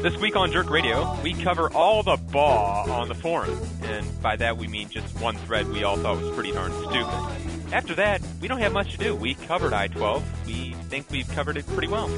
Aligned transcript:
This 0.00 0.16
week 0.20 0.36
on 0.36 0.52
Jerk 0.52 0.70
Radio, 0.70 1.18
we 1.24 1.34
cover 1.34 1.72
all 1.72 2.04
the 2.04 2.16
baw 2.30 2.84
on 2.88 3.08
the 3.08 3.14
forum, 3.16 3.50
and 3.88 4.22
by 4.22 4.36
that 4.36 4.56
we 4.56 4.68
mean 4.68 4.88
just 4.88 5.20
one 5.20 5.36
thread 5.36 5.68
we 5.68 5.84
all 5.84 5.96
thought 5.96 6.20
was 6.22 6.34
pretty 6.34 6.52
darn 6.52 6.72
stupid. 6.72 7.72
After 7.72 7.94
that, 7.96 8.22
we 8.40 8.48
don't 8.48 8.60
have 8.60 8.72
much 8.72 8.92
to 8.92 8.98
do. 8.98 9.14
We 9.14 9.34
covered 9.34 9.72
I-12. 9.72 10.22
We 10.46 10.74
think 10.88 11.10
we've 11.10 11.28
covered 11.28 11.56
it 11.56 11.66
pretty 11.68 11.88
well. 11.88 12.08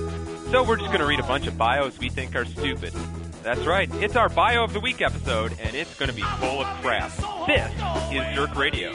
So 0.50 0.62
we're 0.62 0.76
just 0.76 0.88
going 0.88 1.00
to 1.00 1.06
read 1.06 1.20
a 1.20 1.24
bunch 1.24 1.46
of 1.46 1.56
bios 1.58 1.98
we 1.98 2.08
think 2.08 2.36
are 2.36 2.44
stupid. 2.44 2.92
That's 3.42 3.66
right, 3.66 3.88
it's 3.94 4.16
our 4.16 4.28
Bio 4.28 4.64
of 4.64 4.74
the 4.74 4.80
Week 4.80 5.00
episode, 5.00 5.56
and 5.60 5.74
it's 5.74 5.96
going 5.98 6.10
to 6.10 6.14
be 6.14 6.22
full 6.22 6.60
of 6.60 6.66
crap. 6.82 7.10
This 7.46 7.72
is 8.12 8.36
Jerk 8.36 8.54
Radio. 8.54 8.94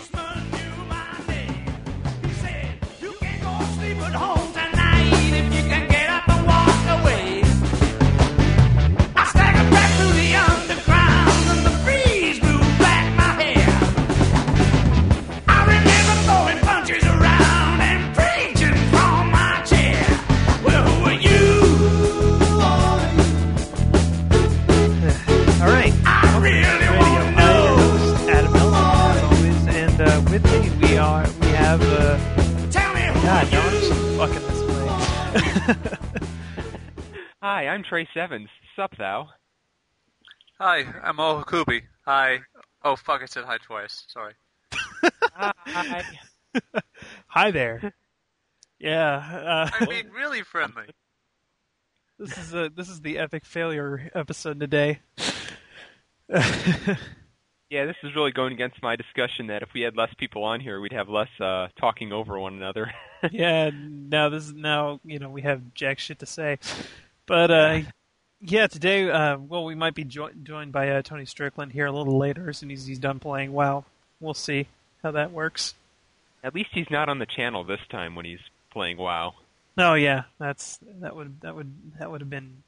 Hi, 37.48 37.68
I'm 37.68 37.84
Trace 37.84 38.08
Evans. 38.16 38.50
Sup, 38.76 38.98
thou? 38.98 39.30
Hi, 40.60 40.84
I'm 41.04 41.18
Mo 41.18 41.44
Hakubi. 41.44 41.84
Hi. 42.04 42.40
Oh 42.84 42.96
fuck, 42.96 43.22
I 43.22 43.28
said 43.28 43.44
hi 43.46 43.60
twice. 43.60 44.04
Sorry. 44.08 44.34
Hi. 45.36 46.04
Hi 47.28 47.52
there. 47.52 47.94
Yeah, 48.80 49.70
I 49.70 49.84
uh, 49.84 49.86
mean, 49.86 50.10
really 50.10 50.42
friendly. 50.42 50.86
this 52.18 52.36
is 52.36 52.56
a 52.56 52.72
this 52.76 52.90
is 52.90 53.02
the 53.02 53.20
epic 53.20 53.46
failure 53.46 54.10
episode 54.16 54.60
today. 54.60 55.02
Yeah, 57.72 57.86
this 57.86 57.96
is 58.04 58.16
really 58.16 58.32
going 58.32 58.54
against 58.54 58.82
my 58.84 58.96
discussion 58.96 59.48
that 59.48 59.64
if 59.64 59.70
we 59.74 59.82
had 59.82 59.98
less 59.98 60.14
people 60.18 60.44
on 60.44 60.60
here, 60.60 60.80
we'd 60.80 60.94
have 60.94 61.10
less 61.10 61.30
uh, 61.42 61.68
talking 61.80 62.14
over 62.14 62.40
one 62.40 62.54
another. 62.54 62.94
yeah, 63.32 63.72
now 63.74 64.30
this 64.30 64.46
is 64.46 64.54
now 64.54 65.00
you 65.04 65.18
know 65.18 65.30
we 65.30 65.42
have 65.42 65.74
jack 65.74 65.98
shit 65.98 66.20
to 66.20 66.28
say, 66.28 66.60
but 67.26 67.52
uh, 67.52 67.80
yeah, 68.42 68.68
today 68.68 69.10
uh, 69.10 69.38
well 69.38 69.66
we 69.66 69.76
might 69.76 69.96
be 69.96 70.04
jo- 70.04 70.32
joined 70.44 70.72
by 70.72 70.90
uh, 70.90 71.02
Tony 71.02 71.26
Strickland 71.26 71.72
here 71.72 71.86
a 71.86 71.92
little 71.92 72.18
later 72.18 72.50
as 72.50 72.58
soon 72.58 72.72
as 72.72 72.86
he's 72.86 73.00
done 73.00 73.20
playing. 73.20 73.54
WoW, 73.54 73.86
we'll 74.20 74.34
see 74.34 74.68
how 75.04 75.12
that 75.12 75.32
works. 75.32 75.74
At 76.44 76.54
least 76.54 76.70
he's 76.74 76.90
not 76.92 77.10
on 77.10 77.20
the 77.20 77.26
channel 77.26 77.64
this 77.64 77.80
time 77.90 78.16
when 78.16 78.26
he's 78.26 78.40
playing 78.72 78.98
WoW. 78.98 79.34
Oh 79.78 79.94
yeah, 79.96 80.24
that's 80.40 80.80
that 81.00 81.16
would 81.16 81.42
that 81.42 81.56
would 81.56 81.74
that 82.00 82.10
would 82.10 82.22
have 82.22 82.30
been 82.30 82.64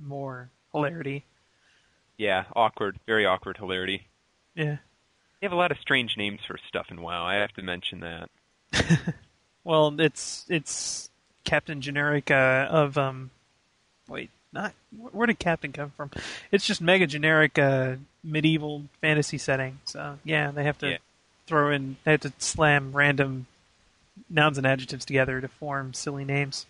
more 0.00 0.50
hilarity. 0.72 1.24
Yeah, 2.16 2.44
awkward, 2.56 2.98
very 3.06 3.26
awkward 3.26 3.56
hilarity. 3.58 4.06
Yeah. 4.54 4.78
They 5.40 5.46
have 5.46 5.52
a 5.52 5.56
lot 5.56 5.70
of 5.70 5.78
strange 5.78 6.16
names 6.16 6.40
for 6.44 6.58
stuff 6.66 6.86
in 6.90 7.00
WoW. 7.00 7.24
I 7.24 7.36
have 7.36 7.52
to 7.52 7.62
mention 7.62 8.00
that. 8.00 8.28
Well, 9.64 10.00
it's 10.00 10.46
it's 10.48 11.10
Captain 11.44 11.82
Generic 11.82 12.30
uh, 12.30 12.68
of 12.70 12.96
um. 12.96 13.30
Wait, 14.08 14.30
not 14.52 14.72
where 15.12 15.26
did 15.26 15.38
Captain 15.38 15.72
come 15.72 15.90
from? 15.96 16.10
It's 16.50 16.66
just 16.66 16.80
mega 16.80 17.06
generic 17.06 17.58
uh, 17.58 17.96
medieval 18.24 18.84
fantasy 19.00 19.38
setting. 19.38 19.78
So 19.84 20.18
yeah, 20.24 20.50
they 20.50 20.64
have 20.64 20.78
to 20.78 20.90
Yeah. 20.92 20.96
throw 21.46 21.70
in. 21.70 21.96
They 22.04 22.12
have 22.12 22.20
to 22.22 22.32
slam 22.38 22.92
random 22.92 23.46
nouns 24.30 24.58
and 24.58 24.66
adjectives 24.66 25.04
together 25.04 25.40
to 25.40 25.48
form 25.48 25.94
silly 25.94 26.24
names. 26.24 26.66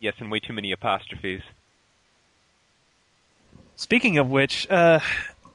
Yes, 0.00 0.14
and 0.18 0.30
way 0.30 0.40
too 0.40 0.52
many 0.52 0.70
apostrophes. 0.72 1.42
Speaking 3.76 4.18
of 4.18 4.28
which, 4.30 4.68
uh, 4.70 5.00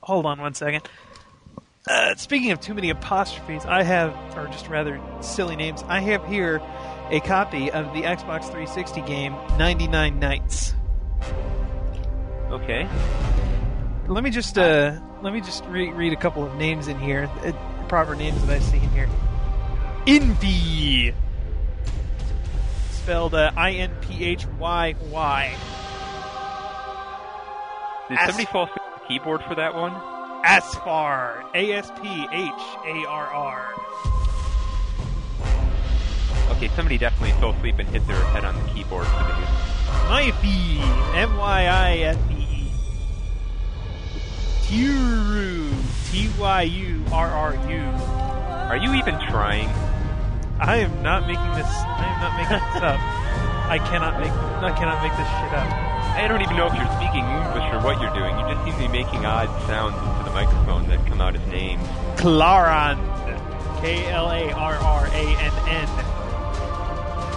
hold 0.02 0.26
on 0.26 0.42
one 0.42 0.54
second. 0.54 0.88
Uh, 1.88 2.16
speaking 2.16 2.52
of 2.52 2.60
too 2.60 2.74
many 2.74 2.90
apostrophes, 2.90 3.66
I 3.66 3.84
have, 3.84 4.14
or 4.38 4.48
just 4.48 4.68
rather 4.68 5.00
silly 5.22 5.56
names, 5.56 5.84
I 5.88 6.00
have 6.02 6.26
here 6.28 6.62
a 7.10 7.20
copy 7.22 7.72
of 7.72 7.94
the 7.94 8.02
Xbox 8.04 8.44
360 8.44 9.02
game 9.02 9.34
99 9.58 10.20
Nights. 10.20 10.74
Okay. 12.52 12.88
Let 14.08 14.24
me 14.24 14.32
just 14.32 14.58
uh, 14.58 15.00
let 15.22 15.34
me 15.34 15.42
just 15.42 15.64
re- 15.66 15.92
read 15.92 16.14
a 16.14 16.16
couple 16.16 16.44
of 16.44 16.56
names 16.56 16.88
in 16.88 16.98
here, 17.00 17.30
uh, 17.44 17.52
proper 17.88 18.16
names 18.16 18.44
that 18.48 18.56
I 18.56 18.60
see 18.60 18.78
in 18.78 18.90
here. 18.90 19.10
Inphy, 20.08 21.14
spelled 22.92 23.36
uh, 23.36 23.52
I 23.56 23.74
N 23.74 23.92
P 24.02 24.26
H 24.26 24.48
Y 24.58 24.96
Y. 25.12 25.58
Did 28.10 28.18
As- 28.18 28.26
somebody 28.30 28.46
fall 28.46 28.64
asleep 28.64 28.80
at 28.80 29.02
the 29.02 29.08
keyboard 29.08 29.44
for 29.44 29.54
that 29.54 29.76
one? 29.76 29.94
Aspar, 30.44 31.44
A 31.54 31.72
S 31.74 31.92
P 32.02 32.08
H 32.31 32.52
A 32.86 33.06
R 33.08 33.28
R. 33.28 33.74
Okay, 36.56 36.70
somebody 36.70 36.98
definitely 36.98 37.40
fell 37.40 37.52
asleep 37.52 37.78
and 37.78 37.88
hit 37.90 38.08
their 38.08 38.24
head 38.26 38.44
on 38.44 38.56
the 38.56 38.68
keyboard 38.74 39.06
for 39.06 39.24
the 39.24 39.70
Myfy, 40.10 40.80
M 41.16 41.38
Y 44.72 44.75
I 44.75 45.66
F 46.12 46.12
E. 46.12 46.12
T 46.12 46.30
Y 46.40 46.62
U 46.62 47.03
R 47.12 47.28
R 47.28 47.53
U. 47.69 47.81
Are 48.69 48.78
you 48.78 48.94
even 48.94 49.19
trying? 49.30 49.69
I 50.59 50.78
am 50.78 51.02
not 51.02 51.28
making 51.28 51.52
this. 51.56 51.66
I 51.66 52.06
am 52.06 52.19
not 52.22 52.34
making 52.38 52.59
this 52.74 52.84
up. 52.84 53.00
I 53.69 53.78
cannot 53.80 54.19
make. 54.19 54.31
I 54.31 54.72
cannot 54.78 55.02
make 55.02 55.13
this 55.13 55.28
shit 55.28 55.53
up. 55.53 55.69
I 56.18 56.28
don't 56.28 56.41
even 56.41 56.57
know 56.57 56.68
if 56.68 56.74
you're 56.74 56.91
speaking 56.97 57.24
English 57.24 57.66
or 57.72 57.80
what 57.81 58.02
you're 58.02 58.13
doing. 58.13 58.38
You 58.38 58.46
just 58.53 58.66
seem 58.66 58.74
to 58.74 58.80
be 58.80 58.88
making 58.88 59.25
odd 59.25 59.47
sounds 59.68 59.96
into 59.96 60.24
the 60.25 60.34
microphone 60.35 60.88
that 60.90 61.06
come 61.07 61.22
out 61.22 61.36
as 61.36 61.47
names. 61.47 61.88
Clarand, 62.18 63.00
K 63.81 64.06
L 64.09 64.30
A 64.30 64.51
R 64.51 64.75
R 64.75 65.06
A 65.07 65.25
N 65.38 65.53
N. 65.69 65.90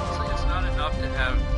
It's 0.08 0.32
it's 0.32 0.44
not 0.48 0.64
enough 0.72 0.98
to 0.98 1.08
have 1.16 1.51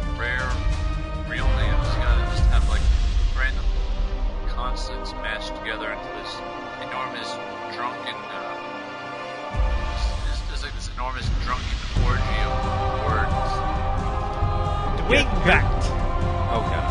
consonants 4.75 5.13
mashed 5.23 5.55
together 5.63 5.93
into 5.95 6.11
this 6.19 6.35
enormous 6.83 7.31
drunken. 7.79 8.11
Uh, 8.11 8.59
there's, 10.27 10.43
there's 10.51 10.63
like 10.67 10.75
this 10.75 10.91
enormous 10.99 11.31
drunken 11.47 11.79
orgy 12.03 12.39
of 12.43 12.59
words. 13.07 13.39
Dwingvact, 15.07 15.79
Oh 16.51 16.67
god. 16.67 16.91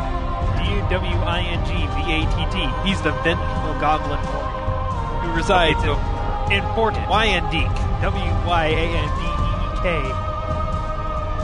D 0.64 0.72
U 0.72 0.80
W 0.96 1.18
I 1.28 1.42
N 1.44 1.60
G 1.68 1.76
V 1.76 1.98
A 2.08 2.24
T 2.24 2.38
T. 2.56 2.64
He's 2.88 3.02
the 3.04 3.12
vengeful 3.20 3.76
goblin 3.84 4.16
lord 4.32 5.28
who 5.28 5.36
resides 5.36 5.76
Okay, 5.84 5.92
so- 5.92 6.48
in, 6.56 6.64
in 6.64 6.76
Fort 6.76 6.94
Wyandeek. 7.12 7.68
W 8.00 8.32
Y 8.48 8.66
A 8.80 8.84
N 8.96 9.10
D 9.12 9.28
E 9.28 9.36
E 9.60 9.76
K. 9.84 9.88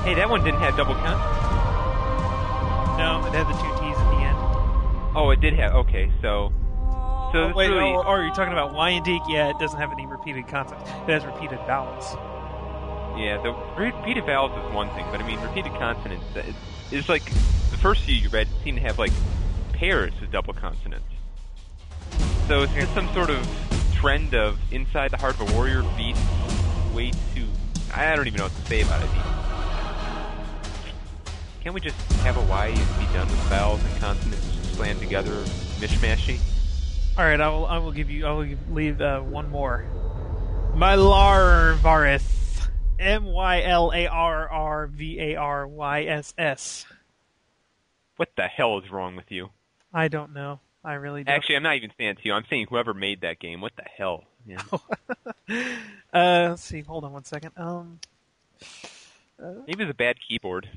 Hey, 0.07 0.13
that 0.15 0.29
one 0.29 0.41
didn't 0.45 0.61
have 0.61 0.77
double 0.77 0.95
count. 0.95 1.19
No, 2.95 3.27
it 3.27 3.33
had 3.35 3.43
the 3.47 3.59
two 3.59 3.78
Oh, 5.19 5.31
it 5.31 5.41
did 5.41 5.53
have. 5.55 5.73
Okay, 5.75 6.09
so 6.21 6.53
so 7.33 7.39
Oh, 7.43 7.47
it's 7.49 7.57
wait, 7.57 7.67
really 7.69 7.81
oh, 7.91 7.97
or 7.97 8.21
are 8.21 8.25
you 8.25 8.31
talking 8.33 8.53
about 8.53 8.71
Wyandeek? 8.71 9.19
Yeah, 9.27 9.49
it 9.49 9.59
doesn't 9.59 9.77
have 9.77 9.91
any 9.91 10.05
repeated 10.07 10.47
consonants. 10.47 10.89
It 10.89 11.09
has 11.09 11.25
repeated 11.25 11.59
vowels. 11.67 12.15
yeah. 13.19 13.37
The 13.43 13.51
repeated 13.77 14.25
vowels 14.25 14.51
is 14.53 14.73
one 14.73 14.89
thing, 14.91 15.05
but 15.11 15.19
I 15.19 15.27
mean 15.27 15.37
repeated 15.41 15.73
consonants. 15.73 16.23
uh, 16.37 16.43
it's 16.91 17.09
like 17.09 17.25
the 17.25 17.77
first 17.77 18.03
few 18.03 18.15
you 18.15 18.29
read 18.29 18.47
seem 18.63 18.75
to 18.75 18.81
have 18.81 18.97
like 18.97 19.11
pairs 19.73 20.13
of 20.21 20.31
double 20.31 20.53
consonants. 20.53 21.05
So 22.47 22.63
it's 22.63 22.73
just 22.73 22.93
some 22.93 23.13
sort 23.13 23.29
of 23.29 23.45
trend 23.95 24.33
of 24.35 24.57
inside 24.71 25.11
the 25.11 25.17
heart 25.17 25.37
of 25.37 25.49
a 25.51 25.53
warrior 25.53 25.83
beats 25.97 26.21
way 26.93 27.11
too. 27.35 27.45
I 27.93 28.15
don't 28.15 28.25
even 28.25 28.37
know 28.37 28.45
what 28.45 28.55
to 28.55 28.65
say 28.67 28.83
about 28.83 29.03
it. 29.03 29.09
Can't 31.61 31.75
we 31.75 31.81
just 31.81 31.97
have 32.23 32.37
a 32.37 32.41
Y 32.49 32.67
and 32.67 32.77
be 32.99 33.13
done 33.13 33.27
with 33.27 33.37
vowels 33.49 33.83
and 33.83 33.99
consonants 33.99 34.48
slammed 34.79 35.01
together, 35.01 35.31
mishmashy? 35.81 36.39
All 37.17 37.25
right, 37.25 37.41
I 37.41 37.49
will. 37.49 37.65
I 37.65 37.79
will 37.79 37.91
give 37.91 38.09
you. 38.09 38.25
I 38.25 38.31
will 38.31 38.45
give, 38.45 38.71
leave 38.71 39.01
uh, 39.01 39.19
one 39.19 39.49
more. 39.49 39.85
Mylarvarys. 40.73 42.69
M 42.97 43.25
Y 43.25 43.61
L 43.63 43.91
A 43.93 44.07
R 44.07 44.47
R 44.47 44.87
V 44.87 45.19
A 45.19 45.35
R 45.35 45.67
Y 45.67 46.03
S 46.03 46.33
S. 46.37 46.85
What 48.15 48.29
the 48.37 48.47
hell 48.47 48.79
is 48.79 48.89
wrong 48.89 49.17
with 49.17 49.29
you? 49.29 49.49
I 49.93 50.07
don't 50.07 50.33
know. 50.33 50.61
I 50.81 50.93
really 50.93 51.25
don't. 51.25 51.35
Actually, 51.35 51.57
I'm 51.57 51.63
not 51.63 51.75
even 51.75 51.91
saying 51.97 52.15
to 52.15 52.21
you. 52.23 52.31
I'm 52.31 52.45
saying 52.49 52.67
whoever 52.69 52.93
made 52.93 53.19
that 53.21 53.39
game. 53.39 53.59
What 53.59 53.73
the 53.75 53.83
hell? 53.83 54.23
Yeah. 54.47 54.61
uh, 56.13 56.49
let's 56.51 56.63
see. 56.63 56.83
Hold 56.83 57.03
on 57.03 57.11
one 57.11 57.25
second. 57.25 57.51
Um, 57.57 57.99
Maybe 59.67 59.83
it's 59.83 59.91
a 59.91 59.93
bad 59.93 60.15
keyboard. 60.25 60.69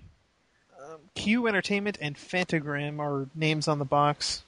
Q 1.14 1.46
Entertainment 1.46 1.99
and 2.00 2.17
Phantagram 2.17 2.99
are 2.99 3.29
names 3.34 3.69
on 3.69 3.79
the 3.79 3.84
box. 3.84 4.43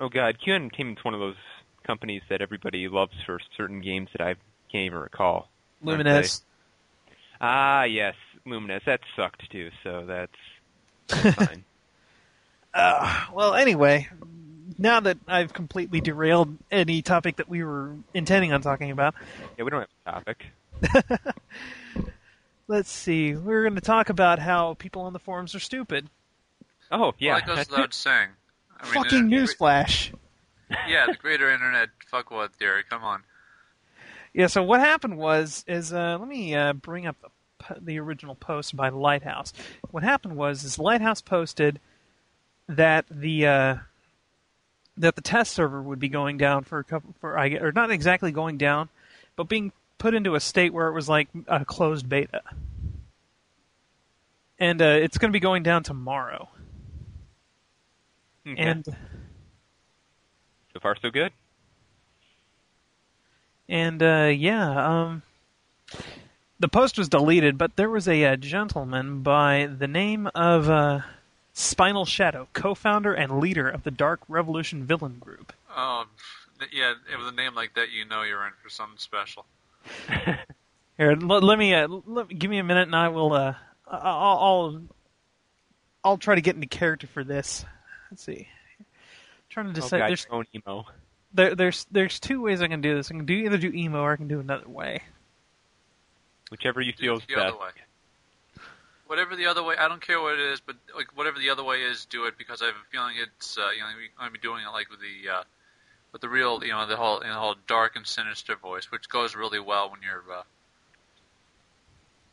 Oh 0.00 0.08
god, 0.08 0.38
Q 0.42 0.54
Entertainment's 0.54 1.04
one 1.04 1.14
of 1.14 1.20
those 1.20 1.36
companies 1.86 2.22
that 2.28 2.40
everybody 2.40 2.88
loves 2.88 3.14
for 3.26 3.38
certain 3.56 3.80
games 3.80 4.08
that 4.16 4.24
I 4.26 4.34
can't 4.70 4.86
even 4.86 4.98
recall. 4.98 5.48
aren't 5.86 6.02
Lumines. 6.04 6.42
Ah, 7.40 7.84
yes, 7.84 8.14
Lumines. 8.46 8.84
That 8.86 9.00
sucked 9.16 9.50
too. 9.50 9.70
So 9.82 10.04
that's 10.06 11.34
fine. 11.36 11.64
Uh, 12.72 13.26
well, 13.32 13.54
anyway, 13.54 14.08
now 14.78 15.00
that 15.00 15.18
I've 15.28 15.52
completely 15.52 16.00
derailed 16.00 16.56
any 16.70 17.02
topic 17.02 17.36
that 17.36 17.48
we 17.48 17.62
were 17.62 17.94
intending 18.12 18.52
on 18.52 18.62
talking 18.62 18.90
about, 18.90 19.14
Yeah, 19.56 19.64
we 19.64 19.70
don't 19.70 19.80
have 19.80 19.88
a 20.06 20.10
topic. 20.10 20.46
let's 22.68 22.90
see. 22.90 23.34
We're 23.34 23.62
going 23.62 23.74
to 23.74 23.80
talk 23.80 24.08
about 24.08 24.38
how 24.38 24.74
people 24.74 25.02
on 25.02 25.12
the 25.12 25.18
forums 25.18 25.54
are 25.54 25.60
stupid. 25.60 26.08
Oh 26.90 27.14
yeah, 27.18 27.32
well, 27.32 27.40
that 27.40 27.46
goes 27.46 27.70
without 27.70 27.94
saying. 27.94 28.28
I 28.78 28.84
mean, 28.84 28.94
Fucking 28.94 29.18
uh, 29.32 29.36
newsflash. 29.36 30.12
Yeah, 30.88 31.06
the 31.06 31.14
greater 31.14 31.50
internet 31.50 31.90
fuckwad 32.12 32.52
theory. 32.52 32.82
Come 32.88 33.04
on. 33.04 33.22
Yeah. 34.32 34.48
So 34.48 34.62
what 34.62 34.80
happened 34.80 35.16
was 35.16 35.64
is 35.66 35.92
uh, 35.92 36.18
let 36.18 36.28
me 36.28 36.54
uh, 36.54 36.72
bring 36.72 37.06
up 37.06 37.16
the 37.20 37.28
the 37.80 37.98
original 37.98 38.34
post 38.34 38.76
by 38.76 38.88
Lighthouse. 38.90 39.52
What 39.90 40.02
happened 40.02 40.36
was 40.36 40.64
is 40.64 40.78
Lighthouse 40.78 41.20
posted 41.20 41.80
that 42.68 43.06
the 43.10 43.46
uh, 43.46 43.76
that 44.96 45.16
the 45.16 45.22
test 45.22 45.52
server 45.52 45.82
would 45.82 45.98
be 45.98 46.08
going 46.08 46.36
down 46.36 46.64
for 46.64 46.78
a 46.78 46.84
couple 46.84 47.14
for 47.20 47.38
I 47.38 47.48
gue- 47.48 47.60
or 47.60 47.72
not 47.72 47.90
exactly 47.90 48.32
going 48.32 48.58
down, 48.58 48.88
but 49.36 49.48
being 49.48 49.72
put 49.98 50.14
into 50.14 50.34
a 50.34 50.40
state 50.40 50.72
where 50.72 50.88
it 50.88 50.92
was 50.92 51.08
like 51.08 51.28
a 51.46 51.64
closed 51.64 52.08
beta, 52.08 52.42
and 54.58 54.80
uh, 54.80 54.98
it's 55.02 55.18
going 55.18 55.30
to 55.30 55.36
be 55.36 55.40
going 55.40 55.62
down 55.62 55.82
tomorrow. 55.82 56.48
Okay. 58.46 58.60
And 58.60 58.84
so 58.84 60.80
far 60.80 60.96
so 61.00 61.10
good. 61.10 61.32
And 63.68 64.02
uh, 64.02 64.30
yeah, 64.34 65.08
um, 65.08 65.22
the 66.58 66.68
post 66.68 66.98
was 66.98 67.08
deleted, 67.08 67.56
but 67.56 67.76
there 67.76 67.88
was 67.88 68.06
a, 68.06 68.24
uh 68.24 68.36
gentleman 68.36 69.22
by 69.22 69.66
the 69.66 69.88
name 69.88 70.28
of 70.34 70.68
uh, 70.68 71.00
Spinal 71.54 72.04
Shadow, 72.04 72.48
co-founder 72.52 73.14
and 73.14 73.38
leader 73.38 73.68
of 73.68 73.84
the 73.84 73.90
Dark 73.90 74.20
Revolution 74.28 74.84
villain 74.84 75.18
group. 75.18 75.52
Um, 75.74 76.08
th- 76.58 76.70
yeah, 76.74 76.94
with 77.16 77.28
a 77.28 77.36
name 77.36 77.54
like 77.54 77.74
that, 77.74 77.90
you 77.90 78.04
know 78.04 78.22
you're 78.22 78.44
in 78.46 78.52
for 78.62 78.68
something 78.68 78.98
special. 78.98 79.46
Here, 80.96 81.10
l- 81.10 81.40
let 81.40 81.58
me 81.58 81.74
uh, 81.74 81.88
let, 82.06 82.28
give 82.28 82.50
me 82.50 82.58
a 82.58 82.64
minute, 82.64 82.82
and 82.88 82.94
I 82.96 83.08
will. 83.08 83.32
Uh, 83.32 83.54
I- 83.86 83.96
I'll, 83.98 84.38
I'll 84.38 84.82
I'll 86.04 86.18
try 86.18 86.34
to 86.34 86.40
get 86.40 86.54
into 86.54 86.66
character 86.68 87.06
for 87.06 87.24
this. 87.24 87.64
Let's 88.10 88.22
see. 88.22 88.48
I'm 88.80 88.86
trying 89.50 89.66
to 89.66 89.72
Oh 89.72 89.74
decide. 89.82 89.98
god, 89.98 90.08
there's, 90.10 90.24
your 90.26 90.34
own 90.36 90.46
emo. 90.54 90.84
there, 91.32 91.54
there's 91.54 91.86
there's 91.90 92.20
two 92.20 92.40
ways 92.42 92.62
I 92.62 92.68
can 92.68 92.80
do 92.80 92.94
this. 92.96 93.10
I 93.10 93.14
can 93.14 93.26
do 93.26 93.34
either 93.34 93.58
do 93.58 93.68
emo 93.72 94.00
or 94.00 94.12
I 94.12 94.16
can 94.16 94.28
do 94.28 94.40
another 94.40 94.68
way. 94.68 95.02
Whichever 96.50 96.80
you 96.80 96.92
feel 96.92 97.16
is 97.16 97.22
the 97.26 97.34
best. 97.34 97.46
other 97.48 97.58
way. 97.58 97.70
Whatever 99.06 99.36
the 99.36 99.46
other 99.46 99.62
way, 99.62 99.76
I 99.78 99.88
don't 99.88 100.00
care 100.00 100.20
what 100.20 100.34
it 100.34 100.40
is, 100.40 100.60
but 100.60 100.76
like 100.96 101.08
whatever 101.16 101.38
the 101.38 101.50
other 101.50 101.62
way 101.64 101.82
is, 101.82 102.06
do 102.06 102.24
it 102.26 102.38
because 102.38 102.62
I 102.62 102.66
have 102.66 102.74
a 102.74 102.90
feeling 102.90 103.14
it's 103.20 103.58
uh, 103.58 103.68
you 103.74 103.80
know 103.80 103.86
I'm 103.86 103.94
gonna 104.18 104.30
be 104.30 104.38
doing 104.38 104.62
it 104.64 104.70
like 104.72 104.88
with 104.90 105.00
the 105.00 105.30
uh, 105.30 105.42
with 106.14 106.20
the 106.20 106.28
real 106.28 106.62
you 106.64 106.70
know 106.70 106.86
the 106.86 106.96
whole 106.96 107.18
you 107.20 107.26
know, 107.26 107.34
the 107.34 107.40
whole 107.40 107.56
dark 107.66 107.96
and 107.96 108.06
sinister 108.06 108.54
voice, 108.54 108.90
which 108.90 109.08
goes 109.08 109.34
really 109.34 109.58
well 109.58 109.90
when 109.90 110.00
you're 110.00 110.22
uh, 110.32 110.42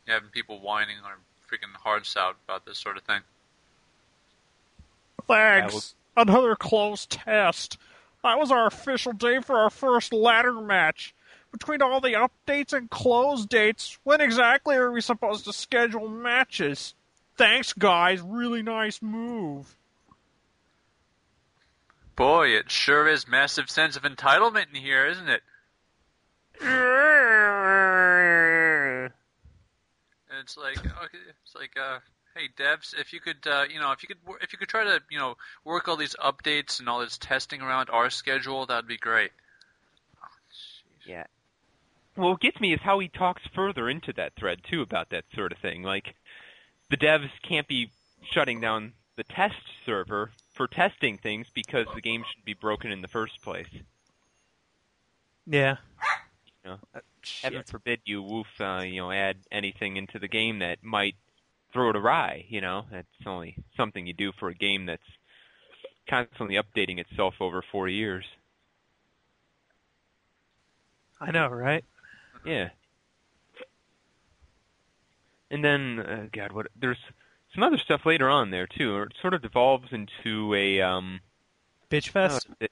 you're 0.06 0.14
having 0.14 0.30
people 0.30 0.60
whining 0.60 0.98
or 1.04 1.18
freaking 1.50 1.74
hard 1.74 2.06
out 2.16 2.36
about 2.46 2.64
this 2.64 2.78
sort 2.78 2.96
of 2.96 3.02
thing. 3.02 3.20
Thanks. 5.26 5.94
Another 6.16 6.54
close 6.54 7.06
test. 7.06 7.76
That 8.22 8.38
was 8.38 8.52
our 8.52 8.66
official 8.66 9.12
day 9.12 9.40
for 9.40 9.56
our 9.56 9.70
first 9.70 10.12
ladder 10.12 10.60
match. 10.60 11.12
Between 11.50 11.82
all 11.82 12.00
the 12.00 12.14
updates 12.14 12.72
and 12.72 12.88
close 12.88 13.44
dates, 13.44 13.98
when 14.04 14.20
exactly 14.20 14.76
are 14.76 14.92
we 14.92 15.00
supposed 15.00 15.44
to 15.44 15.52
schedule 15.52 16.08
matches? 16.08 16.94
Thanks, 17.36 17.72
guys. 17.72 18.20
Really 18.22 18.62
nice 18.62 19.02
move. 19.02 19.76
Boy, 22.16 22.48
it 22.48 22.70
sure 22.70 23.08
is 23.08 23.26
massive 23.26 23.70
sense 23.70 23.96
of 23.96 24.02
entitlement 24.02 24.66
in 24.74 24.80
here, 24.80 25.06
isn't 25.06 25.28
it? 25.28 25.42
And 30.30 30.40
it's 30.40 30.56
like, 30.56 30.78
okay, 30.78 31.18
it's 31.44 31.54
like, 31.54 31.76
uh, 31.80 31.98
hey, 32.34 32.48
devs, 32.58 32.94
if 32.98 33.12
you 33.12 33.20
could, 33.20 33.46
uh, 33.46 33.64
you 33.72 33.80
know, 33.80 33.92
if 33.92 34.02
you 34.02 34.08
could, 34.08 34.18
if 34.42 34.52
you 34.52 34.58
could 34.58 34.68
try 34.68 34.84
to, 34.84 35.00
you 35.10 35.18
know, 35.18 35.36
work 35.64 35.88
all 35.88 35.96
these 35.96 36.16
updates 36.22 36.80
and 36.80 36.88
all 36.88 37.00
this 37.00 37.18
testing 37.18 37.62
around 37.62 37.88
our 37.90 38.10
schedule, 38.10 38.66
that'd 38.66 38.86
be 38.86 38.98
great. 38.98 39.30
Oh. 40.22 40.28
Yeah. 41.06 41.24
Well, 42.16 42.30
what 42.30 42.40
gets 42.40 42.60
me 42.60 42.74
is 42.74 42.80
how 42.82 42.98
he 42.98 43.08
talks 43.08 43.42
further 43.54 43.88
into 43.88 44.12
that 44.14 44.34
thread 44.38 44.60
too 44.68 44.82
about 44.82 45.10
that 45.10 45.24
sort 45.34 45.52
of 45.52 45.58
thing. 45.58 45.82
Like, 45.82 46.14
the 46.90 46.98
devs 46.98 47.30
can't 47.42 47.66
be 47.66 47.90
shutting 48.30 48.60
down 48.60 48.92
the 49.16 49.24
test 49.24 49.56
server 49.86 50.30
for 50.52 50.66
testing 50.66 51.18
things 51.18 51.48
because 51.54 51.86
the 51.94 52.00
game 52.00 52.24
should 52.30 52.44
be 52.44 52.54
broken 52.54 52.90
in 52.92 53.02
the 53.02 53.08
first 53.08 53.40
place. 53.42 53.68
Yeah. 55.46 55.76
You 56.64 56.70
know, 56.70 56.78
Uh, 56.94 57.00
heaven 57.42 57.64
forbid 57.64 58.00
you 58.04 58.22
woof, 58.22 58.46
uh, 58.60 58.82
you 58.86 59.00
know, 59.00 59.10
add 59.10 59.38
anything 59.50 59.96
into 59.96 60.18
the 60.18 60.28
game 60.28 60.60
that 60.60 60.82
might 60.82 61.16
throw 61.72 61.90
it 61.90 61.96
awry. 61.96 62.46
You 62.48 62.60
know, 62.60 62.86
that's 62.90 63.08
only 63.26 63.56
something 63.76 64.06
you 64.06 64.12
do 64.12 64.32
for 64.32 64.48
a 64.48 64.54
game 64.54 64.86
that's 64.86 65.02
constantly 66.08 66.56
updating 66.56 66.98
itself 66.98 67.34
over 67.40 67.62
four 67.62 67.88
years. 67.88 68.24
I 71.20 71.30
know, 71.30 71.48
right? 71.48 71.84
Yeah. 72.44 72.70
And 75.50 75.64
then, 75.64 75.98
uh, 76.00 76.26
God, 76.32 76.52
what? 76.52 76.66
There's 76.74 76.98
some 77.54 77.62
other 77.62 77.78
stuff 77.78 78.06
later 78.06 78.28
on 78.28 78.50
there 78.50 78.66
too. 78.66 78.94
Or 78.94 79.04
it 79.04 79.14
sort 79.20 79.34
of 79.34 79.42
devolves 79.42 79.92
into 79.92 80.54
a 80.54 80.80
um. 80.80 81.20
Bitch 81.90 82.08
fest. 82.08 82.46
uh, 82.60 82.66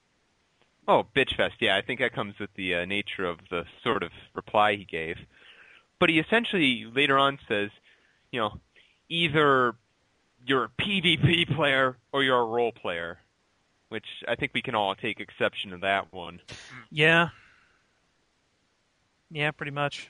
oh, 0.87 1.05
bitch 1.15 1.35
fest. 1.35 1.55
Yeah, 1.59 1.77
I 1.77 1.81
think 1.81 1.99
that 1.99 2.13
comes 2.13 2.39
with 2.39 2.49
the 2.55 2.75
uh, 2.75 2.85
nature 2.85 3.25
of 3.25 3.39
the 3.49 3.65
sort 3.83 4.03
of 4.03 4.11
reply 4.33 4.75
he 4.75 4.85
gave. 4.85 5.17
But 5.99 6.09
he 6.09 6.17
essentially 6.17 6.85
later 6.91 7.19
on 7.19 7.37
says, 7.47 7.69
you 8.31 8.39
know, 8.39 8.59
either 9.07 9.75
you're 10.45 10.63
a 10.65 10.69
PvP 10.81 11.55
player 11.55 11.97
or 12.11 12.23
you're 12.23 12.39
a 12.39 12.45
role 12.45 12.71
player, 12.71 13.19
which 13.89 14.05
I 14.27 14.35
think 14.35 14.51
we 14.55 14.63
can 14.63 14.73
all 14.73 14.95
take 14.95 15.19
exception 15.19 15.71
to 15.71 15.77
that 15.77 16.11
one. 16.11 16.41
yeah. 16.89 17.29
Yeah, 19.29 19.51
pretty 19.51 19.71
much. 19.71 20.09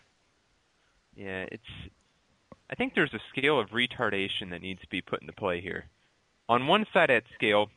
Yeah, 1.16 1.46
it's. 1.52 1.64
I 2.72 2.76
think 2.76 2.94
there's 2.94 3.14
a 3.14 3.20
scale 3.30 3.60
of 3.60 3.70
retardation 3.70 4.52
that 4.52 4.62
needs 4.62 4.82
to 4.82 4.88
be 4.88 5.02
put 5.02 5.22
into 5.22 5.34
play 5.34 5.60
here. 5.60 5.86
On 6.48 6.68
one 6.68 6.86
side 6.94 7.10
of 7.10 7.24
that 7.24 7.34
scale 7.34 7.70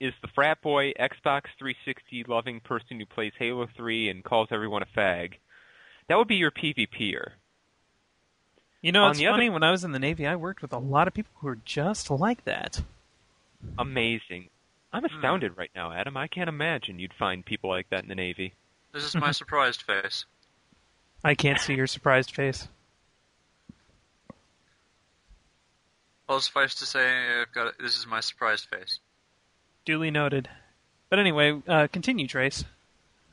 is 0.00 0.14
the 0.22 0.28
frat 0.28 0.62
boy, 0.62 0.92
Xbox 0.98 1.44
360 1.58 2.24
loving 2.28 2.60
person 2.60 2.98
who 2.98 3.06
plays 3.06 3.32
Halo 3.38 3.66
3 3.76 4.08
and 4.08 4.24
calls 4.24 4.48
everyone 4.50 4.82
a 4.82 4.98
fag. 4.98 5.34
That 6.08 6.16
would 6.16 6.28
be 6.28 6.36
your 6.36 6.50
PvPer. 6.50 7.32
You 8.82 8.92
know, 8.92 9.04
On 9.04 9.10
it's 9.10 9.18
the 9.18 9.26
other- 9.26 9.38
funny. 9.38 9.50
When 9.50 9.62
I 9.62 9.70
was 9.70 9.84
in 9.84 9.92
the 9.92 9.98
Navy, 9.98 10.26
I 10.26 10.36
worked 10.36 10.62
with 10.62 10.72
a 10.72 10.78
lot 10.78 11.08
of 11.08 11.14
people 11.14 11.32
who 11.36 11.48
were 11.48 11.58
just 11.64 12.10
like 12.10 12.44
that. 12.44 12.82
Amazing. 13.78 14.48
I'm 14.92 15.02
hmm. 15.02 15.14
astounded 15.14 15.56
right 15.56 15.70
now, 15.74 15.92
Adam. 15.92 16.16
I 16.16 16.28
can't 16.28 16.48
imagine 16.48 16.98
you'd 16.98 17.14
find 17.14 17.44
people 17.44 17.68
like 17.68 17.90
that 17.90 18.02
in 18.02 18.08
the 18.08 18.14
Navy. 18.14 18.54
This 18.92 19.04
is 19.04 19.14
my 19.14 19.30
surprised 19.32 19.82
face. 19.82 20.24
I 21.24 21.34
can't 21.34 21.58
see 21.58 21.74
your 21.74 21.86
surprised 21.86 22.34
face. 22.34 22.68
Well, 26.28 26.40
suffice 26.40 26.74
to 26.76 26.86
say, 26.86 27.40
I've 27.40 27.52
got 27.52 27.78
this 27.78 27.96
is 27.96 28.06
my 28.06 28.20
surprised 28.20 28.66
face. 28.66 28.98
Duly 29.84 30.10
noted. 30.10 30.48
But 31.08 31.20
anyway, 31.20 31.62
uh, 31.68 31.86
continue, 31.92 32.26
Trace. 32.26 32.64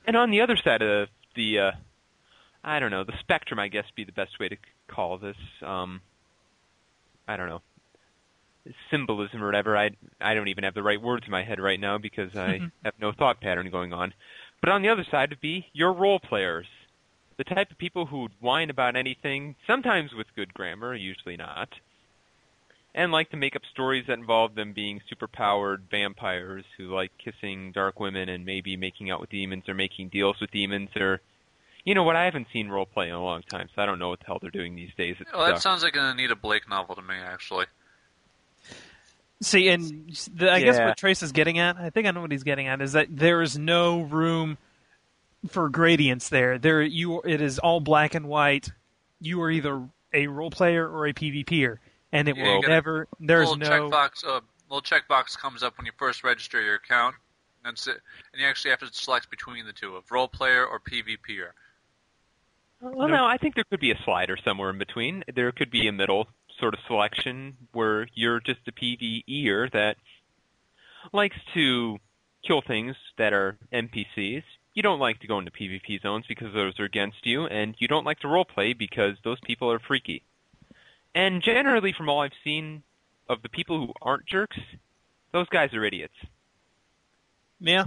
And 0.05 0.15
on 0.15 0.29
the 0.29 0.41
other 0.41 0.55
side 0.55 0.81
of 0.81 1.09
the, 1.35 1.59
uh, 1.59 1.71
I 2.63 2.79
don't 2.79 2.91
know, 2.91 3.03
the 3.03 3.17
spectrum, 3.19 3.59
I 3.59 3.67
guess, 3.67 3.85
be 3.95 4.03
the 4.03 4.11
best 4.11 4.39
way 4.39 4.49
to 4.49 4.57
call 4.87 5.17
this. 5.17 5.37
Um, 5.61 6.01
I 7.27 7.37
don't 7.37 7.49
know, 7.49 7.61
symbolism 8.91 9.41
or 9.41 9.47
whatever. 9.47 9.77
I 9.77 9.91
I 10.21 10.33
don't 10.33 10.49
even 10.49 10.63
have 10.63 10.73
the 10.73 10.83
right 10.83 11.01
words 11.01 11.25
in 11.25 11.31
my 11.31 11.43
head 11.43 11.59
right 11.59 11.79
now 11.79 11.97
because 11.97 12.35
I 12.35 12.59
have 12.83 12.93
no 12.99 13.11
thought 13.11 13.41
pattern 13.41 13.69
going 13.71 13.93
on. 13.93 14.13
But 14.61 14.71
on 14.71 14.81
the 14.81 14.89
other 14.89 15.05
side 15.09 15.29
would 15.31 15.41
be 15.41 15.67
your 15.73 15.93
role 15.93 16.19
players, 16.19 16.67
the 17.37 17.43
type 17.43 17.71
of 17.71 17.77
people 17.77 18.05
who 18.05 18.21
would 18.21 18.31
whine 18.39 18.69
about 18.69 18.95
anything, 18.95 19.55
sometimes 19.67 20.13
with 20.13 20.27
good 20.35 20.53
grammar, 20.53 20.95
usually 20.95 21.35
not, 21.35 21.69
and 22.95 23.11
like 23.11 23.29
to 23.31 23.37
make 23.37 23.55
up 23.55 23.63
stories 23.71 24.05
that 24.07 24.19
involve 24.19 24.55
them 24.55 24.73
being 24.73 25.01
superpowered 25.11 25.79
vampires 25.89 26.65
who 26.77 26.93
like 26.93 27.11
kissing 27.17 27.71
dark 27.71 27.99
women 27.99 28.29
and 28.29 28.45
maybe 28.45 28.77
making 28.77 29.09
out 29.09 29.19
with 29.19 29.29
demons 29.29 29.67
or 29.67 29.73
making 29.73 30.09
deals 30.09 30.39
with 30.39 30.51
demons 30.51 30.89
or 30.95 31.21
you 31.85 31.93
know 31.95 32.03
what 32.03 32.15
I 32.15 32.25
haven't 32.25 32.47
seen 32.53 32.69
role 32.69 32.85
play 32.85 33.09
in 33.09 33.13
a 33.13 33.21
long 33.23 33.41
time, 33.41 33.67
so 33.75 33.81
I 33.81 33.85
don't 33.85 33.99
know 33.99 34.09
what 34.09 34.19
the 34.19 34.25
hell 34.25 34.37
they're 34.41 34.51
doing 34.51 34.75
these 34.75 34.93
days. 34.97 35.17
It's 35.19 35.31
Well, 35.33 35.45
that 35.45 35.55
sucks. 35.55 35.63
sounds 35.63 35.83
like 35.83 35.95
an 35.97 36.05
Anita 36.05 36.35
Blake 36.35 36.69
novel 36.69 36.95
to 36.95 37.01
me, 37.01 37.15
actually. 37.15 37.65
See, 39.41 39.67
and 39.67 40.17
the, 40.33 40.49
I 40.49 40.61
guess 40.61 40.79
what 40.79 40.95
Trace 40.95 41.21
is 41.21 41.33
getting 41.33 41.59
at, 41.59 41.75
I 41.75 41.89
think 41.89 42.07
I 42.07 42.11
know 42.11 42.21
what 42.21 42.31
he's 42.31 42.43
getting 42.43 42.67
at, 42.67 42.81
is 42.81 42.93
that 42.93 43.07
there 43.09 43.41
is 43.41 43.57
no 43.57 43.99
room 43.99 44.57
for 45.49 45.67
gradients 45.67 46.29
there. 46.29 46.57
There, 46.57 46.81
you, 46.81 47.21
it 47.23 47.41
is 47.41 47.59
all 47.59 47.81
black 47.81 48.15
and 48.15 48.27
white. 48.27 48.69
You 49.19 49.41
are 49.41 49.51
either 49.51 49.85
a 50.13 50.27
role 50.27 50.51
player 50.51 50.87
or 50.87 51.07
a 51.07 51.13
PvPer, 51.13 51.79
and 52.13 52.29
it 52.29 52.37
Yeah, 52.37 52.43
will 52.43 52.55
you 52.55 52.61
gotta- 52.61 52.73
never. 52.73 53.07
There's 53.19 53.49
little 53.49 53.57
no. 53.69 53.89
checkbox. 53.89 54.23
Uh, 54.25 54.39
little 54.69 54.81
checkbox 54.81 55.37
comes 55.37 55.61
up 55.63 55.77
when 55.77 55.85
you 55.85 55.91
first 55.97 56.23
register 56.23 56.61
your 56.61 56.75
account. 56.75 57.15
That's 57.65 57.87
it. 57.87 57.99
And 58.31 58.41
you 58.41 58.47
actually 58.47 58.71
have 58.71 58.79
to 58.79 58.89
select 58.93 59.29
between 59.29 59.65
the 59.65 59.73
two 59.73 59.95
of 59.95 60.09
role 60.11 60.27
player 60.27 60.65
or 60.65 60.79
PvPer. 60.79 61.51
Well, 62.81 63.07
no, 63.07 63.25
I 63.25 63.37
think 63.37 63.55
there 63.55 63.63
could 63.63 63.79
be 63.79 63.91
a 63.91 64.01
slider 64.03 64.35
somewhere 64.43 64.69
in 64.69 64.77
between. 64.77 65.23
There 65.33 65.51
could 65.53 65.71
be 65.71 65.87
a 65.87 65.93
middle 65.93 66.27
sort 66.59 66.73
of 66.73 66.81
selection 66.87 67.55
where 67.71 68.07
you're 68.13 68.39
just 68.41 68.59
a 68.67 68.71
PvEer 68.73 69.71
that 69.71 69.95
likes 71.13 71.37
to 71.53 71.99
kill 72.45 72.61
things 72.61 72.95
that 73.17 73.31
are 73.31 73.57
NPCs. 73.71 74.43
You 74.73 74.83
don't 74.83 74.99
like 74.99 75.19
to 75.21 75.27
go 75.27 75.39
into 75.39 75.51
PvP 75.51 76.01
zones 76.01 76.25
because 76.27 76.53
those 76.53 76.77
are 76.79 76.83
against 76.83 77.25
you, 77.25 77.45
and 77.45 77.73
you 77.79 77.87
don't 77.87 78.05
like 78.05 78.19
to 78.19 78.27
roleplay 78.27 78.77
because 78.77 79.15
those 79.23 79.39
people 79.45 79.71
are 79.71 79.79
freaky. 79.79 80.23
And 81.15 81.41
generally, 81.41 81.93
from 81.93 82.09
all 82.09 82.21
I've 82.21 82.31
seen 82.43 82.83
of 83.29 83.41
the 83.41 83.49
people 83.49 83.77
who 83.87 83.93
aren't 84.01 84.25
jerks, 84.25 84.57
those 85.31 85.47
guys 85.49 85.73
are 85.73 85.83
idiots. 85.85 86.15
Yeah, 87.59 87.85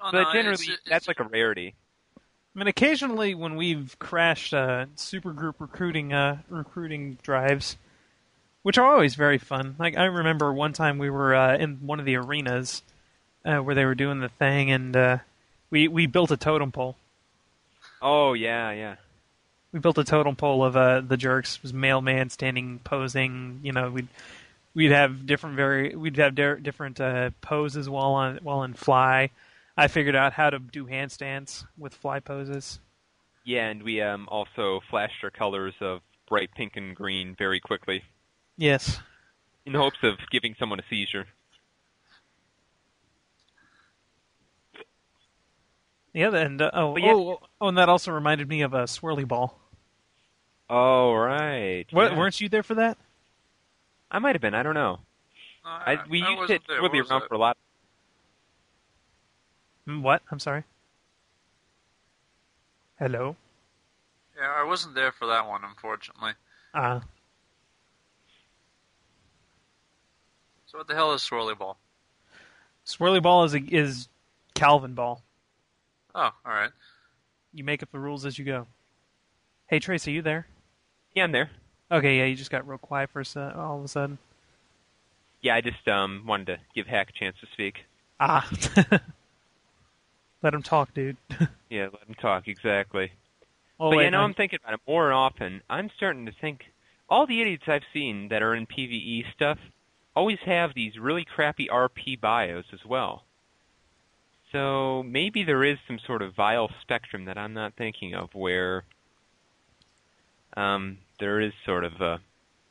Oh, 0.00 0.10
But 0.12 0.24
no, 0.24 0.32
generally, 0.34 0.52
it's- 0.64 0.68
it's- 0.68 0.88
that's 0.88 1.08
like 1.08 1.20
a 1.20 1.24
rarity. 1.24 1.74
I 2.18 2.58
mean, 2.58 2.66
occasionally 2.68 3.34
when 3.34 3.56
we've 3.56 3.98
crashed 3.98 4.52
uh, 4.52 4.86
supergroup 4.96 5.54
recruiting 5.58 6.12
uh, 6.12 6.42
recruiting 6.50 7.14
drives, 7.22 7.78
which 8.62 8.76
are 8.76 8.84
always 8.84 9.14
very 9.14 9.38
fun. 9.38 9.76
Like 9.78 9.96
I 9.96 10.04
remember 10.04 10.52
one 10.52 10.72
time 10.74 10.98
we 10.98 11.08
were 11.08 11.34
uh, 11.34 11.56
in 11.56 11.76
one 11.86 12.00
of 12.00 12.04
the 12.06 12.16
arenas 12.16 12.82
uh, 13.46 13.58
where 13.58 13.74
they 13.74 13.84
were 13.86 13.94
doing 13.94 14.20
the 14.20 14.28
thing, 14.28 14.70
and 14.70 14.94
uh, 14.94 15.18
we 15.70 15.88
we 15.88 16.06
built 16.06 16.30
a 16.30 16.36
totem 16.36 16.70
pole. 16.70 16.96
Oh 18.02 18.34
yeah, 18.34 18.70
yeah. 18.72 18.96
We 19.74 19.80
built 19.80 19.98
a 19.98 20.04
totem 20.04 20.36
pole 20.36 20.64
of 20.64 20.76
uh, 20.76 21.00
the 21.00 21.16
jerks. 21.16 21.56
It 21.56 21.62
was 21.64 21.72
mailman 21.74 22.30
standing 22.30 22.78
posing. 22.84 23.58
You 23.64 23.72
know, 23.72 23.90
we'd 23.90 24.06
we'd 24.72 24.92
have 24.92 25.26
different 25.26 25.56
very 25.56 25.96
we'd 25.96 26.16
have 26.18 26.36
di- 26.36 26.60
different 26.60 27.00
uh, 27.00 27.30
poses 27.40 27.90
while 27.90 28.12
on 28.12 28.38
while 28.44 28.62
in 28.62 28.74
fly. 28.74 29.30
I 29.76 29.88
figured 29.88 30.14
out 30.14 30.32
how 30.32 30.50
to 30.50 30.60
do 30.60 30.86
handstands 30.86 31.66
with 31.76 31.92
fly 31.92 32.20
poses. 32.20 32.78
Yeah, 33.42 33.66
and 33.68 33.82
we 33.82 34.00
um, 34.00 34.28
also 34.30 34.80
flashed 34.88 35.24
our 35.24 35.30
colors 35.30 35.74
of 35.80 36.02
bright 36.28 36.50
pink 36.56 36.76
and 36.76 36.94
green 36.94 37.34
very 37.36 37.58
quickly 37.58 38.04
Yes. 38.56 39.00
in 39.66 39.74
hopes 39.74 39.98
of 40.04 40.14
giving 40.30 40.54
someone 40.56 40.78
a 40.78 40.84
seizure. 40.88 41.26
Yeah, 46.12 46.32
and 46.32 46.62
uh, 46.62 46.70
oh, 46.72 46.96
yeah. 46.96 47.12
oh, 47.12 47.40
oh, 47.60 47.68
and 47.68 47.76
that 47.76 47.88
also 47.88 48.12
reminded 48.12 48.48
me 48.48 48.62
of 48.62 48.72
a 48.72 48.84
swirly 48.84 49.26
ball. 49.26 49.60
Oh 50.70 51.12
right. 51.14 51.84
What, 51.90 52.12
yeah. 52.12 52.18
Weren't 52.18 52.40
you 52.40 52.48
there 52.48 52.62
for 52.62 52.74
that? 52.76 52.96
I 54.10 54.18
might 54.18 54.34
have 54.34 54.42
been. 54.42 54.54
I 54.54 54.62
don't 54.62 54.74
know. 54.74 55.00
no, 55.64 55.70
I, 55.70 55.98
we 56.08 56.22
I 56.22 56.28
used 56.30 56.40
wasn't 56.40 56.62
it 56.62 56.62
there. 56.68 56.76
really 56.82 57.00
What 57.02 57.10
around 57.10 57.20
that? 57.20 57.28
for 57.28 57.34
a 57.34 57.38
lot. 57.38 57.56
Mm, 59.88 60.02
What? 60.02 60.22
I'm 60.30 60.38
sorry. 60.38 60.64
Hello. 62.98 63.36
Yeah, 64.36 64.50
I 64.56 64.64
wasn't 64.64 64.94
there 64.94 65.12
for 65.12 65.26
that 65.28 65.46
one, 65.46 65.62
unfortunately. 65.64 66.32
Uh, 66.72 67.00
So 70.66 70.78
what 70.78 70.88
the 70.88 70.94
hell 70.94 71.12
is 71.12 71.22
Swirly 71.22 71.56
Ball? 71.56 71.76
swirly 72.84 73.22
ball 73.22 73.44
is 73.44 73.54
a, 73.54 73.60
is 73.60 74.08
Calvin 74.54 74.94
ball. 74.94 75.22
Oh, 76.14 76.20
all 76.22 76.52
right. 76.52 76.70
You 77.52 77.62
make 77.64 77.82
up 77.82 77.90
the 77.92 77.98
rules 77.98 78.26
as 78.26 78.38
you 78.38 78.44
go. 78.44 78.66
Hey 79.68 79.78
Trace, 79.78 80.06
are 80.08 80.10
you 80.10 80.20
there? 80.22 80.46
Yeah, 81.14 81.24
I'm 81.24 81.32
there. 81.32 81.50
Okay, 81.90 82.18
yeah, 82.18 82.24
you 82.24 82.34
just 82.34 82.50
got 82.50 82.66
real 82.66 82.78
quiet 82.78 83.10
for 83.10 83.20
a 83.20 83.24
se- 83.24 83.52
all 83.54 83.78
of 83.78 83.84
a 83.84 83.88
sudden. 83.88 84.18
Yeah, 85.42 85.54
I 85.54 85.60
just 85.60 85.86
um 85.88 86.24
wanted 86.26 86.46
to 86.46 86.58
give 86.74 86.86
Hack 86.86 87.10
a 87.10 87.12
chance 87.12 87.36
to 87.40 87.46
speak. 87.52 87.84
Ah. 88.18 88.48
Let 90.42 90.54
him 90.54 90.62
talk, 90.62 90.92
dude. 90.94 91.16
Yeah, 91.70 91.88
let 91.92 92.06
him 92.06 92.14
talk 92.14 92.46
exactly. 92.46 93.10
oh, 93.80 93.90
but 93.90 93.96
wait, 93.96 94.04
yeah, 94.04 94.10
now 94.10 94.18
no. 94.20 94.24
I'm 94.24 94.34
thinking 94.34 94.60
about 94.62 94.74
it 94.74 94.80
more 94.86 95.10
often. 95.12 95.60
I'm 95.68 95.90
starting 95.96 96.24
to 96.26 96.32
think 96.32 96.66
all 97.08 97.26
the 97.26 97.40
idiots 97.40 97.64
I've 97.66 97.82
seen 97.92 98.28
that 98.28 98.42
are 98.42 98.54
in 98.54 98.66
PVE 98.66 99.24
stuff 99.34 99.58
always 100.14 100.38
have 100.44 100.74
these 100.74 100.96
really 101.00 101.24
crappy 101.24 101.66
RP 101.66 102.20
bios 102.20 102.66
as 102.72 102.84
well. 102.84 103.24
So 104.52 105.02
maybe 105.02 105.42
there 105.42 105.64
is 105.64 105.78
some 105.88 105.98
sort 105.98 106.22
of 106.22 106.34
vile 106.36 106.70
spectrum 106.82 107.24
that 107.24 107.36
I'm 107.36 107.54
not 107.54 107.74
thinking 107.74 108.14
of 108.14 108.32
where 108.34 108.84
um, 110.56 110.98
there 111.18 111.40
is 111.40 111.52
sort 111.64 111.84
of 111.84 112.00
a 112.00 112.20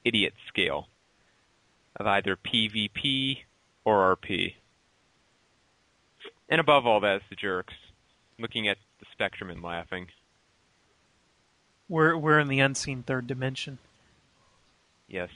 idiot 0.03 0.33
scale 0.47 0.87
of 1.95 2.07
either 2.07 2.35
PvP 2.35 3.39
or 3.85 4.15
RP. 4.15 4.55
And 6.49 6.59
above 6.59 6.85
all 6.85 6.99
that 7.01 7.17
is 7.17 7.21
the 7.29 7.35
jerks, 7.35 7.73
looking 8.39 8.67
at 8.67 8.77
the 8.99 9.05
spectrum 9.11 9.49
and 9.49 9.61
laughing. 9.61 10.07
We're 11.89 12.17
we're 12.17 12.39
in 12.39 12.47
the 12.47 12.59
unseen 12.59 13.03
third 13.03 13.27
dimension. 13.27 13.77
Yes. 15.07 15.29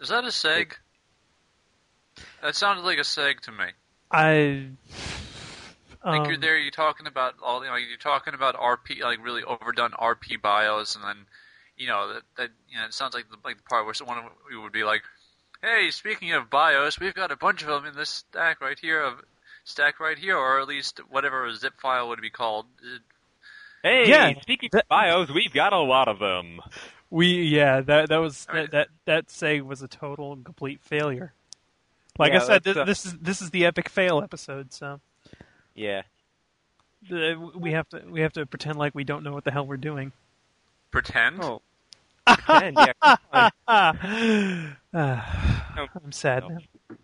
Is 0.00 0.08
that 0.08 0.24
a 0.24 0.28
seg? 0.28 0.72
That 2.42 2.56
sounded 2.56 2.82
like 2.82 2.98
a 2.98 3.02
seg 3.02 3.40
to 3.40 3.52
me. 3.52 3.66
I. 4.10 4.66
Like 6.04 6.20
um, 6.22 6.26
you're 6.26 6.36
there, 6.38 6.58
you're 6.58 6.70
talking 6.72 7.06
about 7.06 7.34
all, 7.42 7.62
you 7.64 7.70
know, 7.70 7.76
you're 7.76 7.96
talking 7.96 8.34
about 8.34 8.56
RP, 8.56 9.00
like 9.02 9.24
really 9.24 9.42
overdone 9.44 9.92
RP 9.92 10.40
bios, 10.42 10.96
and 10.96 11.04
then, 11.04 11.16
you 11.76 11.86
know, 11.86 12.14
that, 12.14 12.22
that 12.36 12.50
you 12.68 12.78
know, 12.78 12.86
it 12.86 12.94
sounds 12.94 13.14
like 13.14 13.30
the, 13.30 13.36
like 13.44 13.56
the 13.58 13.62
part 13.62 13.84
where 13.84 13.94
someone 13.94 14.18
would 14.62 14.72
be 14.72 14.82
like, 14.84 15.02
"Hey, 15.62 15.90
speaking 15.90 16.32
of 16.32 16.50
bios, 16.50 16.98
we've 16.98 17.14
got 17.14 17.30
a 17.30 17.36
bunch 17.36 17.62
of 17.62 17.68
them 17.68 17.86
in 17.86 17.94
this 17.94 18.10
stack 18.10 18.60
right 18.60 18.78
here, 18.80 19.00
of 19.02 19.14
stack 19.64 20.00
right 20.00 20.18
here, 20.18 20.36
or 20.36 20.60
at 20.60 20.66
least 20.66 21.00
whatever 21.08 21.46
a 21.46 21.54
zip 21.54 21.74
file 21.80 22.08
would 22.08 22.20
be 22.20 22.30
called." 22.30 22.66
Hey, 23.82 24.08
Yeah, 24.08 24.40
speaking 24.40 24.68
that- 24.72 24.82
of 24.84 24.88
bios, 24.88 25.30
we've 25.30 25.52
got 25.52 25.72
a 25.72 25.78
lot 25.78 26.08
of 26.08 26.18
them. 26.18 26.60
We 27.10 27.42
yeah 27.42 27.80
that 27.82 28.08
that 28.08 28.16
was 28.18 28.46
I 28.48 28.54
mean- 28.54 28.62
that 28.62 28.70
that, 28.72 28.88
that 29.04 29.26
seg 29.28 29.62
was 29.62 29.82
a 29.82 29.88
total 29.88 30.32
and 30.32 30.44
complete 30.44 30.80
failure. 30.82 31.32
Like 32.18 32.32
Yeah, 32.32 32.42
I 32.42 32.46
said, 32.46 32.64
this, 32.64 32.74
that's, 32.74 32.78
uh, 32.78 32.84
this 32.84 33.06
is 33.06 33.18
this 33.18 33.42
is 33.42 33.50
the 33.50 33.66
epic 33.66 33.88
fail 33.88 34.20
episode. 34.22 34.72
So 34.72 35.00
Yeah. 35.74 36.02
uh, 37.10 37.34
we 37.56 37.72
have 37.72 37.88
to 37.90 38.02
we 38.08 38.20
have 38.20 38.32
to 38.34 38.46
pretend 38.46 38.78
like 38.78 38.94
we 38.94 39.04
don't 39.04 39.22
know 39.24 39.32
what 39.32 39.44
the 39.44 39.50
hell 39.50 39.66
we're 39.66 39.76
doing. 39.76 40.12
pretend. 40.90 41.42
Oh. 41.42 41.62
And, 42.48 42.76
yeah, 42.76 42.92
come 43.02 43.18
on. 43.32 43.50
Ah, 43.66 44.76
Ah, 44.94 45.72
No. 45.76 45.86
I'm 46.04 46.12
sad 46.12 46.44
No. 46.44 46.48
now. 46.50 46.96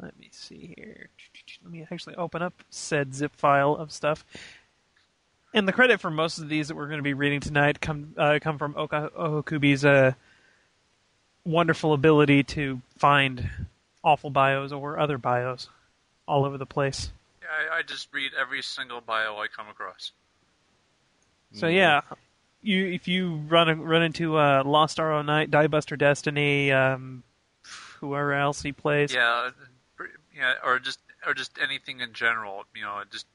Let 0.00 0.18
me 0.18 0.28
see 0.30 0.74
here. 0.76 1.08
Let 1.62 1.72
me 1.72 1.86
actually 1.90 2.14
open 2.16 2.42
up 2.42 2.52
said 2.70 3.14
zip 3.14 3.34
file 3.34 3.74
of 3.74 3.90
stuff. 3.90 4.24
And 5.54 5.66
the 5.66 5.72
credit 5.72 5.98
for 6.00 6.10
most 6.10 6.38
of 6.38 6.48
these 6.48 6.68
that 6.68 6.76
we're 6.76 6.86
going 6.86 6.98
to 6.98 7.02
be 7.02 7.14
reading 7.14 7.40
tonight 7.40 7.80
come 7.80 8.12
uh, 8.16 8.38
come 8.40 8.58
from 8.58 8.74
Oka 8.76 9.10
Ohokubi's 9.18 9.84
uh, 9.84 10.12
wonderful 11.44 11.94
ability 11.94 12.44
to 12.44 12.80
find 12.98 13.48
awful 14.04 14.30
bios 14.30 14.70
or 14.72 14.98
other 14.98 15.18
bios 15.18 15.68
all 16.28 16.44
over 16.44 16.58
the 16.58 16.66
place. 16.66 17.10
Yeah, 17.42 17.72
I, 17.72 17.78
I 17.78 17.82
just 17.82 18.12
read 18.12 18.32
every 18.38 18.62
single 18.62 19.00
bio 19.00 19.38
I 19.38 19.48
come 19.48 19.68
across. 19.68 20.12
So 21.52 21.66
yeah, 21.66 22.02
you 22.62 22.86
if 22.86 23.08
you 23.08 23.36
run 23.48 23.80
run 23.80 24.02
into 24.02 24.36
uh, 24.36 24.62
Lost 24.64 25.00
Arrow 25.00 25.22
Knight, 25.22 25.50
Diebuster 25.50 25.98
Destiny, 25.98 26.70
um, 26.72 27.22
whoever 28.00 28.34
else 28.34 28.62
he 28.62 28.72
plays. 28.72 29.12
Yeah, 29.12 29.50
yeah, 30.36 30.54
or 30.62 30.78
just 30.78 31.00
or 31.26 31.34
just 31.34 31.58
anything 31.60 32.00
in 32.00 32.12
general. 32.12 32.64
You 32.76 32.82
know, 32.82 33.02
just 33.10 33.26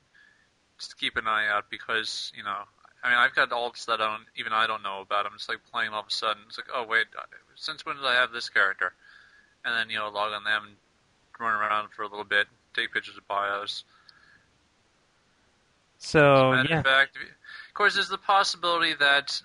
just 0.79 0.97
keep 0.99 1.17
an 1.17 1.27
eye 1.27 1.47
out 1.47 1.69
because 1.69 2.31
you 2.35 2.43
know. 2.43 2.63
I 3.05 3.09
mean, 3.09 3.17
I've 3.17 3.35
got 3.35 3.49
alts 3.49 3.87
that 3.87 3.99
I 3.99 4.07
don't 4.11 4.23
even 4.37 4.53
I 4.53 4.65
don't 4.65 4.81
know 4.81 5.01
about. 5.01 5.25
I'm 5.25 5.33
just 5.33 5.49
like 5.49 5.59
playing 5.71 5.91
all 5.91 5.99
of 5.99 6.07
a 6.07 6.11
sudden. 6.11 6.43
It's 6.47 6.57
like, 6.57 6.69
oh 6.73 6.85
wait, 6.87 7.07
since 7.55 7.85
when 7.85 7.97
did 7.97 8.05
I 8.05 8.13
have 8.13 8.31
this 8.31 8.47
character? 8.47 8.93
And 9.65 9.75
then 9.75 9.89
you 9.89 9.97
know, 9.97 10.09
log 10.09 10.31
on 10.31 10.45
them, 10.45 10.77
run 11.37 11.53
around 11.53 11.89
for 11.91 12.03
a 12.03 12.07
little 12.07 12.23
bit, 12.23 12.47
take 12.73 12.93
pictures 12.93 13.17
of 13.17 13.27
bios. 13.27 13.83
So 15.97 16.51
Matter 16.51 16.69
yeah, 16.69 16.79
of 16.79 16.85
fact, 16.85 17.15
of 17.15 17.73
course, 17.73 17.93
there's 17.95 18.09
the 18.09 18.17
possibility 18.17 18.93
that 18.93 19.41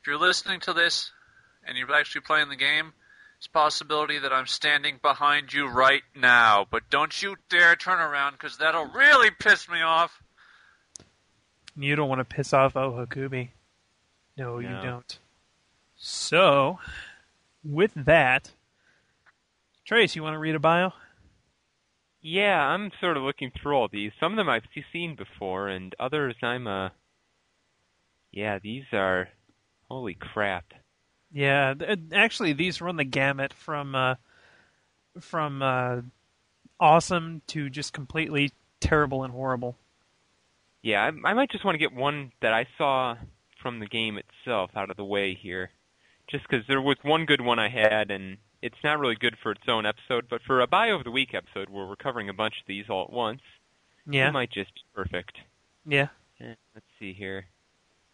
if 0.00 0.06
you're 0.06 0.18
listening 0.18 0.60
to 0.60 0.72
this 0.72 1.12
and 1.64 1.78
you're 1.78 1.92
actually 1.94 2.22
playing 2.22 2.48
the 2.48 2.56
game, 2.56 2.92
it's 3.38 3.46
a 3.46 3.50
possibility 3.50 4.18
that 4.18 4.32
I'm 4.32 4.46
standing 4.46 4.98
behind 5.00 5.52
you 5.52 5.68
right 5.68 6.02
now. 6.16 6.66
But 6.70 6.90
don't 6.90 7.22
you 7.22 7.36
dare 7.48 7.76
turn 7.76 8.00
around, 8.00 8.32
because 8.32 8.58
that'll 8.58 8.86
really 8.86 9.30
piss 9.30 9.68
me 9.68 9.80
off. 9.80 10.20
you 11.76 11.96
don't 11.96 12.08
want 12.08 12.20
to 12.20 12.24
piss 12.24 12.52
off 12.52 12.74
Ohakubi. 12.74 13.50
No, 14.36 14.58
you 14.58 14.68
don't. 14.68 15.18
So, 15.96 16.78
with 17.64 17.92
that, 17.94 18.50
Trace, 19.84 20.16
you 20.16 20.22
want 20.22 20.34
to 20.34 20.38
read 20.38 20.54
a 20.54 20.60
bio? 20.60 20.92
Yeah, 22.22 22.60
I'm 22.60 22.92
sort 23.00 23.16
of 23.16 23.24
looking 23.24 23.50
through 23.50 23.74
all 23.74 23.88
these. 23.88 24.12
Some 24.20 24.32
of 24.32 24.36
them 24.36 24.48
I've 24.48 24.62
seen 24.92 25.16
before, 25.16 25.68
and 25.68 25.94
others 25.98 26.36
I'm 26.42 26.66
uh. 26.66 26.90
Yeah, 28.30 28.58
these 28.62 28.84
are. 28.92 29.28
Holy 29.90 30.14
crap! 30.14 30.72
Yeah, 31.32 31.74
actually, 32.14 32.52
these 32.52 32.80
run 32.80 32.96
the 32.96 33.04
gamut 33.04 33.52
from 33.52 33.94
uh, 33.94 34.14
from 35.20 35.62
uh, 35.62 36.02
awesome 36.78 37.42
to 37.48 37.68
just 37.68 37.92
completely 37.92 38.52
terrible 38.80 39.24
and 39.24 39.32
horrible. 39.32 39.76
Yeah, 40.82 41.02
I, 41.02 41.30
I 41.30 41.34
might 41.34 41.50
just 41.50 41.64
want 41.64 41.74
to 41.74 41.78
get 41.78 41.92
one 41.92 42.32
that 42.40 42.52
I 42.52 42.66
saw 42.78 43.16
from 43.60 43.80
the 43.80 43.86
game 43.86 44.18
itself 44.18 44.70
out 44.76 44.90
of 44.90 44.96
the 44.96 45.04
way 45.04 45.34
here, 45.34 45.70
just 46.30 46.44
because 46.48 46.66
there 46.68 46.80
was 46.80 46.96
one 47.02 47.26
good 47.26 47.40
one 47.40 47.58
I 47.58 47.68
had, 47.68 48.10
and 48.10 48.38
it's 48.62 48.78
not 48.84 48.98
really 48.98 49.16
good 49.16 49.36
for 49.42 49.52
its 49.52 49.62
own 49.68 49.84
episode, 49.86 50.26
but 50.30 50.40
for 50.46 50.60
a 50.60 50.66
bio 50.66 50.96
of 50.96 51.04
the 51.04 51.10
week 51.10 51.34
episode 51.34 51.68
where 51.68 51.84
we're 51.86 51.96
covering 51.96 52.28
a 52.28 52.34
bunch 52.34 52.54
of 52.60 52.66
these 52.66 52.86
all 52.88 53.04
at 53.04 53.12
once, 53.12 53.40
Yeah, 54.06 54.28
it 54.28 54.32
might 54.32 54.50
just 54.50 54.72
be 54.74 54.80
perfect. 54.94 55.36
yeah. 55.86 56.08
Eh, 56.40 56.54
let's 56.74 56.86
see 56.98 57.12
here. 57.12 57.46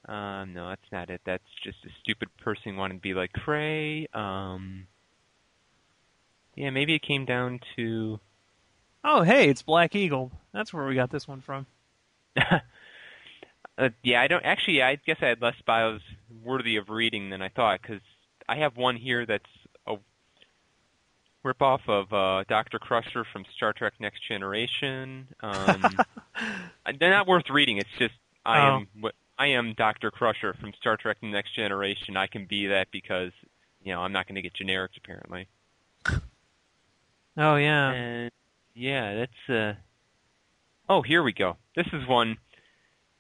Um, 0.06 0.54
no, 0.54 0.68
that's 0.68 0.90
not 0.92 1.10
it. 1.10 1.20
That's 1.24 1.44
just 1.62 1.78
a 1.84 1.88
stupid 2.00 2.28
person 2.38 2.76
wanting 2.76 2.98
to 2.98 3.02
be 3.02 3.14
like 3.14 3.32
Cray. 3.32 4.06
Um, 4.14 4.86
yeah, 6.54 6.70
maybe 6.70 6.94
it 6.94 7.02
came 7.02 7.24
down 7.24 7.60
to. 7.76 8.18
Oh, 9.04 9.22
hey, 9.22 9.48
it's 9.48 9.62
Black 9.62 9.94
Eagle. 9.94 10.32
That's 10.52 10.72
where 10.72 10.86
we 10.86 10.94
got 10.94 11.10
this 11.10 11.28
one 11.28 11.40
from. 11.40 11.66
uh, 13.78 13.88
yeah, 14.02 14.20
I 14.20 14.28
don't 14.28 14.44
actually. 14.44 14.82
I 14.82 14.96
guess 14.96 15.18
I 15.20 15.26
had 15.26 15.42
less 15.42 15.54
bios 15.66 16.00
worthy 16.44 16.76
of 16.76 16.88
reading 16.88 17.30
than 17.30 17.42
I 17.42 17.48
thought 17.48 17.80
because 17.82 18.00
I 18.48 18.56
have 18.56 18.76
one 18.76 18.96
here 18.96 19.24
that's 19.26 19.44
ripoff 21.52 21.80
of 21.88 22.12
uh, 22.12 22.44
Doctor 22.48 22.78
Crusher 22.78 23.24
from 23.32 23.44
Star 23.56 23.72
Trek: 23.72 23.94
Next 24.00 24.26
Generation. 24.26 25.28
Um, 25.40 25.98
they're 26.98 27.10
not 27.10 27.26
worth 27.26 27.48
reading. 27.50 27.78
It's 27.78 27.90
just 27.98 28.14
I 28.44 28.58
Oh. 28.58 28.76
am 28.76 28.88
what 29.00 29.14
I 29.38 29.48
am 29.48 29.74
Doctor 29.74 30.10
Crusher 30.10 30.54
from 30.54 30.72
Star 30.74 30.96
Trek: 30.96 31.18
Next 31.22 31.54
Generation. 31.54 32.16
I 32.16 32.26
can 32.26 32.44
be 32.46 32.66
that 32.68 32.90
because 32.90 33.32
you 33.82 33.92
know 33.92 34.00
I'm 34.02 34.12
not 34.12 34.26
going 34.26 34.36
to 34.36 34.42
get 34.42 34.54
generics 34.54 34.96
apparently. 34.96 35.48
Oh 37.36 37.56
yeah, 37.56 37.90
And 37.92 38.30
yeah, 38.74 39.14
that's 39.14 39.48
uh 39.50 39.74
Oh, 40.88 41.02
here 41.02 41.22
we 41.22 41.32
go. 41.32 41.56
This 41.76 41.86
is 41.92 42.06
one 42.06 42.38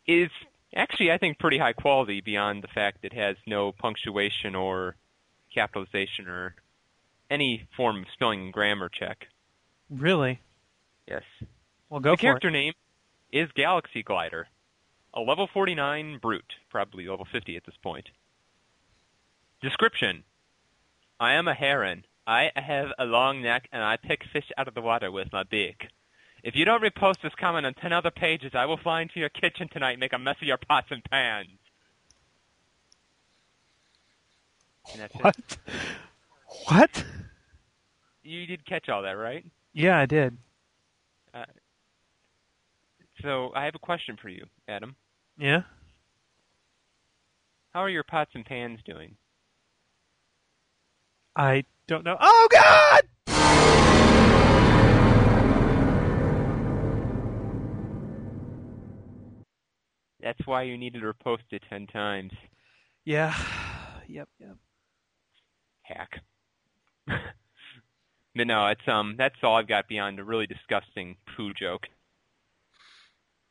is 0.06 0.30
actually 0.74 1.12
I 1.12 1.18
think 1.18 1.38
pretty 1.38 1.58
high 1.58 1.72
quality 1.74 2.20
beyond 2.20 2.62
the 2.62 2.68
fact 2.68 2.98
it 3.04 3.12
has 3.12 3.36
no 3.46 3.72
punctuation 3.72 4.54
or 4.54 4.96
capitalization 5.54 6.28
or 6.28 6.54
any 7.30 7.66
form 7.76 7.98
of 8.02 8.04
spelling 8.12 8.40
and 8.42 8.52
grammar 8.52 8.88
check. 8.88 9.28
really? 9.90 10.40
Yes. 11.06 11.22
Well, 11.88 12.00
go 12.00 12.10
the 12.10 12.16
for 12.16 12.20
character 12.20 12.48
it. 12.48 12.52
name 12.52 12.72
is 13.32 13.48
Galaxy 13.54 14.02
Glider. 14.02 14.48
A 15.14 15.20
level 15.20 15.48
49 15.52 16.18
brute, 16.18 16.54
probably 16.70 17.06
level 17.08 17.26
50 17.30 17.56
at 17.56 17.64
this 17.64 17.76
point. 17.82 18.10
Description 19.62 20.24
I 21.18 21.32
am 21.32 21.48
a 21.48 21.54
heron. 21.54 22.04
I 22.26 22.50
have 22.54 22.88
a 22.98 23.06
long 23.06 23.40
neck 23.42 23.68
and 23.72 23.82
I 23.82 23.96
pick 23.96 24.22
fish 24.32 24.50
out 24.58 24.68
of 24.68 24.74
the 24.74 24.82
water 24.82 25.10
with 25.10 25.32
my 25.32 25.44
beak. 25.44 25.88
If 26.42 26.54
you 26.54 26.64
don't 26.64 26.82
repost 26.82 27.22
this 27.22 27.34
comment 27.34 27.66
on 27.66 27.74
10 27.74 27.92
other 27.92 28.10
pages, 28.10 28.52
I 28.54 28.66
will 28.66 28.76
fly 28.76 29.00
into 29.00 29.18
your 29.18 29.30
kitchen 29.30 29.68
tonight 29.68 29.92
and 29.92 30.00
make 30.00 30.12
a 30.12 30.18
mess 30.18 30.36
of 30.40 30.46
your 30.46 30.58
pots 30.58 30.88
and 30.90 31.02
pans. 31.10 31.48
And 34.92 35.02
that's 35.02 35.14
it. 35.36 35.58
What? 36.68 37.04
You 38.22 38.46
did 38.46 38.66
catch 38.66 38.88
all 38.88 39.02
that, 39.02 39.12
right? 39.12 39.44
Yeah, 39.72 39.98
I 39.98 40.06
did. 40.06 40.36
Uh, 41.34 41.44
so 43.22 43.50
I 43.54 43.64
have 43.64 43.74
a 43.74 43.78
question 43.78 44.16
for 44.20 44.28
you, 44.28 44.44
Adam. 44.66 44.96
Yeah. 45.38 45.62
How 47.72 47.80
are 47.80 47.90
your 47.90 48.02
pots 48.02 48.30
and 48.34 48.44
pans 48.44 48.80
doing? 48.84 49.14
I 51.36 51.64
don't 51.86 52.04
know. 52.04 52.16
Oh 52.18 52.48
God! 52.50 53.02
That's 60.20 60.46
why 60.46 60.62
you 60.64 60.76
needed 60.76 61.00
to 61.00 61.12
repost 61.12 61.44
it 61.52 61.62
10 61.70 61.86
times. 61.88 62.32
Yeah. 63.04 63.34
Yep. 64.10 64.26
Yep. 64.40 64.56
hack. 65.82 66.20
but 68.36 68.46
no, 68.46 68.66
it's 68.68 68.86
um 68.86 69.14
that's 69.16 69.36
all 69.42 69.56
I've 69.56 69.68
got 69.68 69.88
beyond 69.88 70.18
a 70.18 70.24
really 70.24 70.46
disgusting 70.46 71.16
poo 71.36 71.52
joke. 71.54 71.86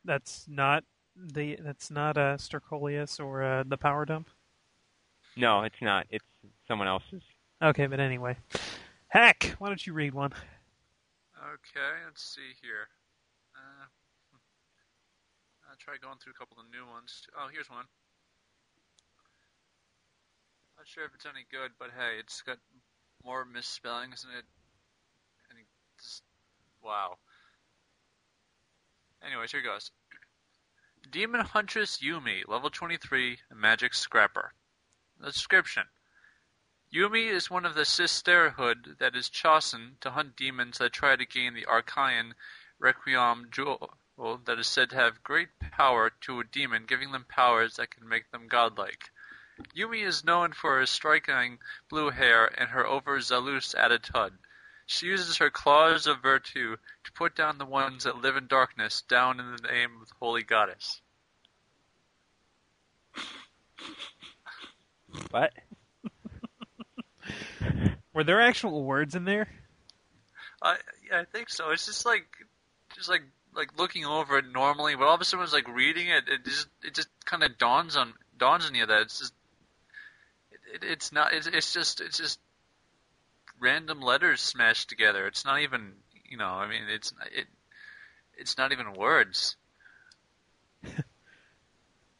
That's 0.04 0.46
not 0.48 0.84
the. 1.16 1.58
That's 1.60 1.90
not 1.90 2.16
uh, 2.16 2.36
Stercolius 2.36 3.20
or 3.20 3.42
uh, 3.42 3.64
the 3.66 3.76
power 3.76 4.04
dump. 4.04 4.28
No, 5.36 5.62
it's 5.62 5.80
not. 5.82 6.06
It's 6.10 6.24
someone 6.66 6.88
else's. 6.88 7.22
Okay, 7.62 7.86
but 7.86 8.00
anyway, 8.00 8.36
heck, 9.08 9.56
why 9.58 9.68
don't 9.68 9.84
you 9.84 9.92
read 9.92 10.14
one? 10.14 10.32
Okay, 11.38 11.94
let's 12.06 12.22
see 12.22 12.54
here. 12.62 12.88
Uh, 13.54 13.86
I'll 15.70 15.76
try 15.78 15.94
going 16.00 16.18
through 16.22 16.32
a 16.34 16.38
couple 16.38 16.58
of 16.62 16.70
new 16.70 16.86
ones. 16.90 17.26
Oh, 17.36 17.48
here's 17.52 17.68
one. 17.68 17.84
Not 20.76 20.86
sure 20.86 21.04
if 21.04 21.14
it's 21.14 21.26
any 21.26 21.44
good, 21.50 21.72
but 21.78 21.90
hey, 21.90 22.18
it's 22.20 22.40
got 22.42 22.58
more 23.24 23.44
misspellings 23.44 24.24
in 24.24 24.36
it. 24.36 24.44
And 25.50 25.58
just, 25.98 26.22
wow. 26.82 27.16
Anyways, 29.26 29.52
here 29.52 29.62
goes. 29.62 29.90
Demon 31.10 31.40
Huntress 31.40 31.98
Yumi, 31.98 32.46
level 32.46 32.70
23, 32.70 33.38
Magic 33.54 33.94
Scrapper. 33.94 34.52
The 35.18 35.28
description. 35.28 35.84
Yumi 36.92 37.30
is 37.30 37.50
one 37.50 37.66
of 37.66 37.74
the 37.74 37.84
sisterhood 37.84 38.96
that 38.98 39.14
is 39.14 39.28
chosen 39.28 39.96
to 40.00 40.10
hunt 40.10 40.36
demons 40.36 40.78
that 40.78 40.92
try 40.92 41.16
to 41.16 41.26
gain 41.26 41.54
the 41.54 41.66
Archaean 41.66 42.34
Requiem 42.78 43.48
jewel 43.50 43.98
that 44.44 44.58
is 44.58 44.66
said 44.66 44.90
to 44.90 44.96
have 44.96 45.22
great 45.22 45.48
power 45.60 46.10
to 46.22 46.40
a 46.40 46.44
demon, 46.44 46.86
giving 46.86 47.12
them 47.12 47.24
powers 47.28 47.76
that 47.76 47.90
can 47.90 48.08
make 48.08 48.30
them 48.30 48.48
godlike. 48.48 49.10
Yumi 49.76 50.06
is 50.06 50.24
known 50.24 50.52
for 50.52 50.78
her 50.78 50.86
striking 50.86 51.58
blue 51.88 52.10
hair 52.10 52.46
and 52.46 52.70
her 52.70 52.86
overzealous 52.86 53.74
attitude. 53.74 54.32
She 54.86 55.06
uses 55.06 55.36
her 55.36 55.50
claws 55.50 56.06
of 56.06 56.22
virtue 56.22 56.76
to 57.04 57.12
put 57.12 57.36
down 57.36 57.58
the 57.58 57.66
ones 57.66 58.04
that 58.04 58.22
live 58.22 58.36
in 58.36 58.46
darkness, 58.46 59.02
down 59.02 59.38
in 59.38 59.56
the 59.56 59.68
name 59.68 60.00
of 60.00 60.08
the 60.08 60.14
holy 60.18 60.42
goddess. 60.42 61.00
What? 65.30 65.52
Were 68.14 68.24
there 68.24 68.40
actual 68.40 68.82
words 68.84 69.14
in 69.14 69.24
there? 69.24 69.48
I 70.62 70.76
yeah, 71.08 71.20
I 71.20 71.24
think 71.24 71.50
so. 71.50 71.70
It's 71.70 71.86
just 71.86 72.04
like 72.06 72.26
just 72.94 73.08
like 73.08 73.22
like 73.54 73.78
looking 73.78 74.04
over 74.04 74.38
it 74.38 74.46
normally, 74.52 74.96
but 74.96 75.06
all 75.06 75.14
of 75.14 75.20
a 75.20 75.24
sudden, 75.24 75.44
it's 75.44 75.52
like 75.52 75.68
reading 75.68 76.08
it, 76.08 76.24
it 76.28 76.44
just 76.44 76.68
it 76.82 76.94
just 76.94 77.08
kind 77.24 77.42
of 77.42 77.58
dawns 77.58 77.96
on 77.96 78.14
dawns 78.38 78.66
on 78.66 78.74
you 78.74 78.86
that 78.86 79.02
it's 79.02 79.18
just 79.18 79.34
it, 80.74 80.82
it, 80.82 80.90
it's 80.90 81.12
not 81.12 81.32
it's, 81.32 81.46
it's 81.46 81.72
just 81.72 82.00
it's 82.00 82.18
just 82.18 82.38
random 83.60 84.00
letters 84.00 84.40
smashed 84.40 84.88
together. 84.88 85.26
It's 85.26 85.44
not 85.44 85.60
even 85.60 85.92
you 86.28 86.36
know 86.36 86.48
I 86.48 86.68
mean 86.68 86.82
it's 86.88 87.12
it 87.32 87.46
it's 88.36 88.56
not 88.56 88.72
even 88.72 88.94
words. 88.94 89.56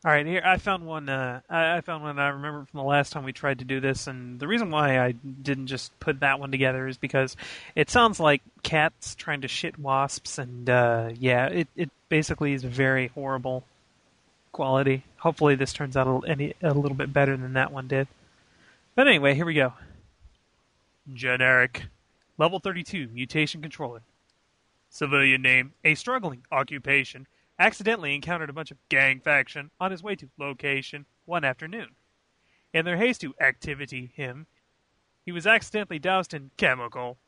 All 0.04 0.12
right, 0.12 0.24
here 0.24 0.42
I 0.44 0.58
found 0.58 0.86
one. 0.86 1.08
Uh, 1.08 1.40
I, 1.50 1.78
I 1.78 1.80
found 1.80 2.04
one 2.04 2.20
I 2.20 2.28
remember 2.28 2.64
from 2.70 2.78
the 2.78 2.84
last 2.84 3.12
time 3.12 3.24
we 3.24 3.32
tried 3.32 3.58
to 3.58 3.64
do 3.64 3.80
this, 3.80 4.06
and 4.06 4.38
the 4.38 4.46
reason 4.46 4.70
why 4.70 5.00
I 5.00 5.10
didn't 5.10 5.66
just 5.66 5.98
put 5.98 6.20
that 6.20 6.38
one 6.38 6.52
together 6.52 6.86
is 6.86 6.96
because 6.96 7.36
it 7.74 7.90
sounds 7.90 8.20
like 8.20 8.40
cats 8.62 9.16
trying 9.16 9.40
to 9.40 9.48
shit 9.48 9.76
wasps, 9.76 10.38
and 10.38 10.70
uh, 10.70 11.10
yeah, 11.18 11.46
it 11.46 11.68
it 11.74 11.90
basically 12.08 12.52
is 12.52 12.62
very 12.62 13.08
horrible 13.08 13.64
quality. 14.52 15.02
Hopefully, 15.18 15.56
this 15.56 15.72
turns 15.72 15.96
out 15.96 16.06
a, 16.06 16.30
any 16.30 16.54
a 16.62 16.74
little 16.74 16.96
bit 16.96 17.12
better 17.12 17.36
than 17.36 17.54
that 17.54 17.72
one 17.72 17.88
did. 17.88 18.06
But 18.98 19.06
anyway, 19.06 19.34
here 19.36 19.46
we 19.46 19.54
go. 19.54 19.74
Generic, 21.14 21.84
level 22.36 22.58
thirty-two 22.58 23.06
mutation 23.12 23.62
controller. 23.62 24.02
civilian 24.90 25.40
name, 25.40 25.74
a 25.84 25.94
struggling 25.94 26.44
occupation, 26.50 27.28
accidentally 27.60 28.12
encountered 28.16 28.50
a 28.50 28.52
bunch 28.52 28.72
of 28.72 28.88
gang 28.88 29.20
faction 29.20 29.70
on 29.78 29.92
his 29.92 30.02
way 30.02 30.16
to 30.16 30.28
location 30.36 31.06
one 31.26 31.44
afternoon. 31.44 31.90
In 32.74 32.84
their 32.84 32.96
haste 32.96 33.20
to 33.20 33.36
activity 33.40 34.10
him, 34.16 34.48
he 35.24 35.30
was 35.30 35.46
accidentally 35.46 36.00
doused 36.00 36.34
in 36.34 36.50
chemical. 36.56 37.18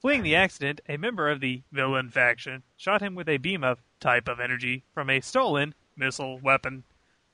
Fleeing 0.00 0.22
the 0.22 0.36
accident, 0.36 0.80
a 0.88 0.96
member 0.98 1.28
of 1.28 1.40
the 1.40 1.64
villain 1.72 2.10
faction 2.10 2.62
shot 2.76 3.02
him 3.02 3.16
with 3.16 3.28
a 3.28 3.38
beam 3.38 3.64
of 3.64 3.82
type 3.98 4.28
of 4.28 4.38
energy 4.38 4.84
from 4.94 5.10
a 5.10 5.20
stolen 5.20 5.74
missile 5.96 6.38
weapon. 6.38 6.84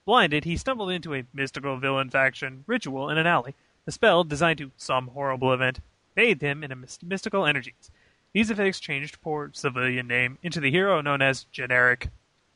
Blinded, 0.04 0.44
he 0.44 0.56
stumbled 0.56 0.90
into 0.90 1.14
a 1.14 1.24
mystical 1.32 1.76
villain 1.78 2.10
faction 2.10 2.64
ritual 2.66 3.08
in 3.08 3.18
an 3.18 3.26
alley. 3.26 3.54
A 3.86 3.92
spell 3.92 4.24
designed 4.24 4.58
to 4.58 4.72
some 4.76 5.08
horrible 5.08 5.52
event 5.52 5.80
bathed 6.14 6.42
him 6.42 6.62
in 6.64 6.84
mystical 7.02 7.46
energies. 7.46 7.90
These 8.32 8.50
effects 8.50 8.80
changed 8.80 9.20
poor 9.22 9.50
civilian 9.52 10.06
name 10.06 10.38
into 10.42 10.60
the 10.60 10.70
hero 10.70 11.00
known 11.00 11.22
as 11.22 11.44
Generic. 11.52 12.08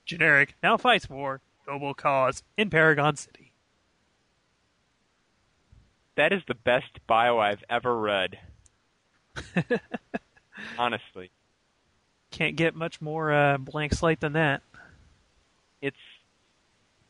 Generic 0.04 0.54
now 0.62 0.76
fights 0.76 1.06
for 1.06 1.40
noble 1.66 1.94
cause 1.94 2.42
in 2.56 2.70
Paragon 2.70 3.16
City. 3.16 3.52
That 6.16 6.32
is 6.32 6.42
the 6.48 6.54
best 6.54 6.98
bio 7.06 7.38
I've 7.38 7.64
ever 7.68 7.98
read. 7.98 8.38
Honestly, 10.78 11.30
Can't 12.30 12.56
get 12.56 12.74
much 12.74 13.00
more 13.02 13.32
uh, 13.32 13.58
blank 13.58 13.92
slate 13.92 14.20
than 14.20 14.32
that. 14.32 14.62
it's 15.82 15.96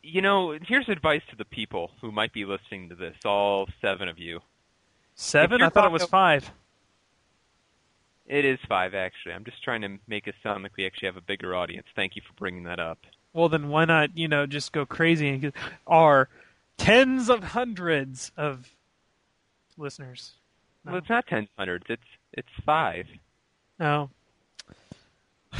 you 0.07 0.21
know, 0.21 0.57
here's 0.65 0.87
advice 0.87 1.21
to 1.29 1.35
the 1.35 1.45
people 1.45 1.91
who 2.01 2.11
might 2.11 2.31
be 2.31 2.45
listening 2.45 2.89
to 2.89 2.95
this, 2.95 3.15
all 3.25 3.67
seven 3.81 4.07
of 4.07 4.17
you. 4.17 4.39
Seven? 5.15 5.61
I 5.61 5.69
thought 5.69 5.85
it 5.85 5.91
was 5.91 6.05
five. 6.05 6.49
It 8.25 8.45
is 8.45 8.59
five, 8.67 8.93
actually. 8.93 9.33
I'm 9.33 9.43
just 9.43 9.61
trying 9.63 9.81
to 9.81 9.97
make 10.07 10.27
it 10.27 10.35
sound 10.43 10.63
like 10.63 10.73
we 10.77 10.85
actually 10.85 11.07
have 11.07 11.17
a 11.17 11.21
bigger 11.21 11.55
audience. 11.55 11.87
Thank 11.95 12.15
you 12.15 12.21
for 12.21 12.33
bringing 12.37 12.63
that 12.63 12.79
up. 12.79 12.99
Well, 13.33 13.49
then 13.49 13.69
why 13.69 13.85
not, 13.85 14.17
you 14.17 14.27
know, 14.27 14.45
just 14.45 14.71
go 14.71 14.85
crazy 14.85 15.29
and 15.29 15.41
get 15.41 15.53
our 15.85 16.29
tens 16.77 17.29
of 17.29 17.43
hundreds 17.43 18.31
of 18.37 18.69
listeners? 19.77 20.33
No. 20.85 20.91
Well, 20.91 20.99
it's 20.99 21.09
not 21.09 21.27
tens, 21.27 21.47
of 21.49 21.57
hundreds. 21.57 21.85
It's 21.89 22.01
it's 22.33 22.49
five. 22.65 23.07
No. 23.79 24.09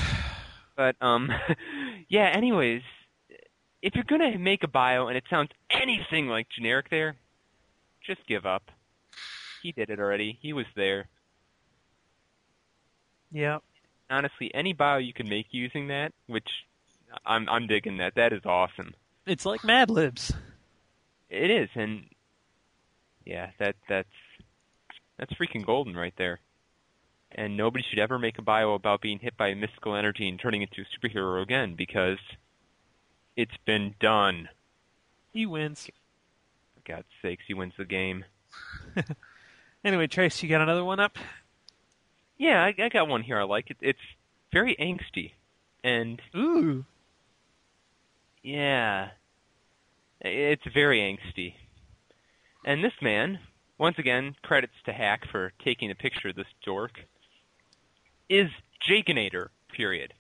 But 0.76 0.96
um, 1.02 1.32
yeah. 2.08 2.30
Anyways, 2.36 2.84
if 3.88 3.96
you're 3.96 4.04
gonna 4.04 4.38
make 4.38 4.64
a 4.64 4.68
bio 4.68 5.08
and 5.08 5.16
it 5.16 5.24
sounds 5.30 5.50
anything 5.72 6.28
like 6.28 6.50
generic, 6.50 6.90
there, 6.90 7.16
just 8.06 8.20
give 8.28 8.46
up. 8.46 8.70
He 9.64 9.72
did 9.72 9.90
it 9.90 10.00
already. 10.00 10.38
He 10.42 10.52
was 10.52 10.66
there. 10.76 11.08
Yeah. 13.32 13.60
Honestly, 14.10 14.52
any 14.54 14.74
bio 14.74 14.98
you 14.98 15.14
can 15.14 15.30
make 15.30 15.48
using 15.52 15.88
that, 15.88 16.12
which 16.28 16.50
I'm 17.26 17.48
I'm 17.48 17.68
digging 17.68 17.98
that. 18.00 18.16
That 18.16 18.34
is 18.34 18.42
awesome. 18.46 18.94
It's 19.26 19.46
like 19.46 19.64
Mad 19.64 19.90
Libs. 19.90 20.34
It 21.30 21.50
is, 21.50 21.70
and 21.76 22.08
yeah, 23.26 23.52
that 23.58 23.76
that's 23.88 24.10
that's 25.18 25.34
freaking 25.34 25.66
golden 25.66 25.96
right 25.96 26.14
there. 26.18 26.40
And 27.32 27.56
nobody 27.56 27.86
should 27.90 28.00
ever 28.00 28.20
make 28.20 28.38
a 28.38 28.42
bio 28.42 28.74
about 28.74 29.02
being 29.02 29.20
hit 29.20 29.38
by 29.38 29.54
mystical 29.54 29.96
energy 29.96 30.28
and 30.28 30.40
turning 30.40 30.62
into 30.62 30.82
a 30.82 30.86
superhero 31.08 31.42
again 31.42 31.76
because 31.76 32.20
it's 33.38 33.56
been 33.66 33.96
done. 34.02 34.50
He 35.32 35.46
wins. 35.46 35.86
For 35.86 36.94
God's 36.94 37.08
sakes, 37.22 37.46
he 37.48 37.54
wins 37.54 37.74
the 37.78 37.86
game. 37.86 38.26
Anyway, 39.88 40.08
Trace, 40.08 40.44
you 40.44 40.50
got 40.50 40.60
another 40.60 40.84
one 40.84 41.00
up? 41.00 41.18
Yeah, 42.38 42.62
I, 42.62 42.76
I 42.78 42.90
got 42.90 43.08
one 43.08 43.24
here. 43.24 43.40
I 43.40 43.44
like 43.44 43.70
it. 43.70 43.78
It's 43.80 44.00
very 44.52 44.76
angsty, 44.76 45.32
and 45.82 46.22
Ooh. 46.36 46.84
yeah, 48.44 49.12
it's 50.20 50.66
very 50.74 51.00
angsty. 51.00 51.54
And 52.66 52.84
this 52.84 52.94
man, 53.02 53.40
once 53.78 53.98
again, 53.98 54.36
credits 54.42 54.74
to 54.86 54.92
Hack 54.92 55.26
for 55.32 55.54
taking 55.64 55.90
a 55.90 55.96
picture 55.96 56.30
of 56.30 56.36
this 56.36 56.48
dork, 56.66 57.00
is 58.30 58.50
Jakeinator, 58.86 59.48
period. 59.72 60.14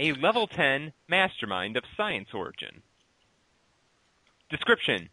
A 0.00 0.14
level 0.14 0.46
10 0.46 0.94
mastermind 1.08 1.76
of 1.76 1.84
science 1.94 2.30
origin. 2.32 2.80
Description 4.48 5.10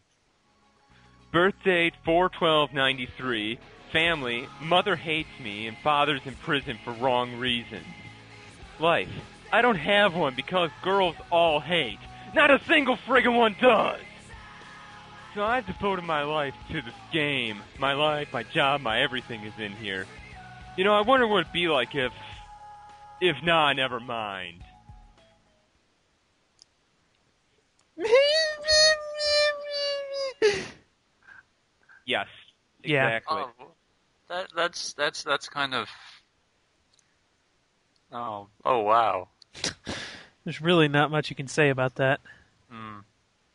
Birth 1.30 1.56
date 1.62 1.92
41293. 2.06 3.58
Family 3.92 4.48
Mother 4.62 4.96
hates 4.96 5.28
me 5.42 5.66
and 5.66 5.76
father's 5.84 6.22
in 6.24 6.34
prison 6.36 6.78
for 6.82 6.94
wrong 6.94 7.36
reasons. 7.36 7.84
Life 8.80 9.10
I 9.52 9.60
don't 9.60 9.76
have 9.76 10.14
one 10.14 10.34
because 10.34 10.70
girls 10.82 11.16
all 11.30 11.60
hate. 11.60 11.98
Not 12.34 12.50
a 12.50 12.58
single 12.66 12.96
friggin' 12.96 13.36
one 13.36 13.56
does! 13.60 14.00
So 15.34 15.44
I've 15.44 15.66
devoted 15.66 16.06
my 16.06 16.22
life 16.22 16.54
to 16.70 16.80
this 16.80 16.94
game. 17.12 17.58
My 17.78 17.92
life, 17.92 18.32
my 18.32 18.42
job, 18.42 18.80
my 18.80 19.02
everything 19.02 19.42
is 19.44 19.52
in 19.58 19.72
here. 19.72 20.06
You 20.78 20.84
know, 20.84 20.94
I 20.94 21.02
wonder 21.02 21.26
what 21.26 21.40
it'd 21.40 21.52
be 21.52 21.68
like 21.68 21.94
if. 21.94 22.12
If 23.20 23.42
nah, 23.42 23.74
never 23.74 24.00
mind. 24.00 24.62
Yes. 32.08 32.26
Yeah. 32.82 33.06
Exactly. 33.06 33.42
Oh, 33.60 33.72
that 34.28 34.48
that's 34.56 34.94
that's 34.94 35.22
that's 35.22 35.48
kind 35.48 35.74
of. 35.74 35.88
Oh 38.10 38.48
oh 38.64 38.80
wow. 38.80 39.28
There's 40.44 40.62
really 40.62 40.88
not 40.88 41.10
much 41.10 41.28
you 41.28 41.36
can 41.36 41.48
say 41.48 41.68
about 41.68 41.96
that. 41.96 42.20
Hmm. 42.70 43.00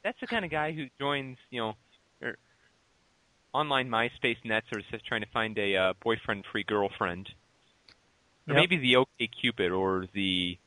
That's 0.03 0.19
the 0.19 0.27
kind 0.27 0.45
of 0.45 0.51
guy 0.51 0.73
who 0.73 0.87
joins, 0.99 1.37
you 1.49 1.61
know, 1.61 1.73
er, 2.21 2.37
online 3.53 3.89
MySpace 3.89 4.37
nets 4.43 4.67
or 4.71 4.79
is 4.79 4.85
just 4.91 5.05
trying 5.05 5.21
to 5.21 5.29
find 5.33 5.57
a 5.57 5.75
uh, 5.75 5.93
boyfriend-free 6.03 6.65
girlfriend. 6.65 7.29
Or 8.47 8.53
Yep. 8.53 8.57
maybe 8.57 8.77
the 8.77 8.97
OK 8.97 9.27
Cupid 9.41 9.71
or 9.71 10.05
the 10.13 10.59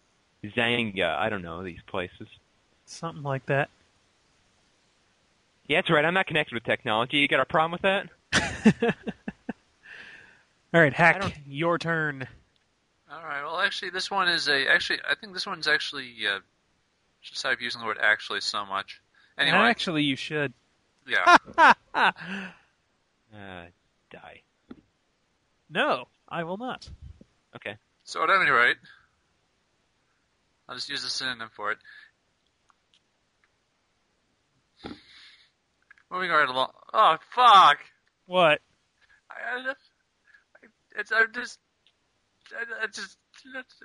Xanga. 0.42 1.14
I 1.16 1.28
don't 1.28 1.42
know 1.42 1.62
these 1.62 1.82
places. 1.86 2.28
Something 2.86 3.22
like 3.22 3.46
that. 3.46 3.68
Yeah, 5.66 5.78
that's 5.78 5.90
right. 5.90 6.04
I'm 6.04 6.14
not 6.14 6.26
connected 6.26 6.54
with 6.54 6.64
technology. 6.64 7.18
You 7.18 7.28
got 7.28 7.40
a 7.40 7.44
problem 7.44 7.72
with 7.72 7.82
that? 7.82 8.08
All 10.74 10.80
right, 10.80 10.92
Hack, 10.92 11.40
your 11.46 11.78
turn. 11.78 12.26
All 13.10 13.22
right. 13.22 13.42
Well, 13.42 13.58
actually, 13.58 13.90
this 13.90 14.10
one 14.10 14.28
is 14.28 14.48
a 14.48 14.68
actually. 14.68 15.00
I 15.08 15.14
think 15.14 15.32
this 15.32 15.46
one's 15.46 15.66
actually. 15.68 16.12
Uh, 16.26 16.40
should 17.20 17.36
stop 17.36 17.60
using 17.60 17.80
the 17.80 17.86
word 17.86 17.98
actually 18.00 18.40
so 18.40 18.64
much. 18.64 19.00
Anyway, 19.36 19.56
Actually, 19.58 20.04
you 20.04 20.16
should. 20.16 20.52
yeah. 21.06 21.36
Uh, 23.34 23.66
die. 24.10 24.40
no, 25.68 26.06
I 26.26 26.44
will 26.44 26.56
not. 26.56 26.88
Okay. 27.54 27.76
So 28.04 28.22
at 28.22 28.30
any 28.30 28.48
rate, 28.48 28.76
I'll 30.66 30.74
just 30.76 30.88
use 30.88 31.04
a 31.04 31.10
synonym 31.10 31.50
for 31.52 31.72
it. 31.72 31.78
Moving 36.10 36.30
right 36.30 36.48
along. 36.48 36.70
Oh 36.94 37.16
fuck! 37.34 37.78
What? 38.26 38.60
I, 39.30 39.58
I 39.58 39.64
just, 39.64 39.90
I, 40.62 41.00
it's 41.00 41.12
I'm 41.12 41.32
just, 41.32 41.58
I, 42.52 42.84
I 42.84 42.86
just, 42.86 43.16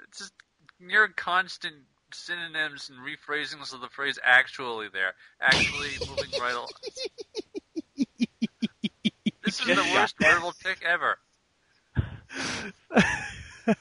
it's 0.07 0.19
just 0.19 0.33
near 0.79 1.07
constant 1.07 1.75
synonyms 2.13 2.89
and 2.89 2.99
rephrasings 2.99 3.73
of 3.73 3.81
the 3.81 3.89
phrase 3.89 4.19
"actually." 4.23 4.87
There, 4.93 5.13
actually 5.41 5.89
moving 6.07 6.39
right 6.39 6.53
along. 6.53 6.69
This 9.43 9.59
is 9.59 9.65
the 9.65 9.91
worst 9.93 10.15
verbal 10.19 10.53
pick 10.63 10.83
ever. 10.85 11.17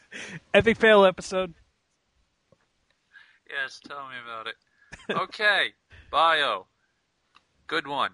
Epic 0.55 0.76
fail 0.76 1.05
episode. 1.05 1.55
Yes, 3.48 3.81
tell 3.87 4.09
me 4.09 4.14
about 4.24 4.46
it. 4.46 4.55
Okay, 5.11 5.74
bio. 6.11 6.66
Good 7.66 7.87
one. 7.87 8.12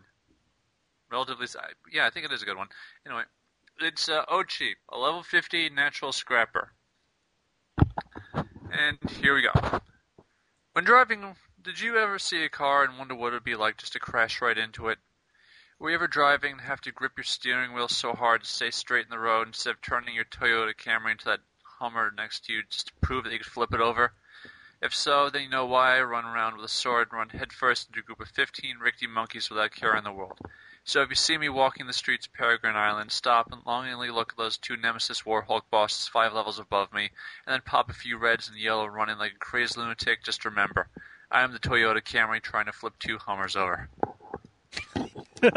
Relatively, 1.10 1.46
yeah, 1.92 2.06
I 2.06 2.10
think 2.10 2.26
it 2.26 2.32
is 2.32 2.42
a 2.42 2.46
good 2.46 2.56
one. 2.56 2.68
Anyway, 3.06 3.22
it's 3.80 4.08
uh, 4.08 4.24
Ochi, 4.26 4.72
a 4.88 4.98
level 4.98 5.22
50 5.22 5.70
natural 5.70 6.12
scrapper. 6.12 6.72
And 8.72 8.98
here 9.20 9.34
we 9.34 9.42
go. 9.42 9.80
When 10.72 10.84
driving, 10.84 11.36
did 11.62 11.80
you 11.80 11.96
ever 11.96 12.18
see 12.18 12.44
a 12.44 12.48
car 12.48 12.84
and 12.84 12.98
wonder 12.98 13.14
what 13.14 13.28
it 13.28 13.36
would 13.36 13.44
be 13.44 13.54
like 13.54 13.78
just 13.78 13.92
to 13.94 14.00
crash 14.00 14.42
right 14.42 14.58
into 14.58 14.88
it? 14.88 14.98
Were 15.78 15.90
you 15.90 15.96
ever 15.96 16.08
driving 16.08 16.52
and 16.52 16.60
have 16.62 16.80
to 16.82 16.92
grip 16.92 17.12
your 17.16 17.24
steering 17.24 17.72
wheel 17.72 17.88
so 17.88 18.12
hard 18.12 18.42
to 18.42 18.48
stay 18.48 18.70
straight 18.70 19.04
in 19.04 19.10
the 19.10 19.18
road 19.18 19.46
instead 19.46 19.70
of 19.70 19.82
turning 19.82 20.14
your 20.14 20.24
Toyota 20.24 20.74
Camry 20.74 21.12
into 21.12 21.26
that 21.26 21.40
Hummer 21.78 22.10
next 22.16 22.46
to 22.46 22.52
you 22.52 22.62
just 22.70 22.88
to 22.88 22.92
prove 23.02 23.24
that 23.24 23.32
you 23.32 23.38
could 23.38 23.46
flip 23.46 23.74
it 23.74 23.80
over? 23.80 24.12
If 24.80 24.94
so, 24.94 25.30
then 25.30 25.42
you 25.42 25.48
know 25.48 25.66
why 25.66 25.96
I 25.96 26.02
run 26.02 26.24
around 26.24 26.56
with 26.56 26.64
a 26.64 26.68
sword 26.68 27.08
and 27.10 27.18
run 27.18 27.28
headfirst 27.30 27.88
into 27.88 28.00
a 28.00 28.02
group 28.02 28.20
of 28.20 28.28
15 28.28 28.78
rickety 28.78 29.06
monkeys 29.06 29.50
without 29.50 29.72
care 29.72 29.96
in 29.96 30.04
the 30.04 30.12
world. 30.12 30.38
So 30.88 31.02
if 31.02 31.08
you 31.08 31.16
see 31.16 31.36
me 31.36 31.48
walking 31.48 31.88
the 31.88 31.92
streets 31.92 32.26
of 32.26 32.32
Peregrine 32.32 32.76
Island, 32.76 33.10
stop 33.10 33.50
and 33.50 33.60
longingly 33.66 34.08
look 34.10 34.30
at 34.32 34.38
those 34.38 34.56
two 34.56 34.76
Nemesis 34.76 35.22
Warhawk 35.22 35.62
bosses 35.68 36.06
five 36.06 36.32
levels 36.32 36.60
above 36.60 36.92
me, 36.92 37.10
and 37.44 37.52
then 37.52 37.60
pop 37.64 37.90
a 37.90 37.92
few 37.92 38.16
reds 38.18 38.48
and 38.48 38.56
yellow 38.56 38.86
running 38.86 39.18
like 39.18 39.32
a 39.32 39.38
crazy 39.38 39.80
lunatic, 39.80 40.22
just 40.22 40.44
remember, 40.44 40.86
I 41.28 41.42
am 41.42 41.52
the 41.52 41.58
Toyota 41.58 42.00
Camry 42.00 42.40
trying 42.40 42.66
to 42.66 42.72
flip 42.72 42.92
two 43.00 43.18
Hummers 43.18 43.56
over. 43.56 43.88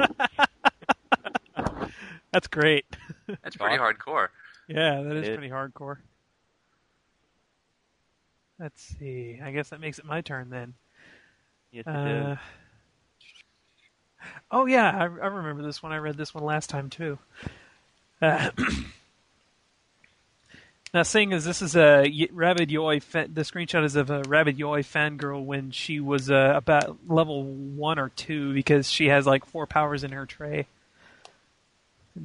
That's 2.31 2.47
great. 2.47 2.85
That's 3.43 3.55
pretty 3.55 3.77
hardcore. 3.77 4.29
Yeah, 4.67 5.01
that 5.03 5.15
is 5.15 5.27
It- 5.27 5.37
pretty 5.37 5.51
hardcore. 5.53 5.97
Let's 8.59 8.81
see. 8.99 9.39
I 9.43 9.51
guess 9.51 9.69
that 9.69 9.79
makes 9.79 9.99
it 9.99 10.05
my 10.05 10.21
turn 10.21 10.49
then. 10.49 10.73
Yes, 11.71 11.85
it 11.87 11.91
Uh, 11.95 12.31
is. 12.33 12.37
Oh 14.51 14.65
yeah, 14.65 14.89
I, 14.89 15.03
I 15.03 15.27
remember 15.27 15.63
this 15.63 15.83
one. 15.83 15.91
I 15.91 15.97
read 15.97 16.17
this 16.17 16.33
one 16.33 16.43
last 16.43 16.69
time 16.69 16.89
too. 16.89 17.17
Uh, 18.21 18.49
now, 20.93 21.03
seeing 21.03 21.33
as 21.33 21.45
this 21.45 21.61
is 21.61 21.75
a 21.75 22.27
Rabid 22.31 22.69
Yoi, 22.69 23.01
fa- 23.01 23.29
the 23.31 23.41
screenshot 23.41 23.83
is 23.83 23.95
of 23.95 24.09
a 24.09 24.23
Rabid 24.23 24.57
Yoi 24.57 24.83
fangirl 24.83 25.45
when 25.45 25.71
she 25.71 25.99
was 25.99 26.31
uh, 26.31 26.53
about 26.55 26.97
level 27.07 27.43
one 27.43 27.99
or 27.99 28.09
two 28.09 28.53
because 28.53 28.89
she 28.91 29.07
has 29.07 29.25
like 29.25 29.45
four 29.45 29.67
powers 29.67 30.03
in 30.03 30.11
her 30.11 30.25
tray. 30.25 30.67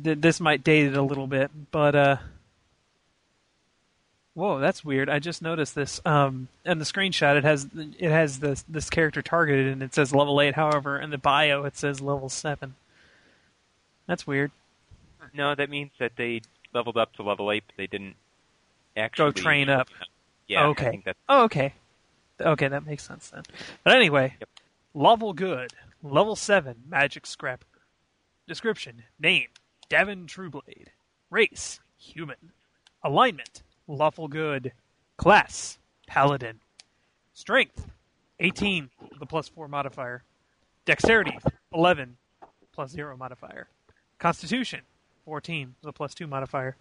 Th- 0.02 0.18
This 0.18 0.40
might 0.40 0.64
date 0.64 0.86
it 0.86 0.96
a 0.96 1.02
little 1.02 1.26
bit, 1.26 1.50
but 1.70 1.94
uh, 1.94 2.16
whoa, 4.34 4.58
that's 4.58 4.84
weird. 4.84 5.08
I 5.08 5.18
just 5.18 5.40
noticed 5.42 5.74
this. 5.74 6.00
Um, 6.04 6.48
in 6.64 6.78
the 6.78 6.84
screenshot, 6.84 7.36
it 7.36 7.44
has 7.44 7.68
it 7.74 8.10
has 8.10 8.40
this 8.40 8.64
this 8.68 8.90
character 8.90 9.22
targeted 9.22 9.68
and 9.68 9.82
it 9.82 9.94
says 9.94 10.14
level 10.14 10.40
eight. 10.40 10.54
However, 10.54 10.98
in 11.00 11.10
the 11.10 11.18
bio, 11.18 11.64
it 11.64 11.76
says 11.76 12.00
level 12.00 12.28
seven. 12.28 12.74
That's 14.06 14.26
weird. 14.26 14.50
No, 15.32 15.54
that 15.54 15.70
means 15.70 15.90
that 15.98 16.12
they 16.16 16.42
leveled 16.72 16.96
up 16.96 17.12
to 17.14 17.22
level 17.22 17.50
eight, 17.50 17.64
but 17.66 17.76
they 17.76 17.86
didn't 17.86 18.16
actually 18.96 19.32
go 19.32 19.32
train 19.32 19.68
up. 19.68 19.88
Yeah, 20.46 20.66
Okay. 20.68 20.86
I 20.86 20.90
think 20.90 21.04
that's 21.04 21.18
Oh, 21.28 21.44
okay. 21.44 21.72
Okay, 22.40 22.68
that 22.68 22.84
makes 22.84 23.04
sense 23.06 23.30
then. 23.30 23.42
But 23.84 23.94
anyway, 23.96 24.34
Yep. 24.40 24.48
level 24.92 25.32
good, 25.32 25.72
level 26.02 26.36
seven, 26.36 26.82
magic 26.88 27.26
scrapper. 27.26 27.64
Description: 28.46 29.04
Name: 29.18 29.48
Devin 29.88 30.26
Trueblade. 30.26 30.88
Race: 31.30 31.80
Human. 31.96 32.52
Alignment: 33.02 33.62
Lawful 33.86 34.28
good. 34.28 34.72
Class: 35.16 35.78
Paladin. 36.06 36.60
Strength: 37.32 37.86
18 38.40 38.90
with 39.12 39.22
a 39.22 39.26
plus 39.26 39.48
four 39.48 39.68
modifier. 39.68 40.22
Dexterity: 40.84 41.38
11 41.72 42.16
plus 42.72 42.90
zero 42.90 43.16
modifier. 43.16 43.68
Constitution: 44.18 44.80
14 45.24 45.74
with 45.80 45.88
a 45.88 45.92
plus 45.92 46.14
two 46.14 46.26
modifier. 46.26 46.76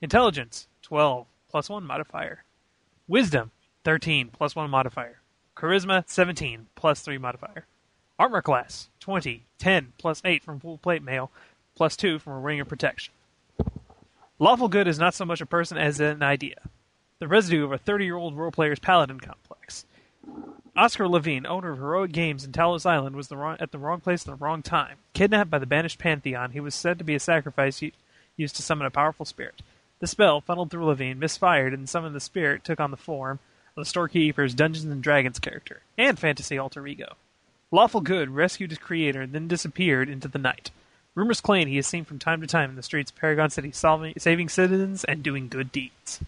Intelligence: 0.00 0.68
12 0.82 1.26
plus 1.48 1.68
one 1.68 1.84
modifier. 1.84 2.44
Wisdom, 3.08 3.52
13, 3.84 4.30
plus 4.30 4.56
1 4.56 4.68
modifier. 4.68 5.20
Charisma, 5.56 6.02
17, 6.08 6.66
plus 6.74 7.02
3 7.02 7.18
modifier. 7.18 7.64
Armor 8.18 8.42
class, 8.42 8.90
20, 8.98 9.46
10, 9.58 9.92
plus 9.96 10.20
8 10.24 10.42
from 10.42 10.58
full 10.58 10.76
plate 10.76 11.04
mail, 11.04 11.30
plus 11.76 11.96
2 11.96 12.18
from 12.18 12.32
a 12.32 12.40
ring 12.40 12.58
of 12.58 12.68
protection. 12.68 13.14
Lawful 14.38 14.68
good 14.68 14.86
is 14.86 14.98
not 14.98 15.14
so 15.14 15.24
much 15.24 15.40
a 15.40 15.46
person 15.46 15.78
as 15.78 15.98
an 15.98 16.22
idea. 16.22 16.56
The 17.20 17.28
residue 17.28 17.64
of 17.64 17.72
a 17.72 17.78
30 17.78 18.04
year 18.04 18.16
old 18.16 18.36
role 18.36 18.50
player's 18.50 18.78
paladin 18.78 19.18
complex. 19.18 19.86
Oscar 20.76 21.08
Levine, 21.08 21.46
owner 21.46 21.70
of 21.70 21.78
Heroic 21.78 22.12
Games 22.12 22.44
in 22.44 22.52
Talos 22.52 22.84
Island, 22.84 23.16
was 23.16 23.28
the 23.28 23.36
wrong, 23.38 23.56
at 23.60 23.72
the 23.72 23.78
wrong 23.78 24.00
place 24.00 24.22
at 24.22 24.26
the 24.26 24.34
wrong 24.34 24.62
time. 24.62 24.96
Kidnapped 25.14 25.50
by 25.50 25.58
the 25.58 25.64
banished 25.64 25.98
Pantheon, 25.98 26.50
he 26.50 26.60
was 26.60 26.74
said 26.74 26.98
to 26.98 27.04
be 27.04 27.14
a 27.14 27.20
sacrifice 27.20 27.82
used 28.36 28.56
to 28.56 28.62
summon 28.62 28.86
a 28.86 28.90
powerful 28.90 29.24
spirit. 29.24 29.62
The 30.00 30.06
spell, 30.06 30.42
funneled 30.42 30.70
through 30.70 30.84
Levine, 30.84 31.18
misfired 31.18 31.72
and 31.72 31.88
summoned 31.88 32.14
the 32.14 32.20
spirit 32.20 32.62
took 32.62 32.78
on 32.78 32.90
the 32.90 32.98
form 32.98 33.38
of 33.74 33.80
the 33.80 33.88
Storekeeper's 33.88 34.54
Dungeons 34.54 34.84
and 34.84 35.02
Dragons 35.02 35.38
character, 35.38 35.80
and 35.96 36.18
fantasy 36.18 36.58
alter 36.58 36.86
ego. 36.86 37.16
Lawful 37.70 38.02
Good 38.02 38.28
rescued 38.28 38.70
his 38.70 38.78
creator 38.78 39.22
and 39.22 39.32
then 39.32 39.48
disappeared 39.48 40.10
into 40.10 40.28
the 40.28 40.38
night. 40.38 40.70
Rumors 41.16 41.40
claim 41.40 41.66
he 41.66 41.78
is 41.78 41.86
seen 41.86 42.04
from 42.04 42.18
time 42.18 42.42
to 42.42 42.46
time 42.46 42.70
in 42.70 42.76
the 42.76 42.82
streets 42.82 43.10
of 43.10 43.16
Paragon 43.16 43.48
City, 43.50 43.72
solving, 43.72 44.12
saving 44.18 44.50
citizens 44.50 45.02
and 45.02 45.22
doing 45.22 45.48
good 45.48 45.72
deeds. 45.72 46.20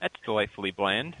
that's 0.00 0.20
delightfully 0.24 0.72
bland. 0.72 1.16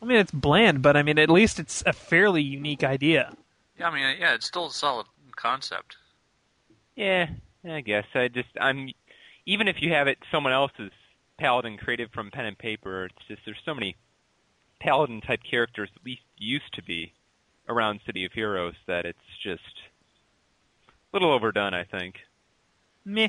I 0.00 0.04
mean, 0.04 0.18
it's 0.18 0.30
bland, 0.30 0.82
but 0.82 0.96
I 0.96 1.02
mean, 1.02 1.18
at 1.18 1.28
least 1.28 1.58
it's 1.58 1.82
a 1.84 1.92
fairly 1.92 2.40
unique 2.40 2.84
idea. 2.84 3.34
Yeah, 3.78 3.88
I 3.88 3.94
mean, 3.94 4.16
yeah, 4.20 4.34
it's 4.34 4.46
still 4.46 4.66
a 4.66 4.70
solid 4.70 5.06
concept. 5.34 5.96
Yeah, 6.94 7.28
I 7.68 7.80
guess 7.80 8.06
I 8.14 8.28
just 8.28 8.48
I'm 8.60 8.92
even 9.46 9.66
if 9.66 9.82
you 9.82 9.92
have 9.92 10.06
it 10.06 10.18
someone 10.30 10.52
else's 10.52 10.92
paladin 11.38 11.76
created 11.76 12.10
from 12.12 12.30
pen 12.30 12.44
and 12.44 12.58
paper, 12.58 13.06
it's 13.06 13.26
just 13.26 13.42
there's 13.44 13.56
so 13.64 13.74
many 13.74 13.96
paladin 14.80 15.20
type 15.20 15.40
characters 15.48 15.90
at 15.96 16.04
least 16.04 16.22
used 16.38 16.72
to 16.74 16.82
be 16.82 17.12
around 17.68 18.00
City 18.06 18.24
of 18.24 18.32
Heroes 18.32 18.74
that 18.86 19.06
it's 19.06 19.18
just 19.42 19.62
a 19.62 19.91
little 21.12 21.32
overdone, 21.32 21.74
I 21.74 21.84
think. 21.84 22.20
Meh. 23.04 23.28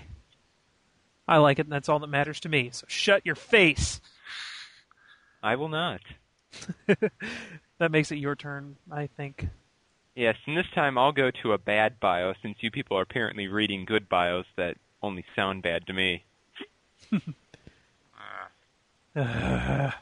I 1.27 1.37
like 1.37 1.59
it, 1.59 1.65
and 1.65 1.71
that's 1.71 1.89
all 1.89 1.99
that 1.99 2.07
matters 2.07 2.39
to 2.41 2.49
me. 2.49 2.69
So 2.71 2.85
shut 2.87 3.25
your 3.25 3.35
face. 3.35 4.01
I 5.41 5.55
will 5.55 5.69
not. 5.69 6.01
That 7.79 7.91
makes 7.91 8.11
it 8.13 8.17
your 8.17 8.35
turn, 8.35 8.77
I 8.89 9.07
think. 9.07 9.47
Yes, 10.15 10.37
and 10.45 10.55
this 10.55 10.69
time 10.73 10.97
I'll 10.97 11.11
go 11.11 11.31
to 11.41 11.51
a 11.51 11.57
bad 11.57 11.99
bio 11.99 12.33
since 12.41 12.57
you 12.61 12.71
people 12.71 12.97
are 12.97 13.01
apparently 13.01 13.47
reading 13.49 13.83
good 13.83 14.07
bios 14.07 14.45
that 14.55 14.77
only 15.01 15.25
sound 15.35 15.63
bad 15.63 15.85
to 15.87 15.93
me. 15.93 16.23
Uh, 19.15 19.91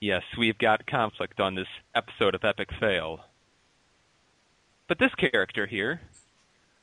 Yes, 0.00 0.22
we've 0.36 0.58
got 0.58 0.86
conflict 0.86 1.38
on 1.38 1.54
this 1.54 1.68
episode 1.94 2.34
of 2.34 2.44
Epic 2.44 2.70
Fail. 2.80 3.20
But 4.88 4.98
this 4.98 5.14
character 5.14 5.66
here, 5.66 6.00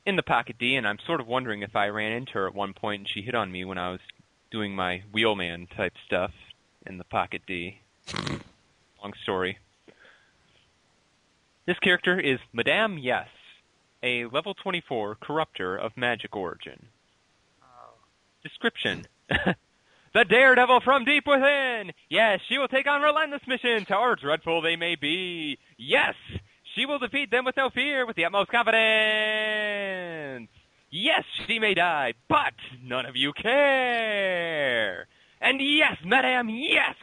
in 0.06 0.16
the 0.16 0.22
Pocket 0.22 0.56
D, 0.58 0.76
and 0.76 0.86
I'm 0.86 0.98
sort 1.06 1.20
of 1.20 1.26
wondering 1.26 1.62
if 1.62 1.76
I 1.76 1.88
ran 1.88 2.12
into 2.12 2.32
her 2.32 2.46
at 2.46 2.54
one 2.54 2.72
point 2.72 3.00
and 3.00 3.08
she 3.08 3.22
hit 3.22 3.34
on 3.34 3.52
me 3.52 3.64
when 3.64 3.78
I 3.78 3.90
was 3.90 4.00
doing 4.50 4.74
my 4.74 5.02
wheelman 5.12 5.68
type 5.76 5.94
stuff 6.06 6.32
in 6.86 6.98
the 6.98 7.04
Pocket 7.04 7.42
D. 7.46 7.80
Long 9.02 9.12
story. 9.22 9.58
This 11.66 11.78
character 11.78 12.18
is 12.18 12.40
Madame 12.52 12.98
Yes, 12.98 13.28
a 14.02 14.24
level 14.26 14.54
24 14.54 15.16
corruptor 15.16 15.78
of 15.78 15.96
magic 15.96 16.34
origin. 16.34 16.86
Oh. 17.62 17.94
Description. 18.42 19.06
the 19.28 20.24
daredevil 20.24 20.80
from 20.80 21.04
deep 21.04 21.26
within! 21.26 21.92
Yes, 22.08 22.40
she 22.48 22.58
will 22.58 22.68
take 22.68 22.88
on 22.88 23.02
relentless 23.02 23.42
missions, 23.46 23.86
however 23.88 24.16
dreadful 24.16 24.62
they 24.62 24.76
may 24.76 24.96
be. 24.96 25.58
Yes, 25.76 26.14
she 26.80 26.86
will 26.86 26.98
defeat 26.98 27.30
them 27.30 27.44
with 27.44 27.58
no 27.58 27.68
fear, 27.68 28.06
with 28.06 28.16
the 28.16 28.24
utmost 28.24 28.50
confidence. 28.50 30.48
Yes, 30.90 31.24
she 31.46 31.58
may 31.58 31.74
die, 31.74 32.14
but 32.26 32.54
none 32.82 33.04
of 33.04 33.16
you 33.16 33.34
care. 33.34 35.06
And 35.42 35.60
yes, 35.60 35.98
Madame, 36.04 36.48
yes, 36.48 36.96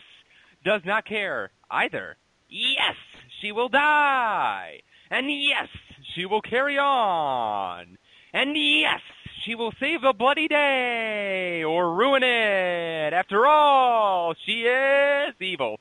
does 0.66 0.82
not 0.84 1.06
care 1.06 1.52
either. 1.70 2.18
Yes, 2.50 2.96
she 3.40 3.52
will 3.52 3.70
die. 3.70 4.82
And 5.12 5.28
yes, 5.30 5.68
she 6.16 6.26
will 6.26 6.42
carry 6.42 6.80
on. 6.80 8.00
And 8.34 8.58
yes, 8.58 9.02
she 9.44 9.54
will 9.54 9.74
save 9.80 10.02
the 10.02 10.14
bloody 10.14 10.48
day 10.48 11.64
or 11.64 11.94
ruin 11.94 12.24
it. 12.24 13.14
After 13.14 13.46
all, 13.46 14.34
she 14.44 14.64
is 14.64 15.36
evil. 15.40 15.80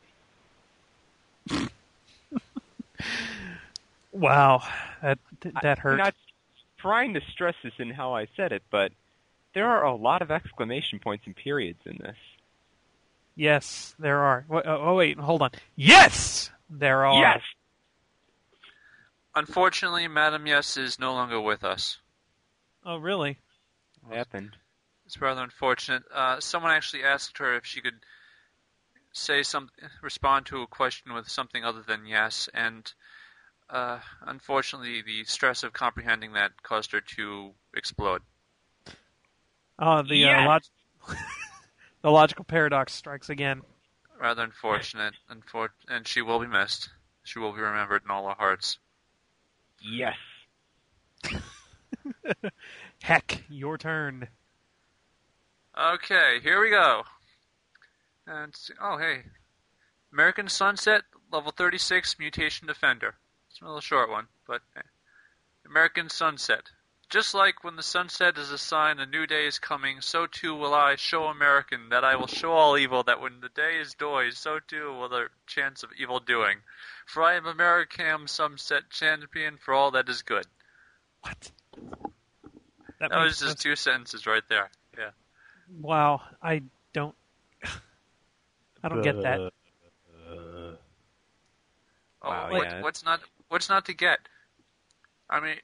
Wow, 4.17 4.63
that 5.03 5.19
that 5.63 5.79
hurt. 5.79 5.93
I'm 5.93 5.99
not 5.99 6.15
trying 6.79 7.15
to 7.15 7.21
stress 7.33 7.55
this 7.63 7.73
in 7.79 7.91
how 7.91 8.15
I 8.15 8.27
said 8.37 8.53
it, 8.53 8.63
but 8.71 8.93
there 9.55 9.67
are 9.67 9.85
a 9.85 9.95
lot 9.95 10.23
of 10.23 10.31
exclamation 10.31 10.99
points 10.99 11.25
and 11.27 11.37
periods 11.37 11.81
in 11.85 11.99
this. 11.99 12.17
Yes, 13.35 13.95
there 13.99 14.21
are. 14.21 14.47
Oh, 14.51 14.63
oh, 14.65 14.95
wait, 14.95 15.19
hold 15.19 15.43
on. 15.43 15.51
Yes, 15.77 16.51
there 16.71 17.05
are. 17.05 17.21
Yes! 17.21 17.43
unfortunately, 19.37 20.09
Madam 20.09 20.47
Yes 20.47 20.77
is 20.77 20.99
no 20.99 21.13
longer 21.13 21.41
with 21.41 21.63
us. 21.63 21.99
Oh, 22.85 22.97
really? 22.97 23.39
What 24.03 24.17
happened? 24.17 24.57
It's 25.05 25.21
rather 25.21 25.43
unfortunate. 25.43 26.03
Uh, 26.13 26.41
someone 26.41 26.73
actually 26.73 27.05
asked 27.05 27.39
her 27.39 27.55
if 27.55 27.65
she 27.65 27.81
could 27.81 28.01
say 29.13 29.43
some, 29.43 29.71
respond 30.03 30.47
to 30.47 30.63
a 30.63 30.67
question 30.67 31.13
with 31.13 31.29
something 31.29 31.65
other 31.65 31.83
than 31.83 32.07
yes, 32.07 32.49
and 32.53 32.93
uh, 33.69 33.99
unfortunately, 34.23 35.03
the 35.03 35.25
stress 35.25 35.63
of 35.63 35.73
comprehending 35.73 36.33
that 36.35 36.63
caused 36.63 36.93
her 36.93 37.01
to 37.01 37.53
explode. 37.75 38.23
Oh, 39.79 40.03
the 40.03 40.25
uh, 40.25 40.45
log- 40.45 40.63
the 42.03 42.11
logical 42.11 42.45
paradox 42.45 42.93
strikes 42.95 43.29
again. 43.29 43.63
Rather 44.21 44.43
unfortunate, 44.43 45.15
unfor- 45.31 45.69
and 45.89 46.07
she 46.07 46.23
will 46.23 46.41
be 46.41 46.47
missed. 46.47 46.89
She 47.25 47.39
will 47.39 47.53
be 47.53 47.61
remembered 47.61 48.03
in 48.05 48.11
all 48.11 48.27
our 48.27 48.37
hearts. 48.37 48.79
Yes. 49.83 50.17
Heck, 53.03 53.43
your 53.49 53.77
turn. 53.77 54.29
Okay, 55.79 56.39
here 56.43 56.61
we 56.61 56.71
go. 56.71 57.03
And 58.27 58.55
oh 58.81 58.97
hey, 58.97 59.23
American 60.13 60.49
Sunset 60.49 61.03
level 61.31 61.53
36 61.53 62.19
mutation 62.19 62.67
defender. 62.67 63.17
It's 63.57 63.63
a 63.63 63.65
little 63.65 63.81
short 63.81 64.11
one, 64.11 64.27
but 64.47 64.61
eh. 64.77 64.83
American 65.65 66.11
Sunset. 66.11 66.69
Just 67.09 67.33
like 67.33 67.65
when 67.65 67.77
the 67.77 67.83
sunset 67.83 68.37
is 68.37 68.51
a 68.51 68.59
sign 68.59 68.99
a 68.99 69.07
new 69.07 69.27
day 69.27 69.47
is 69.47 69.59
coming, 69.59 70.03
so 70.03 70.27
too 70.27 70.55
will 70.55 70.75
I 70.75 70.97
show 70.97 71.25
American 71.25 71.89
that 71.89 72.05
I 72.05 72.17
will 72.17 72.27
show 72.27 72.53
all 72.53 72.77
evil, 72.77 73.03
that 73.05 73.23
when 73.23 73.41
the 73.41 73.49
day 73.49 73.79
is 73.81 73.95
dawning, 73.95 74.33
so 74.33 74.59
too 74.59 74.93
will 74.93 75.09
the 75.09 75.29
chance 75.47 75.83
of 75.83 75.89
evil 75.99 76.21
doing. 76.21 76.59
For 77.07 77.23
I 77.23 77.37
am 77.37 77.47
American 77.47 78.29
Sunset 78.29 78.91
champion 78.91 79.57
for 79.57 79.73
all 79.73 79.93
that 79.93 80.11
is 80.11 80.21
good. 80.21 80.47
What? 81.23 81.51
That 83.01 83.11
makes 83.11 83.15
was 83.15 83.39
just 83.39 83.41
sense. 83.41 83.63
two 83.63 83.77
sentences 83.77 84.27
right 84.27 84.47
there. 84.51 84.69
Yeah. 84.99 85.11
Wow, 85.81 86.21
I 86.43 86.61
don't. 86.93 87.15
I 88.85 88.89
don't 88.91 89.01
get 89.01 89.23
that. 89.23 89.39
Oh, 89.41 89.53
Wow, 92.31 92.49
what, 92.51 92.65
yeah. 92.65 92.83
what's 92.83 93.05
not 93.05 93.21
what's 93.49 93.69
not 93.69 93.87
to 93.87 93.95
get? 93.95 94.19
I 95.29 95.41
mean, 95.41 95.57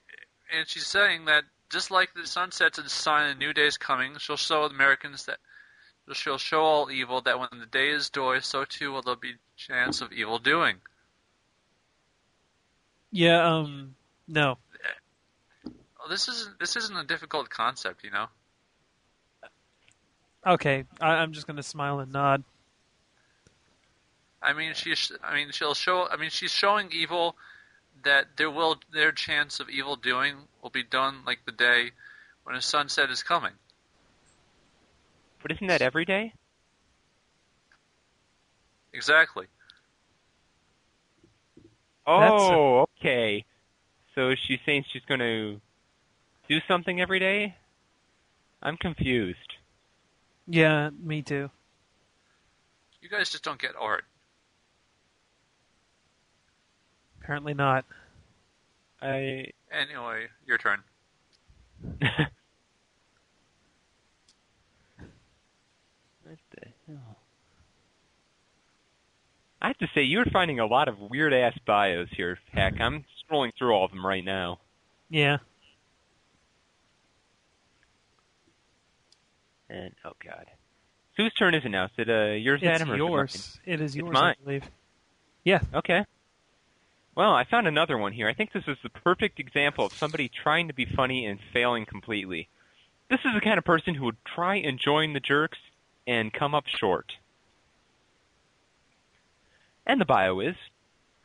and 0.55 0.69
she's 0.69 0.87
saying 0.87 1.27
that 1.27 1.45
just 1.71 1.91
like 1.91 2.15
the 2.15 2.27
sun 2.27 2.53
sets 2.53 2.79
a 2.79 2.89
sign 2.89 3.31
a 3.31 3.35
new 3.35 3.53
day 3.53 3.67
is 3.67 3.79
coming, 3.79 4.17
she'll 4.19 4.37
show 4.37 4.65
Americans 4.65 5.27
that 5.27 5.39
she'll 6.13 6.39
show 6.39 6.61
all 6.61 6.91
evil 6.91 7.21
that 7.23 7.39
when 7.39 7.49
the 7.59 7.67
day 7.67 7.91
is 7.91 8.11
joy, 8.11 8.41
so 8.41 8.65
too 8.65 8.93
will 8.93 9.03
there 9.03 9.17
be 9.17 9.35
chance 9.57 10.01
of 10.01 10.13
evil 10.13 10.39
doing. 10.39 10.77
Yeah, 13.11 13.47
um, 13.47 13.95
no. 14.27 14.59
Well, 15.65 16.09
this 16.09 16.29
isn't 16.29 16.59
this 16.59 16.77
isn't 16.77 16.97
a 16.97 17.05
difficult 17.05 17.49
concept, 17.49 18.03
you 18.05 18.11
know. 18.11 18.27
Okay, 20.45 20.85
I, 21.01 21.17
I'm 21.17 21.33
just 21.33 21.47
gonna 21.47 21.63
smile 21.63 22.01
and 22.01 22.13
nod. 22.13 22.43
I 24.43 24.55
mean, 24.55 24.75
she's 24.75 25.13
I 25.23 25.35
mean 25.35 25.53
she'll 25.53 25.75
show 25.75 26.09
I 26.11 26.17
mean 26.17 26.31
she's 26.31 26.51
showing 26.51 26.91
evil 26.91 27.37
that 28.05 28.37
there 28.37 28.51
will 28.51 28.79
their 28.93 29.13
chance 29.13 29.61
of 29.61 29.69
evil 29.69 29.97
doing 29.97 30.37
will 30.63 30.71
be 30.71 30.83
done 30.83 31.23
like 31.27 31.45
the 31.45 31.53
day 31.53 31.91
when 32.45 32.57
a 32.57 32.63
sunset 32.63 33.11
is 33.11 33.23
coming. 33.23 33.53
But 35.43 35.53
isn't 35.53 35.67
that 35.67 35.83
every 35.83 36.05
day? 36.05 36.35
Exactly. 38.93 39.47
Oh, 42.07 42.87
okay. 42.99 43.45
So 44.15 44.35
she's 44.35 44.59
saying 44.67 44.85
she's 44.93 45.05
going 45.07 45.21
to 45.21 45.61
do 46.49 46.61
something 46.69 47.01
every 47.01 47.19
day? 47.19 47.57
I'm 48.63 48.77
confused. 48.77 49.39
Yeah, 50.47 50.91
me 51.03 51.23
too. 51.23 51.51
You 53.01 53.09
guys 53.09 53.31
just 53.31 53.43
don't 53.43 53.61
get 53.61 53.73
art. 53.79 54.05
Apparently 57.23 57.55
not. 57.55 57.85
I 59.01 59.47
Anyway, 59.71 60.27
your 60.47 60.59
turn. 60.59 60.81
what 61.99 62.09
the 66.51 66.67
hell? 66.87 67.17
I 69.61 69.69
have 69.69 69.79
to 69.79 69.89
say, 69.95 70.03
you're 70.03 70.27
finding 70.27 70.59
a 70.59 70.67
lot 70.67 70.89
of 70.89 70.99
weird 70.99 71.33
ass 71.33 71.57
bios 71.65 72.09
here, 72.17 72.39
Heck. 72.53 72.81
I'm 72.81 73.05
scrolling 73.25 73.53
through 73.57 73.73
all 73.73 73.85
of 73.85 73.93
them 73.93 74.05
right 74.05 74.25
now. 74.25 74.59
Yeah. 75.09 75.39
And 79.71 79.95
oh 80.05 80.13
god, 80.23 80.47
whose 81.17 81.33
turn 81.35 81.55
is 81.55 81.65
it 81.65 81.71
now? 81.71 81.87
Is 81.87 81.91
it 81.97 82.11
uh, 82.11 82.33
yours, 82.35 82.61
It's 82.63 82.69
Adam, 82.69 82.91
or 82.91 82.95
is 82.95 83.01
it 83.01 83.05
yours. 83.05 83.61
It 83.65 83.81
is 83.81 83.97
mine. 83.97 84.35
I 84.41 84.45
believe. 84.45 84.71
Yeah. 85.45 85.61
Okay. 85.73 86.05
Well, 87.15 87.35
I 87.35 87.45
found 87.45 87.69
another 87.69 87.99
one 87.99 88.13
here. 88.13 88.29
I 88.29 88.33
think 88.33 88.53
this 88.53 88.67
is 88.67 88.79
the 88.83 88.89
perfect 88.89 89.39
example 89.39 89.85
of 89.85 89.93
somebody 89.93 90.29
trying 90.29 90.69
to 90.69 90.75
be 90.75 90.87
funny 90.87 91.27
and 91.27 91.39
failing 91.53 91.85
completely. 91.85 92.49
This 93.11 93.21
is 93.25 93.35
the 93.35 93.41
kind 93.41 93.59
of 93.59 93.65
person 93.65 93.95
who 93.95 94.07
would 94.07 94.25
try 94.25 94.57
and 94.57 94.79
join 94.79 95.13
the 95.13 95.21
jerks 95.21 95.59
and 96.07 96.33
come 96.33 96.55
up 96.55 96.67
short. 96.67 97.13
And 99.85 100.01
the 100.01 100.07
bio 100.07 100.41
is 100.41 100.57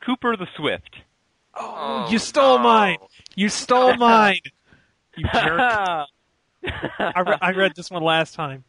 Cooper 0.01 0.35
the 0.35 0.47
Swift. 0.57 0.97
Oh, 1.55 2.07
you 2.11 2.19
stole 2.19 2.55
oh, 2.55 2.59
mine. 2.59 2.97
You 3.35 3.47
stole 3.47 3.95
mine. 3.97 4.41
You 5.15 5.25
jerk. 5.33 5.59
I, 6.99 7.23
re- 7.25 7.37
I 7.41 7.51
read 7.51 7.75
this 7.75 7.89
one 7.89 8.03
last 8.03 8.33
time. 8.33 8.65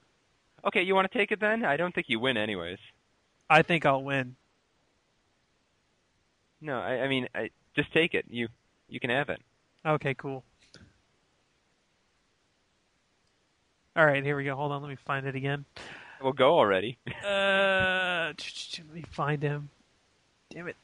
okay, 0.64 0.82
you 0.82 0.94
want 0.94 1.10
to 1.10 1.18
take 1.18 1.32
it 1.32 1.40
then? 1.40 1.64
I 1.64 1.76
don't 1.76 1.94
think 1.94 2.08
you 2.08 2.20
win, 2.20 2.36
anyways. 2.36 2.78
I 3.50 3.62
think 3.62 3.84
I'll 3.84 4.04
win. 4.04 4.36
No, 6.60 6.80
I, 6.80 7.02
I 7.02 7.08
mean, 7.08 7.28
I, 7.34 7.50
just 7.76 7.92
take 7.92 8.14
it. 8.14 8.24
You 8.28 8.48
you 8.88 9.00
can 9.00 9.10
have 9.10 9.28
it. 9.28 9.40
Okay, 9.86 10.14
cool. 10.14 10.42
All 13.96 14.06
right, 14.06 14.24
here 14.24 14.36
we 14.36 14.44
go. 14.44 14.54
Hold 14.54 14.72
on, 14.72 14.82
let 14.82 14.88
me 14.88 14.96
find 15.06 15.26
it 15.26 15.34
again. 15.34 15.64
We'll 16.22 16.32
go 16.32 16.58
already. 16.58 16.98
Uh, 17.24 18.32
let 18.36 18.94
me 18.94 19.02
find 19.12 19.42
him. 19.42 19.70
Damn 20.50 20.68
it. 20.68 20.76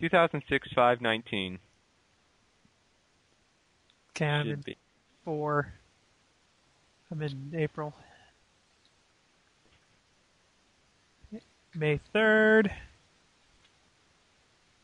2006 0.00 0.68
519 0.72 1.58
Okay, 4.10 4.26
I'm 4.26 4.48
in 4.48 4.60
be. 4.60 4.76
four. 5.24 5.72
I'm 7.10 7.22
in 7.22 7.52
April. 7.56 7.92
May 11.74 11.98
third. 12.12 12.70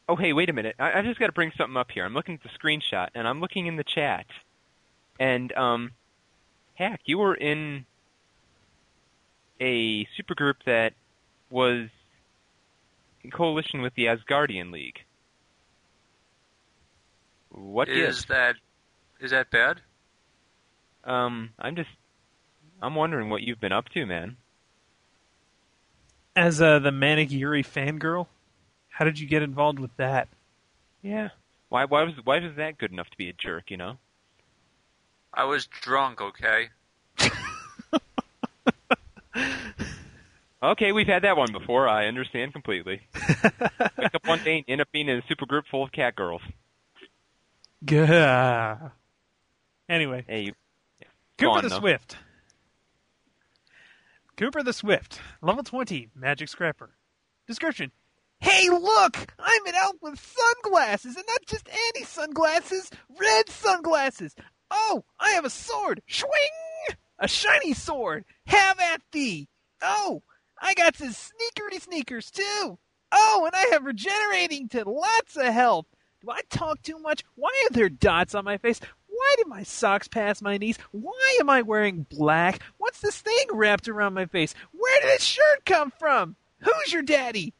Oh, 0.08 0.16
hey, 0.16 0.32
wait 0.32 0.48
a 0.48 0.52
minute. 0.52 0.76
I, 0.78 1.00
I 1.00 1.02
just 1.02 1.18
got 1.18 1.26
to 1.26 1.32
bring 1.32 1.52
something 1.56 1.76
up 1.76 1.90
here. 1.90 2.04
I'm 2.04 2.14
looking 2.14 2.34
at 2.34 2.42
the 2.42 2.58
screenshot, 2.58 3.08
and 3.14 3.26
I'm 3.26 3.40
looking 3.40 3.66
in 3.66 3.76
the 3.76 3.84
chat. 3.84 4.26
And, 5.18 5.52
um, 5.52 5.92
heck, 6.74 7.00
you 7.06 7.18
were 7.18 7.34
in 7.34 7.86
a 9.60 10.04
supergroup 10.18 10.56
that 10.66 10.92
was 11.50 11.88
in 13.24 13.30
coalition 13.30 13.82
with 13.82 13.94
the 13.94 14.06
Asgardian 14.06 14.72
League. 14.72 15.00
What 17.50 17.88
Is 17.88 17.96
gives? 17.96 18.24
that 18.26 18.56
is 19.18 19.30
that 19.30 19.50
bad? 19.50 19.80
Um, 21.04 21.50
I'm 21.58 21.74
just, 21.74 21.88
I'm 22.82 22.94
wondering 22.94 23.30
what 23.30 23.42
you've 23.42 23.60
been 23.60 23.72
up 23.72 23.88
to, 23.90 24.04
man. 24.04 24.36
As 26.34 26.60
uh, 26.60 26.80
the 26.80 26.92
Manic 26.92 27.30
Yuri 27.30 27.62
fangirl, 27.62 28.26
how 28.96 29.04
did 29.04 29.18
you 29.20 29.26
get 29.26 29.42
involved 29.42 29.78
with 29.78 29.94
that? 29.98 30.26
Yeah. 31.02 31.28
Why, 31.68 31.84
why 31.84 32.04
was, 32.04 32.14
why 32.24 32.38
was 32.38 32.56
that 32.56 32.78
good 32.78 32.92
enough 32.92 33.10
to 33.10 33.16
be 33.18 33.28
a 33.28 33.34
jerk, 33.34 33.70
you 33.70 33.76
know? 33.76 33.98
I 35.34 35.44
was 35.44 35.66
drunk, 35.66 36.20
okay? 36.22 36.68
Okay, 40.62 40.90
we've 40.92 41.06
had 41.06 41.22
that 41.22 41.36
one 41.36 41.52
before. 41.52 41.86
I 41.86 42.06
understand 42.06 42.52
completely. 42.54 43.02
Wake 43.98 44.14
up 44.14 44.26
one 44.26 44.42
day 44.42 44.56
and 44.56 44.64
end 44.66 44.80
up 44.80 44.88
being 44.90 45.06
in 45.08 45.18
a 45.18 45.22
supergroup 45.22 45.64
full 45.70 45.84
of 45.84 45.92
cat 45.92 46.16
girls. 46.16 46.40
Gah. 47.84 48.90
Anyway, 49.88 50.24
Hey, 50.26 50.40
you, 50.40 50.52
Go 51.36 51.48
Cooper 51.48 51.58
on, 51.58 51.62
the 51.62 51.68
though. 51.68 51.78
Swift. 51.78 52.16
Cooper 54.38 54.62
the 54.62 54.72
Swift, 54.72 55.20
level 55.42 55.62
20, 55.62 56.08
Magic 56.16 56.48
Scrapper. 56.48 56.90
Description. 57.46 57.92
Hey, 58.40 58.68
look! 58.68 59.32
I'm 59.38 59.66
an 59.66 59.74
elf 59.74 59.96
with 60.02 60.20
sunglasses, 60.20 61.16
and 61.16 61.24
not 61.26 61.46
just 61.46 61.68
any 61.68 62.04
sunglasses, 62.04 62.90
red 63.18 63.48
sunglasses! 63.48 64.34
Oh, 64.70 65.04
I 65.18 65.30
have 65.30 65.44
a 65.44 65.50
sword! 65.50 66.02
Swing! 66.08 66.30
A 67.18 67.28
shiny 67.28 67.72
sword! 67.72 68.24
Have 68.46 68.78
at 68.78 69.00
thee! 69.12 69.48
Oh, 69.80 70.22
I 70.60 70.74
got 70.74 70.96
some 70.96 71.08
sneakery 71.08 71.80
sneakers, 71.80 72.30
too! 72.30 72.78
Oh, 73.12 73.44
and 73.46 73.54
I 73.54 73.72
have 73.72 73.84
regenerating 73.84 74.68
to 74.70 74.88
lots 74.88 75.36
of 75.36 75.46
health! 75.46 75.86
Do 76.20 76.30
I 76.30 76.40
talk 76.50 76.82
too 76.82 76.98
much? 76.98 77.24
Why 77.34 77.50
are 77.66 77.72
there 77.72 77.88
dots 77.88 78.34
on 78.34 78.44
my 78.44 78.58
face? 78.58 78.80
Why 79.06 79.34
do 79.38 79.44
my 79.48 79.62
socks 79.62 80.08
pass 80.08 80.42
my 80.42 80.58
knees? 80.58 80.78
Why 80.90 81.36
am 81.40 81.48
I 81.48 81.62
wearing 81.62 82.06
black? 82.10 82.60
What's 82.78 83.00
this 83.00 83.20
thing 83.20 83.46
wrapped 83.52 83.88
around 83.88 84.14
my 84.14 84.26
face? 84.26 84.54
Where 84.72 85.00
did 85.00 85.10
this 85.10 85.22
shirt 85.22 85.64
come 85.64 85.90
from? 85.98 86.36
Who's 86.60 86.92
your 86.92 87.02
daddy? 87.02 87.54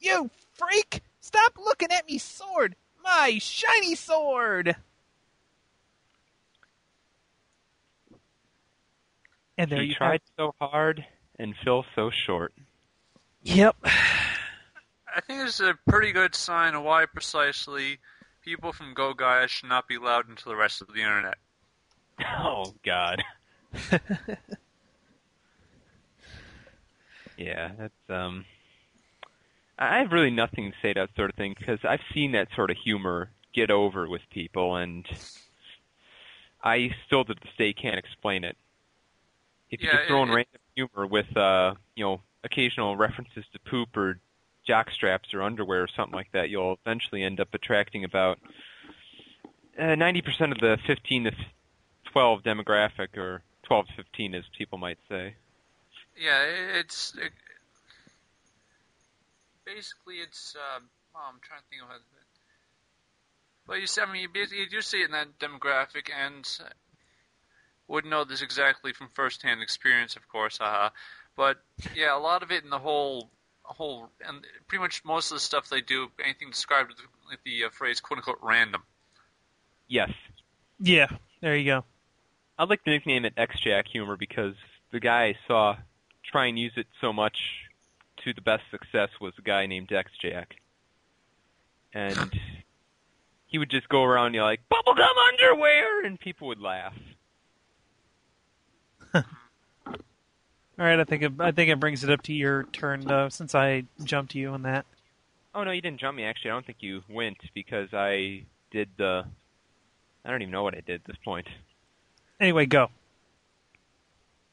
You 0.00 0.30
freak! 0.54 1.02
Stop 1.20 1.58
looking 1.58 1.92
at 1.92 2.06
me 2.06 2.18
sword! 2.18 2.76
My 3.02 3.38
shiny 3.40 3.94
sword! 3.94 4.76
And 9.58 9.70
there 9.70 9.80
he 9.80 9.88
you 9.88 9.94
tried 9.94 10.20
so 10.36 10.54
hard 10.60 11.04
and 11.38 11.54
fell 11.64 11.84
so 11.94 12.10
short. 12.10 12.52
Yep. 13.42 13.76
I 13.84 15.20
think 15.26 15.40
it's 15.46 15.60
a 15.60 15.78
pretty 15.88 16.12
good 16.12 16.34
sign 16.34 16.74
of 16.74 16.82
why 16.82 17.06
precisely 17.06 17.98
People 18.46 18.72
from 18.72 18.94
Go 18.94 19.12
Gaia 19.12 19.48
should 19.48 19.68
not 19.68 19.88
be 19.88 19.96
allowed 19.96 20.28
into 20.28 20.44
the 20.44 20.54
rest 20.54 20.80
of 20.80 20.86
the 20.88 21.00
internet. 21.00 21.38
Oh 22.20 22.74
God. 22.84 23.24
yeah, 27.36 27.72
that's 27.76 27.92
um. 28.08 28.44
I 29.78 29.98
have 29.98 30.12
really 30.12 30.30
nothing 30.30 30.70
to 30.70 30.76
say 30.82 30.92
to 30.94 31.00
that 31.00 31.14
sort 31.16 31.30
of 31.30 31.36
thing 31.36 31.54
because 31.58 31.80
I've 31.84 32.02
seen 32.12 32.32
that 32.32 32.48
sort 32.54 32.70
of 32.70 32.76
humor 32.76 33.30
get 33.54 33.70
over 33.70 34.08
with 34.08 34.22
people, 34.30 34.76
and 34.76 35.06
I 36.62 36.94
still 37.06 37.24
to 37.24 37.32
this 37.32 37.54
day 37.56 37.72
can't 37.72 37.98
explain 37.98 38.44
it. 38.44 38.58
If 39.70 39.82
you 39.82 39.88
Yeah, 39.88 39.88
just 39.88 40.06
throw 40.06 40.22
in 40.24 40.30
random 40.30 40.60
humor 40.74 41.06
with 41.06 41.36
uh, 41.36 41.74
you 41.94 42.04
know, 42.04 42.22
occasional 42.44 42.96
references 42.96 43.44
to 43.52 43.60
poop 43.60 43.96
or 43.96 44.18
jock 44.66 44.90
straps 44.90 45.32
or 45.34 45.42
underwear 45.42 45.82
or 45.84 45.88
something 45.88 46.14
like 46.14 46.32
that, 46.32 46.50
you'll 46.50 46.78
eventually 46.84 47.22
end 47.22 47.38
up 47.40 47.54
attracting 47.54 48.02
about 48.04 48.38
uh, 49.78 49.94
ninety 49.94 50.22
percent 50.22 50.52
of 50.52 50.58
the 50.58 50.78
fifteen 50.86 51.24
to 51.24 51.32
12 52.12 52.42
demographic, 52.42 53.16
or 53.16 53.42
12 53.64 53.86
to 53.88 53.92
15 53.94 54.34
as 54.34 54.44
people 54.56 54.78
might 54.78 54.98
say. 55.08 55.36
Yeah, 56.16 56.42
it's 56.80 57.14
it, 57.16 57.32
basically 59.66 60.16
it's. 60.16 60.54
Uh, 60.56 60.80
oh, 61.14 61.20
I'm 61.28 61.40
trying 61.42 61.60
to 61.60 61.66
think 61.68 61.82
of 61.82 61.90
it. 61.90 62.02
Well, 63.66 63.78
you 63.78 63.86
see, 63.86 64.00
I 64.00 64.10
mean, 64.10 64.22
you, 64.22 64.28
basically- 64.32 64.60
you 64.60 64.70
do 64.70 64.80
see 64.80 64.98
it 64.98 65.06
in 65.06 65.12
that 65.12 65.38
demographic, 65.38 66.08
and 66.16 66.48
wouldn't 67.88 68.10
know 68.10 68.24
this 68.24 68.42
exactly 68.42 68.92
from 68.92 69.08
first-hand 69.14 69.60
experience, 69.60 70.16
of 70.16 70.28
course, 70.28 70.58
haha. 70.58 70.90
But 71.36 71.58
yeah, 71.94 72.16
a 72.16 72.18
lot 72.18 72.42
of 72.42 72.50
it 72.50 72.64
in 72.64 72.70
the 72.70 72.78
whole, 72.78 73.30
whole, 73.62 74.08
and 74.26 74.44
pretty 74.68 74.82
much 74.82 75.04
most 75.04 75.30
of 75.30 75.36
the 75.36 75.40
stuff 75.40 75.68
they 75.68 75.80
do, 75.80 76.08
anything 76.24 76.50
described 76.50 76.88
with 76.88 76.98
the, 76.98 77.04
with 77.28 77.38
the 77.44 77.64
uh, 77.66 77.70
phrase 77.70 78.00
"quote 78.00 78.18
unquote" 78.18 78.38
random. 78.42 78.82
Yes. 79.88 80.10
Yeah, 80.78 81.08
there 81.40 81.56
you 81.56 81.64
go. 81.64 81.84
I'd 82.58 82.68
like 82.70 82.84
to 82.84 82.90
nickname 82.90 83.24
it 83.24 83.34
X-Jack 83.36 83.86
humor 83.88 84.16
because 84.16 84.54
the 84.92 85.00
guy 85.00 85.24
I 85.24 85.38
saw 85.46 85.76
try 86.24 86.46
and 86.46 86.58
use 86.58 86.72
it 86.76 86.86
so 87.00 87.12
much 87.12 87.36
to 88.26 88.34
the 88.34 88.40
best 88.40 88.64
success 88.72 89.08
was 89.20 89.32
a 89.38 89.42
guy 89.42 89.66
named 89.66 89.92
X-Jack. 89.92 90.56
And 91.94 92.32
he 93.46 93.58
would 93.58 93.70
just 93.70 93.88
go 93.88 94.02
around 94.02 94.34
you 94.34 94.42
like, 94.42 94.60
bubblegum 94.70 95.08
underwear! 95.32 96.04
And 96.04 96.18
people 96.18 96.48
would 96.48 96.60
laugh. 96.60 96.94
All 99.14 99.24
right, 100.76 100.98
I 100.98 101.04
think 101.04 101.22
it, 101.22 101.32
I 101.38 101.52
think 101.52 101.70
it 101.70 101.78
brings 101.78 102.02
it 102.02 102.10
up 102.10 102.22
to 102.22 102.32
your 102.32 102.64
turn 102.64 103.00
though, 103.00 103.28
since 103.28 103.54
I 103.54 103.84
jumped 104.02 104.34
you 104.34 104.50
on 104.50 104.62
that. 104.62 104.84
Oh, 105.54 105.62
no, 105.64 105.70
you 105.70 105.80
didn't 105.80 106.00
jump 106.00 106.16
me, 106.16 106.24
actually. 106.24 106.50
I 106.50 106.54
don't 106.54 106.66
think 106.66 106.78
you 106.80 107.02
went 107.08 107.38
because 107.54 107.88
I 107.94 108.44
did 108.70 108.90
the... 108.98 109.24
I 110.24 110.30
don't 110.30 110.42
even 110.42 110.52
know 110.52 110.64
what 110.64 110.74
I 110.74 110.80
did 110.80 110.96
at 110.96 111.04
this 111.06 111.16
point. 111.24 111.46
Anyway, 112.40 112.66
go. 112.66 112.88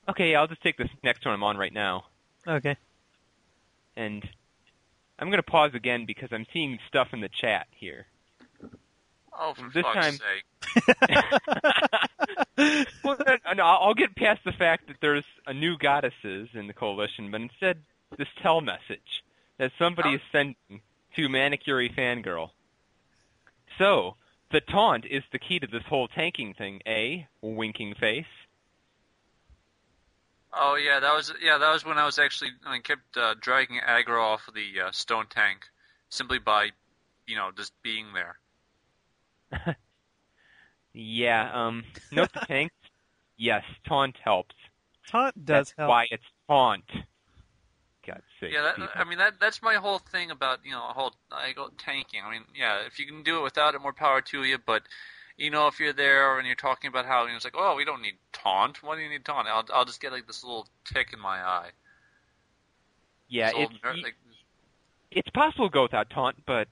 Okay, 0.08 0.36
I'll 0.36 0.48
just 0.48 0.62
take 0.62 0.78
this 0.78 0.88
next 1.04 1.26
one 1.26 1.34
I'm 1.34 1.44
on 1.44 1.58
right 1.58 1.74
now. 1.74 2.06
Okay. 2.48 2.78
And 3.96 4.28
I'm 5.20 5.28
going 5.28 5.38
to 5.38 5.44
pause 5.44 5.72
again 5.74 6.06
because 6.06 6.30
I'm 6.32 6.46
seeing 6.54 6.80
stuff 6.88 7.10
in 7.14 7.22
the 7.22 7.30
chat 7.30 7.68
here. 7.72 8.08
Oh, 9.38 9.54
for 9.56 9.70
This 9.74 9.84
time- 9.86 10.14
sake! 10.14 10.46
well, 13.04 13.18
then, 13.26 13.40
no, 13.56 13.64
I'll 13.64 13.94
get 13.94 14.16
past 14.16 14.42
the 14.46 14.52
fact 14.52 14.88
that 14.88 14.98
there's 15.02 15.26
a 15.48 15.54
new 15.54 15.78
goddesses 15.78 16.50
in 16.54 16.68
the 16.68 16.74
coalition, 16.74 17.32
but 17.32 17.42
instead 17.42 17.80
this 18.18 18.28
tell 18.42 18.62
message 18.62 19.24
that 19.58 19.72
somebody 19.78 20.10
Oh. 20.10 20.16
is 20.16 20.22
sending 20.32 20.56
to 21.16 21.30
Manicure 21.30 21.90
Fangirl. 21.90 22.52
So, 23.78 24.16
the 24.52 24.62
taunt 24.62 25.06
is 25.06 25.24
the 25.32 25.40
key 25.40 25.60
to 25.60 25.68
this 25.68 25.84
whole 25.84 26.08
tanking 26.08 26.54
thing, 26.54 26.82
eh? 26.86 27.24
Winking 27.42 27.96
face. 27.96 28.26
Oh 30.56 30.76
yeah, 30.76 31.00
that 31.00 31.14
was 31.14 31.34
yeah 31.42 31.58
that 31.58 31.72
was 31.72 31.86
when 31.86 31.98
I 31.98 32.06
was 32.06 32.20
actually 32.20 32.52
I 32.66 32.80
kept 32.80 33.18
uh, 33.18 33.36
dragging 33.40 33.80
aggro 33.88 34.22
off 34.22 34.48
of 34.48 34.54
the 34.54 34.82
uh, 34.88 34.92
stone 34.92 35.26
tank 35.30 35.66
simply 36.10 36.40
by 36.40 36.70
you 37.26 37.36
know 37.36 37.52
just 37.56 37.74
being 37.82 38.08
there. 38.14 38.38
Yeah, 40.94 41.50
um, 41.52 41.84
note 42.12 42.32
the 42.34 42.40
tanks. 42.48 42.76
Yes, 43.38 43.64
taunt 43.88 44.16
helps. 44.24 44.56
Taunt 45.10 45.36
does 45.36 45.46
That's 45.46 45.74
help. 45.78 45.90
why 45.90 46.08
it's 46.12 46.24
taunt. 46.48 46.84
God's 48.06 48.22
sake. 48.40 48.52
Yeah, 48.54 48.62
that, 48.62 48.76
people. 48.76 48.90
I 48.96 49.04
mean 49.06 49.18
that 49.18 49.40
that's 49.40 49.62
my 49.62 49.76
whole 49.76 50.00
thing 50.00 50.30
about 50.30 50.60
you 50.64 50.72
know 50.72 50.82
whole 50.82 51.14
I 51.32 51.54
go 51.54 51.70
tanking. 51.78 52.22
I 52.24 52.32
mean 52.32 52.44
yeah, 52.56 52.86
if 52.86 53.00
you 53.00 53.06
can 53.08 53.24
do 53.24 53.40
it 53.40 53.44
without 53.44 53.76
it, 53.76 53.82
more 53.82 53.94
power 53.94 54.22
to 54.22 54.44
you. 54.44 54.58
But 54.64 54.84
you 55.38 55.50
know 55.50 55.68
if 55.68 55.80
you're 55.80 55.94
there 55.94 56.38
and 56.38 56.46
you're 56.48 56.56
talking 56.56 56.88
about 56.88 57.06
how 57.06 57.24
you 57.24 57.30
know, 57.30 57.36
it's 57.36 57.46
like 57.46 57.56
oh 57.58 57.76
we 57.76 57.86
don't 57.86 58.02
need 58.02 58.16
taunt. 58.32 58.82
Why 58.84 58.96
do 58.96 59.02
you 59.02 59.10
need 59.10 59.26
taunt? 59.26 59.48
I'll 59.48 59.66
I'll 59.74 59.86
just 59.86 60.02
get 60.02 60.12
like 60.12 60.28
this 60.28 60.44
little 60.44 60.68
tick 60.86 61.10
in 61.14 61.20
my 61.20 61.38
eye. 61.38 61.70
yeah, 63.30 63.52
This 63.52 63.62
it's, 63.62 63.74
old 63.86 64.04
like, 64.04 64.16
it's 65.12 65.30
possible 65.30 65.70
to 65.70 65.74
go 65.74 65.84
without 65.84 66.10
taunt, 66.10 66.38
but 66.46 66.68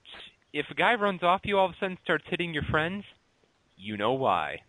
if 0.54 0.66
a 0.70 0.74
guy 0.76 0.96
runs 0.96 1.24
off 1.24 1.42
you 1.44 1.58
all 1.58 1.66
of 1.68 1.72
a 1.72 1.76
sudden 1.80 1.98
starts 2.04 2.26
hitting 2.28 2.54
your 2.54 2.64
friends, 2.64 3.04
you 3.78 3.98
know 3.98 4.14
why. 4.14 4.62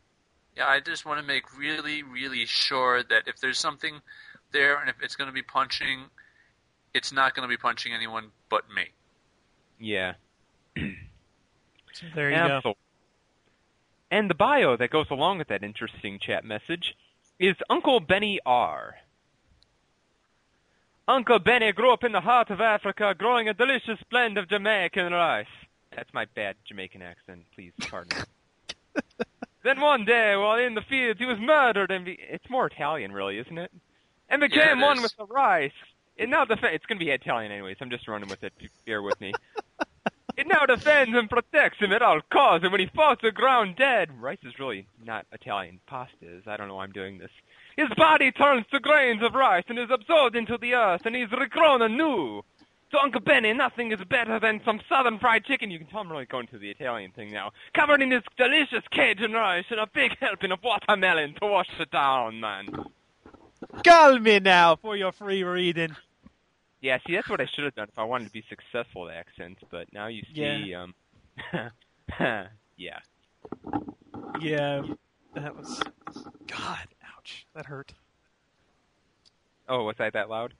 Yeah, 0.57 0.66
I 0.66 0.80
just 0.80 1.07
want 1.07 1.18
to 1.20 1.26
make 1.26 1.57
really, 1.57 2.03
really 2.03 2.45
sure 2.47 3.03
that 3.03 3.26
if 3.26 3.40
there's 3.40 3.59
something 3.59 4.01
there 4.53 4.78
and 4.78 4.90
if 4.90 4.97
it's 5.03 5.16
going 5.16 5.28
to 5.28 5.34
be 5.34 5.43
punching, 5.43 6.05
it's 6.95 7.11
not 7.12 7.34
going 7.34 7.49
to 7.49 7.49
be 7.49 7.57
punching 7.57 7.93
anyone 7.95 8.30
but 8.51 8.64
me. 8.74 8.90
Yeah. 9.80 10.14
So 11.95 12.07
there 12.14 12.30
you 12.30 12.36
go. 12.36 12.74
And 14.12 14.28
the 14.28 14.34
bio 14.34 14.76
that 14.76 14.90
goes 14.90 15.06
along 15.10 15.38
with 15.38 15.48
that 15.48 15.64
interesting 15.64 16.18
chat 16.18 16.44
message 16.44 16.94
is 17.38 17.56
Uncle 17.70 17.98
Benny 17.98 18.38
R. 18.44 18.96
Uncle 21.08 21.38
Benny 21.38 21.72
grew 21.72 21.94
up 21.94 22.04
in 22.04 22.12
the 22.12 22.20
heart 22.20 22.50
of 22.50 22.60
Africa, 22.60 23.14
growing 23.16 23.48
a 23.48 23.54
delicious 23.54 23.98
blend 24.10 24.36
of 24.36 24.50
Jamaican 24.50 25.14
rice. 25.14 25.46
That's 25.96 26.12
my 26.12 26.26
bad 26.34 26.56
Jamaican 26.68 27.00
accent. 27.00 27.46
Please 27.54 27.72
pardon 27.88 28.18
me. 28.18 29.02
then 29.64 29.80
one 29.80 30.04
day, 30.04 30.36
while 30.36 30.58
in 30.58 30.74
the 30.74 30.82
fields, 30.82 31.18
he 31.18 31.24
was 31.24 31.38
murdered, 31.40 31.90
and 31.90 32.04
be- 32.04 32.18
it's 32.20 32.50
more 32.50 32.66
Italian, 32.66 33.12
really, 33.12 33.38
isn't 33.38 33.56
it? 33.56 33.72
And 34.28 34.42
became 34.42 34.78
it 34.78 34.82
one 34.82 35.00
with 35.00 35.16
the 35.16 35.24
rice. 35.24 35.72
And 36.18 36.30
now 36.30 36.44
the 36.44 36.58
it's 36.64 36.84
going 36.84 36.98
to 36.98 37.04
be 37.04 37.10
Italian 37.10 37.50
anyways. 37.50 37.78
I'm 37.80 37.88
just 37.88 38.06
running 38.06 38.28
with 38.28 38.44
it. 38.44 38.52
Bear 38.84 39.00
with 39.00 39.18
me. 39.22 39.32
It 40.37 40.47
now 40.47 40.64
defends 40.66 41.16
and 41.16 41.28
protects 41.28 41.78
him 41.78 41.93
at 41.93 42.03
all 42.03 42.20
costs, 42.30 42.64
and 42.64 42.72
when 42.72 42.80
he 42.80 42.87
falls 42.87 43.18
to 43.18 43.26
the 43.26 43.33
ground 43.33 43.76
dead, 43.76 44.11
rice 44.20 44.39
is 44.43 44.59
really 44.59 44.87
not 45.05 45.26
Italian. 45.33 45.80
Pasta 45.87 46.16
is. 46.22 46.45
I 46.47 46.57
don't 46.57 46.68
know 46.68 46.76
why 46.76 46.85
I'm 46.85 46.93
doing 46.93 47.18
this. 47.18 47.30
His 47.76 47.89
body 47.97 48.33
turns 48.33 48.66
to 48.70 48.80
grains 48.80 49.22
of 49.22 49.35
rice 49.35 49.64
and 49.68 49.78
is 49.78 49.91
absorbed 49.91 50.37
into 50.37 50.59
the 50.59 50.74
earth, 50.74 51.03
and 51.05 51.14
he's 51.14 51.28
regrown 51.28 51.83
anew. 51.83 52.43
So, 52.91 52.99
Uncle 52.99 53.22
Benny, 53.22 53.55
nothing 53.55 53.91
is 53.91 54.01
better 54.05 54.39
than 54.39 54.61
some 54.66 54.80
southern 54.87 55.18
fried 55.18 55.45
chicken. 55.47 55.70
You 55.70 55.78
can 55.78 55.87
tell 55.87 56.01
I'm 56.01 56.12
really 56.12 56.26
going 56.26 56.47
to 56.49 56.59
the 56.59 56.70
Italian 56.70 57.11
thing 57.12 57.33
now. 57.33 57.53
Covered 57.72 58.03
in 58.03 58.11
this 58.11 58.22
delicious 58.37 58.85
Cajun 58.91 59.33
rice 59.33 59.64
and 59.70 59.80
a 59.80 59.87
big 59.87 60.12
helping 60.20 60.53
of 60.53 60.62
watermelon 60.62 61.35
to 61.41 61.47
wash 61.47 61.70
it 61.78 61.91
down, 61.91 62.41
man. 62.41 62.68
Call 63.83 64.18
me 64.18 64.41
now 64.41 64.76
for 64.76 64.95
your 64.95 65.12
free 65.12 65.43
reading. 65.43 65.97
Yeah, 66.83 66.99
see, 67.07 67.14
that's 67.14 67.28
what 67.30 67.41
I 67.41 67.47
should 67.47 67.62
have 67.62 67.76
done 67.76 67.87
if 67.89 67.97
I 67.99 68.03
wanted 68.03 68.26
to 68.26 68.33
be 68.33 68.45
successful 68.49 69.09
at 69.09 69.16
accents, 69.16 69.62
but 69.70 69.87
now 69.93 70.09
you 70.09 70.22
see, 70.35 70.74
um, 70.74 70.95
yeah. 72.76 72.99
Yeah, 74.41 74.83
that 75.35 75.57
was. 75.57 75.80
God, 76.49 76.89
ouch, 77.16 77.47
that 77.55 77.66
hurt. 77.66 77.95
Oh, 79.68 79.85
was 79.85 79.95
I 80.01 80.11
that 80.11 80.28
loud? 80.28 80.55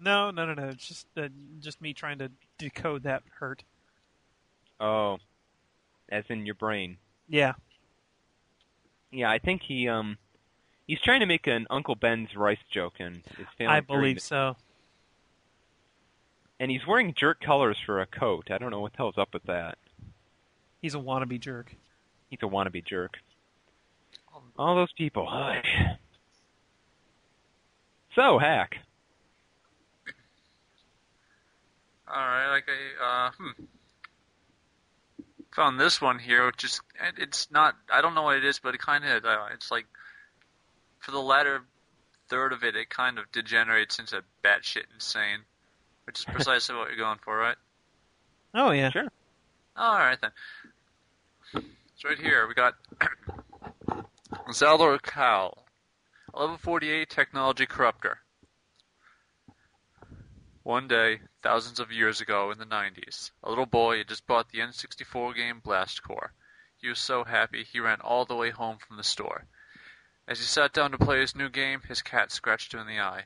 No, 0.00 0.32
no, 0.32 0.46
no, 0.46 0.54
no. 0.54 0.68
It's 0.68 0.86
just 0.86 1.06
uh, 1.16 1.28
just 1.60 1.80
me 1.80 1.94
trying 1.94 2.18
to 2.18 2.32
decode 2.58 3.04
that 3.04 3.22
hurt. 3.38 3.62
Oh, 4.80 5.18
as 6.08 6.24
in 6.28 6.44
your 6.44 6.56
brain. 6.56 6.96
Yeah. 7.28 7.52
Yeah, 9.12 9.30
I 9.30 9.38
think 9.38 9.62
he, 9.62 9.88
um, 9.88 10.18
he's 10.88 11.00
trying 11.00 11.20
to 11.20 11.26
make 11.26 11.46
an 11.46 11.68
Uncle 11.70 11.94
Ben's 11.94 12.34
rice 12.34 12.58
joke, 12.72 12.94
and 12.98 13.18
is 13.38 13.46
failing. 13.56 13.74
I 13.74 13.80
believe 13.80 14.20
so. 14.20 14.56
And 16.60 16.70
he's 16.70 16.86
wearing 16.86 17.14
jerk 17.14 17.40
colors 17.40 17.78
for 17.84 18.00
a 18.00 18.06
coat. 18.06 18.50
I 18.50 18.58
don't 18.58 18.70
know 18.70 18.80
what 18.80 18.92
the 18.92 18.98
hell's 18.98 19.18
up 19.18 19.32
with 19.32 19.44
that. 19.44 19.78
He's 20.82 20.94
a 20.94 20.98
wannabe 20.98 21.40
jerk. 21.40 21.74
He's 22.30 22.40
a 22.42 22.46
wannabe 22.46 22.84
jerk. 22.84 23.18
All 24.58 24.74
those 24.74 24.92
people. 24.92 25.28
Ugh. 25.30 25.64
So, 28.14 28.38
Hack. 28.38 28.78
All 32.08 32.16
right, 32.16 32.50
like 32.50 32.64
I 32.68 33.26
uh, 33.26 33.30
hmm. 33.36 33.64
found 35.54 35.78
this 35.78 36.00
one 36.00 36.18
here, 36.18 36.46
which 36.46 36.64
is 36.64 36.80
it's 37.18 37.50
not. 37.50 37.76
I 37.92 38.00
don't 38.00 38.14
know 38.14 38.22
what 38.22 38.36
it 38.36 38.44
is, 38.44 38.58
but 38.58 38.74
it 38.74 38.80
kind 38.80 39.04
of 39.04 39.24
uh, 39.24 39.46
it's 39.52 39.70
like 39.70 39.86
for 41.00 41.10
the 41.10 41.20
latter 41.20 41.62
third 42.28 42.52
of 42.52 42.64
it, 42.64 42.76
it 42.76 42.88
kind 42.88 43.18
of 43.18 43.30
degenerates 43.30 43.98
into 43.98 44.22
batshit 44.42 44.84
insane, 44.94 45.40
which 46.08 46.20
is 46.20 46.24
precisely 46.24 46.74
what 46.74 46.88
you're 46.88 46.96
going 46.96 47.18
for, 47.22 47.36
right? 47.36 47.58
Oh 48.54 48.70
yeah. 48.70 48.88
Sure. 48.88 49.08
All 49.76 49.98
right 49.98 50.18
then. 50.18 50.30
It's 51.54 52.02
right 52.02 52.18
here. 52.18 52.48
We 52.48 52.54
got 52.54 52.76
Zaldor 54.48 55.02
Cal, 55.02 55.66
a 56.32 56.40
level 56.40 56.56
48 56.56 57.10
technology 57.10 57.66
corruptor. 57.66 58.14
One 60.62 60.88
day, 60.88 61.20
thousands 61.42 61.78
of 61.78 61.92
years 61.92 62.22
ago 62.22 62.50
in 62.52 62.58
the 62.58 62.64
90s, 62.64 63.30
a 63.44 63.50
little 63.50 63.66
boy 63.66 63.98
had 63.98 64.08
just 64.08 64.26
bought 64.26 64.50
the 64.50 64.60
N64 64.60 65.36
game 65.36 65.60
Blast 65.62 66.02
Corps. 66.02 66.32
He 66.78 66.88
was 66.88 66.98
so 66.98 67.24
happy 67.24 67.64
he 67.64 67.80
ran 67.80 68.00
all 68.00 68.24
the 68.24 68.34
way 68.34 68.48
home 68.48 68.78
from 68.78 68.96
the 68.96 69.04
store. 69.04 69.44
As 70.26 70.38
he 70.38 70.46
sat 70.46 70.72
down 70.72 70.90
to 70.92 70.98
play 70.98 71.20
his 71.20 71.36
new 71.36 71.50
game, 71.50 71.82
his 71.86 72.00
cat 72.00 72.32
scratched 72.32 72.72
him 72.72 72.80
in 72.80 72.86
the 72.86 72.98
eye. 72.98 73.24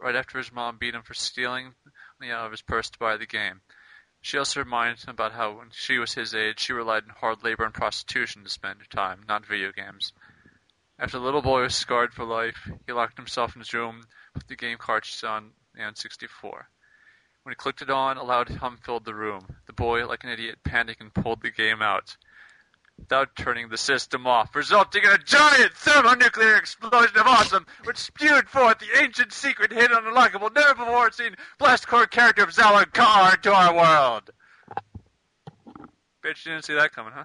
Right 0.00 0.16
after 0.16 0.38
his 0.38 0.50
mom 0.50 0.78
beat 0.78 0.96
him 0.96 1.02
for 1.02 1.14
stealing 1.14 1.74
money 2.20 2.32
out 2.32 2.46
of 2.46 2.52
his 2.52 2.62
purse 2.62 2.90
to 2.90 2.98
buy 2.98 3.16
the 3.16 3.26
game. 3.26 3.60
She 4.20 4.38
also 4.38 4.60
reminded 4.60 5.04
him 5.04 5.10
about 5.10 5.32
how 5.32 5.58
when 5.58 5.70
she 5.70 5.98
was 5.98 6.14
his 6.14 6.34
age, 6.34 6.60
she 6.60 6.72
relied 6.72 7.04
on 7.04 7.10
hard 7.10 7.44
labor 7.44 7.64
and 7.64 7.74
prostitution 7.74 8.42
to 8.42 8.50
spend 8.50 8.80
her 8.80 8.86
time, 8.86 9.24
not 9.28 9.46
video 9.46 9.72
games. 9.72 10.12
After 10.98 11.18
the 11.18 11.24
little 11.24 11.42
boy 11.42 11.62
was 11.62 11.74
scarred 11.74 12.14
for 12.14 12.24
life, 12.24 12.68
he 12.86 12.92
locked 12.92 13.18
himself 13.18 13.54
in 13.54 13.60
his 13.60 13.74
room, 13.74 14.04
put 14.32 14.48
the 14.48 14.56
game 14.56 14.78
cartridge 14.78 15.22
on 15.24 15.52
the 15.74 15.80
N64. 15.80 16.64
When 17.42 17.52
he 17.52 17.54
clicked 17.54 17.82
it 17.82 17.90
on, 17.90 18.16
a 18.16 18.24
loud 18.24 18.48
hum 18.48 18.78
filled 18.78 19.04
the 19.04 19.14
room. 19.14 19.56
The 19.66 19.72
boy, 19.72 20.06
like 20.06 20.24
an 20.24 20.30
idiot, 20.30 20.58
panicked 20.64 21.00
and 21.00 21.14
pulled 21.14 21.42
the 21.42 21.50
game 21.50 21.82
out 21.82 22.16
without 22.98 23.36
turning 23.36 23.68
the 23.68 23.76
system 23.76 24.26
off, 24.26 24.54
resulting 24.54 25.04
in 25.04 25.10
a 25.10 25.18
giant 25.18 25.72
thermonuclear 25.74 26.56
explosion 26.56 27.16
of 27.16 27.26
awesome, 27.26 27.66
which 27.84 27.98
spewed 27.98 28.48
forth 28.48 28.78
the 28.78 29.00
ancient 29.00 29.32
secret 29.32 29.72
hidden 29.72 29.96
unlockable, 29.96 30.54
never 30.54 30.74
before 30.74 31.10
seen 31.12 31.36
Blast 31.58 31.86
Corps 31.86 32.06
character 32.06 32.42
of 32.42 32.50
Zalakar 32.50 33.34
into 33.34 33.52
our 33.52 33.74
world. 33.74 34.30
Bet 36.22 36.44
you 36.44 36.52
didn't 36.52 36.64
see 36.64 36.74
that 36.74 36.92
coming, 36.92 37.12
huh? 37.14 37.24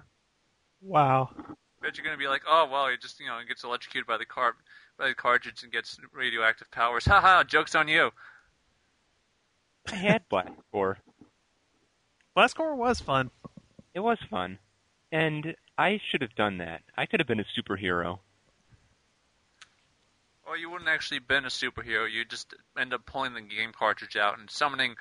Wow. 0.80 1.30
Bet 1.80 1.96
you're 1.96 2.04
gonna 2.04 2.16
be 2.16 2.28
like, 2.28 2.42
oh 2.46 2.68
well, 2.70 2.88
he 2.88 2.96
just 2.96 3.18
you 3.18 3.26
know 3.26 3.38
gets 3.46 3.64
electrocuted 3.64 4.06
by 4.06 4.18
the 4.18 4.26
car 4.26 4.54
by 4.98 5.08
the 5.08 5.14
cartridge 5.14 5.62
and 5.62 5.72
gets 5.72 5.98
radioactive 6.12 6.70
powers. 6.70 7.04
Ha 7.06 7.20
ha! 7.20 7.42
jokes 7.42 7.74
on 7.74 7.88
you. 7.88 8.10
I 9.90 9.96
had 9.96 10.28
Black 10.28 10.52
Core. 10.70 10.98
Blast 12.34 12.56
Corps 12.56 12.76
was 12.76 13.00
fun. 13.00 13.30
It 13.94 14.00
was 14.00 14.18
fun. 14.30 14.58
And 15.10 15.56
I 15.78 16.00
should 16.10 16.22
have 16.22 16.34
done 16.34 16.58
that. 16.58 16.82
I 16.96 17.06
could 17.06 17.20
have 17.20 17.26
been 17.26 17.40
a 17.40 17.44
superhero. 17.44 18.18
Well, 20.46 20.58
you 20.58 20.70
wouldn't 20.70 20.90
actually 20.90 21.20
been 21.20 21.44
a 21.44 21.48
superhero. 21.48 22.10
You 22.10 22.24
just 22.24 22.52
end 22.78 22.92
up 22.92 23.06
pulling 23.06 23.34
the 23.34 23.40
game 23.40 23.72
cartridge 23.76 24.16
out 24.16 24.38
and 24.38 24.50
summoning 24.50 24.96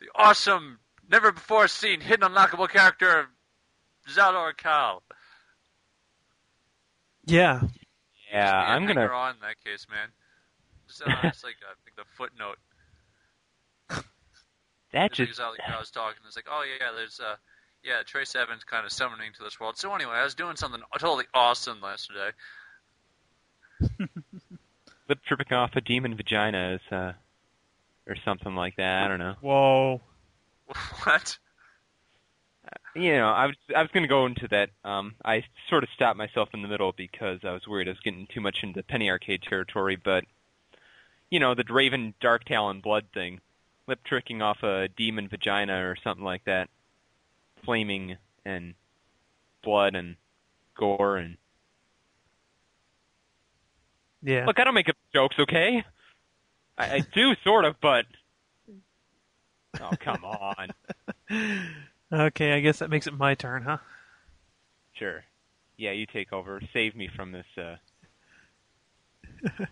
the 0.00 0.06
awesome, 0.14 0.78
never 1.10 1.32
before 1.32 1.68
seen, 1.68 2.00
hidden 2.00 2.28
unlockable 2.30 2.68
character 2.68 3.20
of 3.20 3.26
Zaldor 4.08 4.56
Cal. 4.56 5.02
Yeah. 7.26 7.62
Yeah, 8.32 8.52
I'm 8.52 8.86
gonna. 8.86 9.06
on 9.06 9.34
in 9.34 9.40
that 9.42 9.62
case, 9.64 9.86
man. 9.90 10.08
Just, 10.88 11.02
uh, 11.02 11.14
it's 11.24 11.44
like 11.44 11.56
I 11.62 11.74
think 11.84 11.96
the 11.96 12.04
footnote. 12.16 12.58
That 14.92 15.06
It's 15.06 15.16
just. 15.16 15.40
like 15.40 15.60
I 15.68 15.78
was 15.78 15.90
talking. 15.90 16.18
It's 16.26 16.36
like, 16.36 16.46
oh 16.50 16.62
yeah, 16.62 16.92
there's 16.96 17.20
uh, 17.20 17.36
yeah, 17.84 18.02
Trace 18.04 18.34
Evans 18.34 18.64
kind 18.64 18.86
of 18.86 18.92
summoning 18.92 19.32
to 19.36 19.42
this 19.44 19.60
world. 19.60 19.76
So 19.76 19.94
anyway, 19.94 20.14
I 20.14 20.24
was 20.24 20.34
doing 20.34 20.56
something 20.56 20.80
totally 20.98 21.26
awesome 21.34 21.78
yesterday. 21.82 22.30
Lip 25.08 25.18
tripping 25.26 25.52
off 25.52 25.76
a 25.76 25.80
demon 25.80 26.16
vagina 26.16 26.74
is, 26.74 26.92
uh. 26.92 27.12
Or 28.06 28.16
something 28.22 28.54
like 28.54 28.76
that. 28.76 29.04
I 29.04 29.08
don't 29.08 29.18
know. 29.18 29.34
Whoa. 29.40 30.00
what? 31.04 31.38
You 32.94 33.12
know, 33.14 33.28
I 33.28 33.46
was 33.46 33.56
I 33.74 33.80
was 33.80 33.90
gonna 33.92 34.06
go 34.06 34.26
into 34.26 34.46
that. 34.48 34.70
Um, 34.84 35.14
I 35.24 35.42
sort 35.68 35.84
of 35.84 35.90
stopped 35.94 36.18
myself 36.18 36.50
in 36.52 36.62
the 36.62 36.68
middle 36.68 36.92
because 36.92 37.40
I 37.42 37.52
was 37.52 37.66
worried 37.66 37.88
I 37.88 37.92
was 37.92 38.00
getting 38.00 38.26
too 38.26 38.40
much 38.40 38.62
into 38.62 38.82
Penny 38.82 39.10
Arcade 39.10 39.42
territory. 39.42 39.96
But 39.96 40.24
you 41.30 41.40
know, 41.40 41.54
the 41.54 41.64
Draven 41.64 42.14
Dark 42.20 42.44
Talon 42.44 42.80
blood 42.80 43.06
thing, 43.12 43.40
lip 43.86 44.00
tricking 44.04 44.42
off 44.42 44.62
a 44.62 44.88
demon 44.88 45.28
vagina 45.28 45.88
or 45.88 45.96
something 45.96 46.24
like 46.24 46.44
that, 46.44 46.68
flaming 47.64 48.16
and 48.44 48.74
blood 49.62 49.94
and 49.94 50.16
gore 50.76 51.16
and 51.16 51.36
Yeah. 54.22 54.46
look. 54.46 54.58
I 54.58 54.64
don't 54.64 54.74
make 54.74 54.88
up 54.88 54.96
jokes, 55.14 55.36
okay? 55.38 55.84
I, 56.78 56.84
I 56.96 57.00
do 57.14 57.34
sort 57.44 57.64
of, 57.64 57.76
but 57.80 58.04
oh 59.80 59.92
come 60.00 60.24
on, 60.28 60.72
Okay, 62.12 62.52
I 62.52 62.60
guess 62.60 62.78
that 62.78 62.90
makes 62.90 63.06
it 63.06 63.14
my 63.18 63.34
turn, 63.34 63.62
huh? 63.62 63.78
sure. 64.94 65.24
Yeah, 65.76 65.90
you 65.92 66.06
take 66.06 66.32
over. 66.32 66.60
Save 66.72 66.94
me 66.94 67.08
from 67.14 67.32
this. 67.32 67.46
uh 67.58 67.76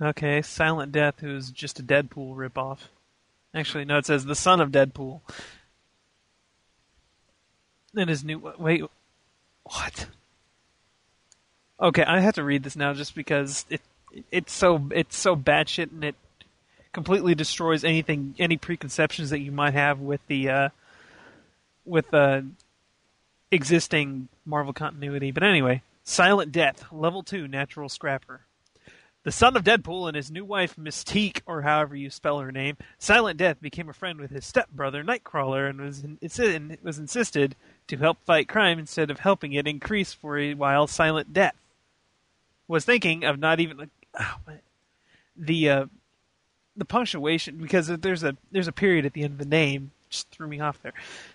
Okay, 0.00 0.42
Silent 0.42 0.92
Death, 0.92 1.20
who's 1.20 1.50
just 1.50 1.78
a 1.78 1.82
Deadpool 1.82 2.34
ripoff. 2.34 2.78
Actually, 3.54 3.84
no, 3.84 3.98
it 3.98 4.06
says 4.06 4.24
the 4.24 4.34
son 4.34 4.60
of 4.60 4.70
Deadpool. 4.70 5.20
And 7.94 8.10
his 8.10 8.24
new 8.24 8.52
wait, 8.58 8.82
what? 9.62 10.06
Okay, 11.80 12.02
I 12.02 12.20
have 12.20 12.34
to 12.34 12.44
read 12.44 12.64
this 12.64 12.74
now 12.74 12.92
just 12.92 13.14
because 13.14 13.64
it 13.70 13.80
it's 14.30 14.52
so 14.52 14.88
it's 14.92 15.16
so 15.16 15.36
batshit 15.36 15.92
and 15.92 16.04
it 16.04 16.16
completely 16.92 17.34
destroys 17.34 17.84
anything 17.84 18.34
any 18.38 18.56
preconceptions 18.56 19.30
that 19.30 19.40
you 19.40 19.52
might 19.52 19.74
have 19.74 20.00
with 20.00 20.20
the 20.26 20.48
uh, 20.48 20.68
with 21.84 22.12
uh, 22.12 22.40
existing 23.52 24.28
Marvel 24.44 24.72
continuity. 24.72 25.30
But 25.30 25.44
anyway, 25.44 25.82
Silent 26.02 26.50
Death, 26.50 26.86
level 26.90 27.22
two, 27.22 27.46
natural 27.46 27.88
scrapper. 27.88 28.40
The 29.24 29.32
son 29.32 29.56
of 29.56 29.64
Deadpool 29.64 30.06
and 30.06 30.14
his 30.14 30.30
new 30.30 30.44
wife 30.44 30.76
Mystique, 30.76 31.40
or 31.46 31.62
however 31.62 31.96
you 31.96 32.10
spell 32.10 32.40
her 32.40 32.52
name, 32.52 32.76
Silent 32.98 33.38
Death 33.38 33.58
became 33.58 33.88
a 33.88 33.94
friend 33.94 34.20
with 34.20 34.30
his 34.30 34.44
stepbrother 34.44 35.02
Nightcrawler 35.02 35.68
and 35.68 35.80
was 35.80 36.04
in, 36.38 36.78
was 36.82 36.98
insisted 36.98 37.56
to 37.86 37.96
help 37.96 38.22
fight 38.22 38.48
crime 38.48 38.78
instead 38.78 39.10
of 39.10 39.20
helping 39.20 39.54
it 39.54 39.66
increase 39.66 40.12
for 40.12 40.38
a 40.38 40.52
while. 40.52 40.86
Silent 40.86 41.32
Death 41.32 41.56
was 42.68 42.84
thinking 42.84 43.24
of 43.24 43.38
not 43.38 43.60
even 43.60 43.90
oh, 44.20 44.36
the 45.34 45.70
uh, 45.70 45.86
the 46.76 46.84
punctuation 46.84 47.56
because 47.56 47.86
there's 47.86 48.24
a 48.24 48.36
there's 48.52 48.68
a 48.68 48.72
period 48.72 49.06
at 49.06 49.14
the 49.14 49.22
end 49.22 49.32
of 49.32 49.38
the 49.38 49.46
name 49.46 49.90
just 50.10 50.30
threw 50.30 50.46
me 50.46 50.60
off 50.60 50.82
there. 50.82 50.92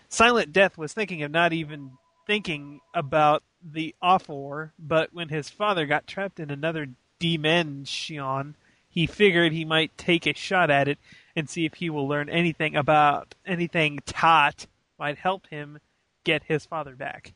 Silent 0.09 0.53
Death 0.53 0.77
was 0.77 0.93
thinking 0.93 1.23
of 1.23 1.31
not 1.31 1.53
even 1.53 1.91
thinking 2.27 2.81
about 2.93 3.41
the 3.63 3.95
offer, 4.01 4.71
but 4.77 5.11
when 5.11 5.29
his 5.29 5.49
father 5.49 5.85
got 5.87 6.07
trapped 6.07 6.39
in 6.39 6.51
another 6.51 6.87
dimension, 7.19 8.55
he 8.89 9.05
figured 9.05 9.51
he 9.51 9.65
might 9.65 9.97
take 9.97 10.25
a 10.25 10.33
shot 10.33 10.69
at 10.69 10.87
it 10.87 10.97
and 11.35 11.49
see 11.49 11.65
if 11.65 11.75
he 11.75 11.89
will 11.89 12.07
learn 12.07 12.29
anything 12.29 12.75
about 12.75 13.35
anything 13.45 13.99
taught 14.05 14.65
might 14.97 15.17
help 15.17 15.47
him 15.47 15.79
get 16.23 16.43
his 16.43 16.65
father 16.65 16.95
back. 16.95 17.33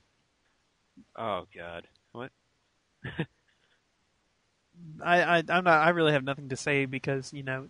Oh 1.15 1.45
God, 1.55 1.87
what? 2.11 2.31
I, 5.03 5.21
I 5.21 5.43
I'm 5.49 5.63
not 5.63 5.81
I 5.81 5.89
really 5.89 6.13
have 6.13 6.23
nothing 6.23 6.49
to 6.49 6.57
say 6.57 6.85
because 6.85 7.31
you 7.31 7.43
know 7.43 7.69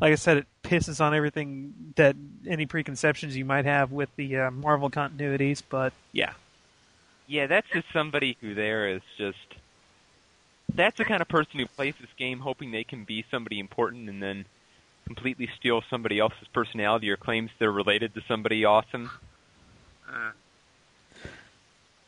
like 0.00 0.12
I 0.12 0.16
said 0.16 0.38
it 0.38 0.46
pisses 0.62 1.00
on 1.00 1.14
everything 1.14 1.72
that 1.96 2.16
any 2.46 2.66
preconceptions 2.66 3.36
you 3.36 3.44
might 3.44 3.64
have 3.66 3.92
with 3.92 4.08
the 4.16 4.36
uh, 4.38 4.50
Marvel 4.50 4.90
continuities 4.90 5.62
but 5.68 5.92
yeah 6.12 6.32
Yeah, 7.26 7.46
that's 7.46 7.68
just 7.72 7.86
somebody 7.92 8.36
who 8.40 8.54
there 8.54 8.88
is 8.88 9.02
just. 9.16 9.38
That's 10.74 10.98
the 10.98 11.04
kind 11.04 11.22
of 11.22 11.28
person 11.28 11.60
who 11.60 11.66
plays 11.66 11.94
this 12.00 12.10
game 12.18 12.40
hoping 12.40 12.72
they 12.72 12.84
can 12.84 13.04
be 13.04 13.24
somebody 13.30 13.60
important 13.60 14.08
and 14.08 14.22
then 14.22 14.44
completely 15.06 15.48
steal 15.58 15.82
somebody 15.88 16.18
else's 16.18 16.48
personality 16.52 17.10
or 17.10 17.16
claims 17.16 17.50
they're 17.58 17.70
related 17.70 18.14
to 18.14 18.22
somebody 18.26 18.64
awesome. 18.64 19.10
Uh, 20.08 20.30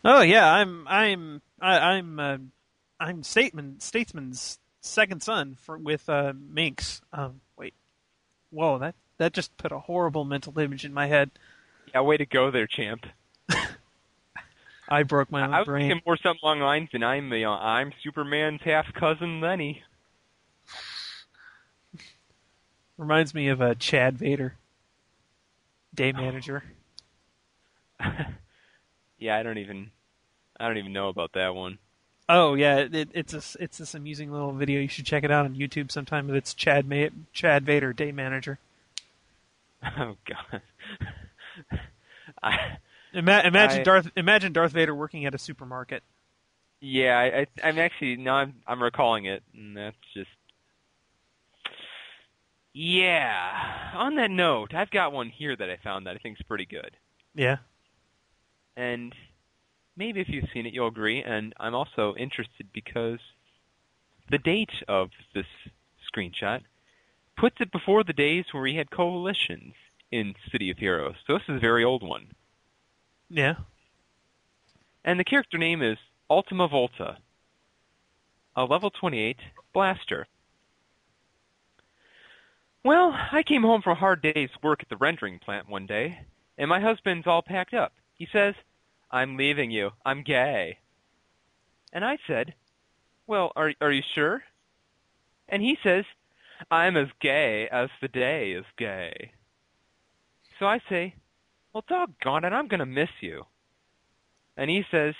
Oh 0.08 0.20
yeah 0.20 0.48
I'm 0.50 0.86
I'm 0.86 1.42
I, 1.60 1.78
I'm 1.78 2.20
uh, 2.20 2.38
I'm 3.00 3.24
Statesman 3.24 3.80
Statesman's 3.80 4.60
second 4.80 5.20
son 5.20 5.56
for 5.60 5.76
with 5.76 6.08
uh, 6.08 6.32
Minx 6.32 7.00
um 7.12 7.40
wait 7.58 7.74
whoa 8.50 8.78
that 8.78 8.94
that 9.18 9.32
just 9.32 9.56
put 9.56 9.72
a 9.72 9.80
horrible 9.80 10.24
mental 10.24 10.56
image 10.60 10.84
in 10.84 10.94
my 10.94 11.06
head 11.06 11.32
Yeah, 11.92 12.02
way 12.02 12.16
to 12.16 12.26
go 12.26 12.52
there, 12.52 12.68
champ. 12.68 13.04
I 14.88 15.02
broke 15.02 15.30
my 15.30 15.42
own 15.42 15.54
I 15.54 15.58
was 15.60 15.66
brain 15.66 15.88
thinking 15.88 16.02
more 16.06 16.16
something 16.16 16.40
along 16.42 16.60
the 16.60 16.64
lines 16.64 16.88
than 16.92 17.02
I'm, 17.02 17.32
you 17.32 17.42
know, 17.42 17.52
I'm 17.52 17.92
Superman's 18.02 18.60
half 18.62 18.92
cousin 18.94 19.40
Lenny. 19.40 19.82
reminds 22.96 23.34
me 23.34 23.48
of 23.48 23.60
uh, 23.60 23.74
Chad 23.74 24.18
Vader 24.18 24.54
day 25.94 26.12
manager 26.12 26.62
yeah, 29.18 29.36
I 29.36 29.42
don't 29.42 29.58
even, 29.58 29.90
I 30.58 30.68
don't 30.68 30.76
even 30.78 30.92
know 30.92 31.08
about 31.08 31.32
that 31.32 31.54
one. 31.54 31.78
Oh 32.28 32.54
yeah, 32.54 32.78
it, 32.78 33.08
it's 33.14 33.32
a 33.34 33.62
it's 33.62 33.78
this 33.78 33.94
amusing 33.94 34.32
little 34.32 34.52
video. 34.52 34.80
You 34.80 34.88
should 34.88 35.06
check 35.06 35.22
it 35.22 35.30
out 35.30 35.44
on 35.44 35.54
YouTube 35.54 35.92
sometime. 35.92 36.28
It's 36.34 36.54
Chad 36.54 36.88
Ma- 36.88 37.08
Chad 37.32 37.64
Vader, 37.64 37.92
Day 37.92 38.12
Manager. 38.12 38.58
Oh 39.98 40.16
God. 40.26 40.62
I, 42.42 42.78
Ima- 43.12 43.42
imagine 43.44 43.80
I- 43.80 43.84
Darth. 43.84 44.10
Imagine 44.16 44.52
Darth 44.52 44.72
Vader 44.72 44.94
working 44.94 45.24
at 45.26 45.34
a 45.34 45.38
supermarket. 45.38 46.02
yeah, 46.80 47.18
I, 47.18 47.40
I, 47.40 47.46
I'm 47.68 47.78
actually 47.78 48.16
now 48.16 48.36
I'm 48.36 48.54
I'm 48.66 48.82
recalling 48.82 49.24
it, 49.26 49.42
and 49.54 49.76
that's 49.76 49.96
just. 50.14 50.28
Yeah. 52.72 53.92
On 53.94 54.16
that 54.16 54.30
note, 54.30 54.74
I've 54.74 54.90
got 54.90 55.12
one 55.12 55.30
here 55.30 55.56
that 55.56 55.70
I 55.70 55.76
found 55.82 56.06
that 56.06 56.14
I 56.16 56.18
think 56.18 56.38
is 56.38 56.46
pretty 56.46 56.66
good, 56.66 56.90
Yeah. 57.34 57.56
and 58.76 59.14
maybe 59.96 60.20
if 60.20 60.28
you've 60.28 60.50
seen 60.52 60.66
it, 60.66 60.74
you'll 60.74 60.88
agree. 60.88 61.22
And 61.22 61.54
I'm 61.58 61.74
also 61.74 62.14
interested 62.16 62.66
because 62.74 63.20
the 64.30 64.36
date 64.38 64.82
of 64.88 65.08
this 65.34 65.46
screenshot 66.14 66.60
puts 67.38 67.56
it 67.60 67.72
before 67.72 68.04
the 68.04 68.12
days 68.12 68.44
where 68.52 68.62
we 68.62 68.74
had 68.76 68.90
coalitions 68.90 69.72
in 70.12 70.34
City 70.52 70.70
of 70.70 70.76
Heroes. 70.78 71.14
So 71.26 71.34
this 71.34 71.42
is 71.48 71.56
a 71.56 71.60
very 71.60 71.82
old 71.84 72.02
one. 72.02 72.26
Yeah. 73.28 73.54
And 75.04 75.18
the 75.18 75.24
character 75.24 75.58
name 75.58 75.82
is 75.82 75.98
Ultima 76.30 76.68
Volta, 76.68 77.18
a 78.54 78.64
level 78.64 78.90
28 78.90 79.36
blaster. 79.72 80.26
Well, 82.84 83.16
I 83.32 83.42
came 83.42 83.62
home 83.62 83.82
from 83.82 83.92
a 83.92 84.00
hard 84.00 84.22
day's 84.22 84.50
work 84.62 84.82
at 84.82 84.88
the 84.88 84.96
rendering 84.96 85.40
plant 85.40 85.68
one 85.68 85.86
day, 85.86 86.20
and 86.56 86.68
my 86.68 86.80
husband's 86.80 87.26
all 87.26 87.42
packed 87.42 87.74
up. 87.74 87.92
He 88.14 88.28
says, 88.32 88.54
I'm 89.10 89.36
leaving 89.36 89.70
you. 89.70 89.90
I'm 90.04 90.22
gay. 90.22 90.78
And 91.92 92.04
I 92.04 92.18
said, 92.26 92.54
Well, 93.26 93.52
are, 93.56 93.72
are 93.80 93.92
you 93.92 94.02
sure? 94.14 94.42
And 95.48 95.62
he 95.62 95.78
says, 95.82 96.04
I'm 96.70 96.96
as 96.96 97.08
gay 97.20 97.68
as 97.68 97.90
the 98.00 98.08
day 98.08 98.52
is 98.52 98.64
gay. 98.76 99.32
So 100.58 100.66
I 100.66 100.80
say, 100.88 101.14
Well, 101.76 101.84
doggone 101.86 102.46
it, 102.46 102.54
I'm 102.54 102.68
going 102.68 102.80
to 102.80 102.86
miss 102.86 103.10
you. 103.20 103.44
And 104.56 104.70
he 104.70 104.84
says, 104.90 105.14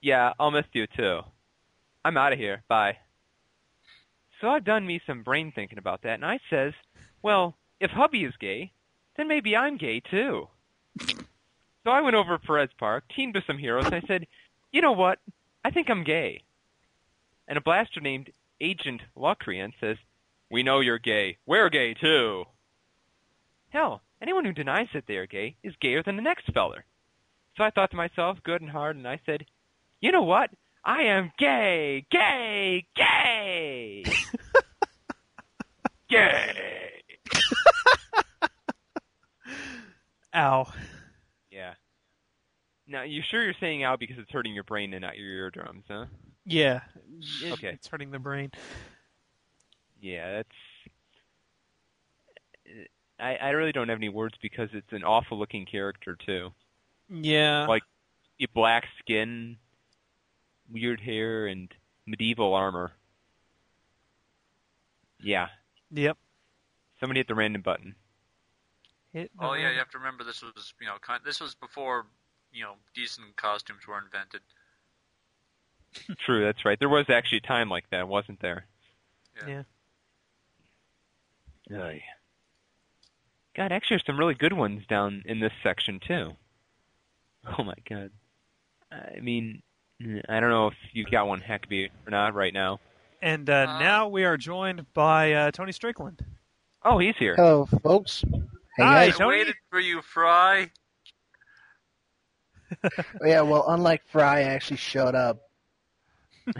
Yeah, 0.00 0.34
I'll 0.38 0.52
miss 0.52 0.66
you 0.72 0.86
too. 0.86 1.22
I'm 2.04 2.16
out 2.16 2.32
of 2.32 2.38
here. 2.38 2.62
Bye. 2.68 2.98
So 4.40 4.46
I've 4.46 4.64
done 4.64 4.86
me 4.86 5.00
some 5.04 5.24
brain 5.24 5.50
thinking 5.52 5.78
about 5.78 6.02
that, 6.02 6.14
and 6.14 6.24
I 6.24 6.38
says, 6.48 6.74
Well, 7.22 7.56
if 7.80 7.90
hubby 7.90 8.22
is 8.22 8.34
gay, 8.38 8.70
then 9.16 9.26
maybe 9.26 9.56
I'm 9.56 9.78
gay 9.78 9.98
too. 9.98 10.46
so 11.00 11.90
I 11.90 12.02
went 12.02 12.14
over 12.14 12.38
to 12.38 12.46
Perez 12.46 12.70
Park, 12.78 13.02
teamed 13.08 13.34
with 13.34 13.44
some 13.44 13.58
heroes, 13.58 13.86
and 13.86 13.94
I 13.96 14.02
said, 14.06 14.28
You 14.70 14.82
know 14.82 14.92
what? 14.92 15.18
I 15.64 15.72
think 15.72 15.90
I'm 15.90 16.04
gay. 16.04 16.44
And 17.48 17.58
a 17.58 17.60
blaster 17.60 18.00
named 18.00 18.30
Agent 18.60 19.02
Locrian 19.16 19.72
says, 19.80 19.96
We 20.52 20.62
know 20.62 20.78
you're 20.78 21.00
gay. 21.00 21.38
We're 21.46 21.68
gay 21.68 21.94
too. 21.94 22.44
Hell, 23.70 24.02
anyone 24.22 24.44
who 24.44 24.52
denies 24.52 24.88
that 24.94 25.04
they 25.06 25.16
are 25.16 25.26
gay 25.26 25.56
is 25.62 25.74
gayer 25.80 26.02
than 26.02 26.16
the 26.16 26.22
next 26.22 26.52
feller. 26.52 26.84
So 27.56 27.64
I 27.64 27.70
thought 27.70 27.90
to 27.90 27.96
myself, 27.96 28.38
good 28.44 28.60
and 28.60 28.70
hard, 28.70 28.96
and 28.96 29.08
I 29.08 29.20
said, 29.24 29.46
You 30.00 30.12
know 30.12 30.22
what? 30.22 30.50
I 30.84 31.02
am 31.04 31.32
gay, 31.38 32.06
gay, 32.10 32.86
gay! 32.94 34.04
gay! 36.08 36.92
Ow. 40.34 40.70
Yeah. 41.50 41.74
Now, 42.86 43.02
you 43.02 43.22
sure 43.28 43.42
you're 43.42 43.54
saying 43.58 43.84
ow 43.84 43.96
because 43.96 44.18
it's 44.18 44.30
hurting 44.30 44.54
your 44.54 44.64
brain 44.64 44.92
and 44.92 45.02
not 45.02 45.16
your 45.16 45.28
eardrums, 45.28 45.84
huh? 45.88 46.06
Yeah. 46.44 46.80
It- 47.42 47.52
Okay. 47.54 47.68
It's 47.70 47.88
hurting 47.88 48.10
the 48.10 48.18
brain. 48.18 48.50
Yeah, 50.00 50.42
that's. 50.42 50.48
I, 53.18 53.36
I 53.36 53.48
really 53.50 53.72
don't 53.72 53.88
have 53.88 53.98
any 53.98 54.08
words 54.08 54.34
because 54.42 54.68
it's 54.72 54.92
an 54.92 55.04
awful 55.04 55.38
looking 55.38 55.64
character, 55.66 56.16
too. 56.16 56.52
Yeah. 57.08 57.66
Like- 57.66 57.82
black 58.54 58.86
skin, 58.98 59.56
weird 60.70 61.00
hair, 61.00 61.46
and 61.46 61.72
medieval 62.06 62.52
armor. 62.54 62.92
Yeah. 65.22 65.48
Yep. 65.90 66.18
Somebody 67.00 67.20
hit 67.20 67.28
the 67.28 67.34
random 67.34 67.62
button. 67.62 67.94
Hit 69.12 69.30
the 69.38 69.46
Oh 69.46 69.54
yeah, 69.54 69.64
ring. 69.66 69.72
you 69.72 69.78
have 69.78 69.90
to 69.90 69.98
remember 69.98 70.24
this 70.24 70.42
was 70.42 70.74
you 70.80 70.86
know 70.86 70.96
kind, 71.00 71.22
this 71.24 71.40
was 71.40 71.54
before 71.54 72.04
you 72.52 72.62
know 72.64 72.74
decent 72.94 73.34
costumes 73.36 73.86
were 73.88 73.98
invented. 73.98 74.42
True, 76.26 76.44
that's 76.44 76.64
right. 76.66 76.78
There 76.78 76.88
was 76.90 77.08
actually 77.08 77.38
a 77.38 77.46
time 77.46 77.70
like 77.70 77.88
that, 77.90 78.08
wasn't 78.08 78.40
there? 78.40 78.66
Yeah. 79.48 79.62
Aye. 81.74 82.02
God, 83.56 83.72
actually, 83.72 83.94
there's 83.96 84.06
some 84.06 84.18
really 84.18 84.34
good 84.34 84.52
ones 84.52 84.82
down 84.88 85.22
in 85.26 85.40
this 85.40 85.52
section 85.62 85.98
too. 86.06 86.32
Oh 87.58 87.64
my 87.64 87.74
God. 87.88 88.10
I 88.92 89.20
mean, 89.20 89.62
I 90.28 90.40
don't 90.40 90.50
know 90.50 90.66
if 90.68 90.74
you've 90.92 91.10
got 91.10 91.26
one 91.26 91.40
Heckby 91.40 91.88
or 92.06 92.10
not 92.10 92.34
right 92.34 92.52
now. 92.52 92.80
And 93.22 93.48
uh, 93.48 93.66
Uh, 93.68 93.78
now 93.78 94.08
we 94.08 94.24
are 94.24 94.36
joined 94.36 94.84
by 94.94 95.32
uh, 95.32 95.50
Tony 95.52 95.72
Strickland. 95.72 96.24
Oh, 96.84 96.98
he's 96.98 97.16
here. 97.18 97.34
Hello, 97.36 97.66
folks. 97.82 98.24
Hey, 98.76 98.82
Hi, 98.84 99.06
guys. 99.06 99.14
I 99.14 99.18
Tony? 99.18 99.38
waited 99.38 99.54
for 99.70 99.80
you, 99.80 100.02
Fry. 100.02 100.70
Yeah, 103.24 103.42
well, 103.42 103.64
unlike 103.68 104.02
Fry, 104.08 104.40
I 104.40 104.42
actually 104.42 104.76
showed 104.78 105.14
up. 105.14 105.38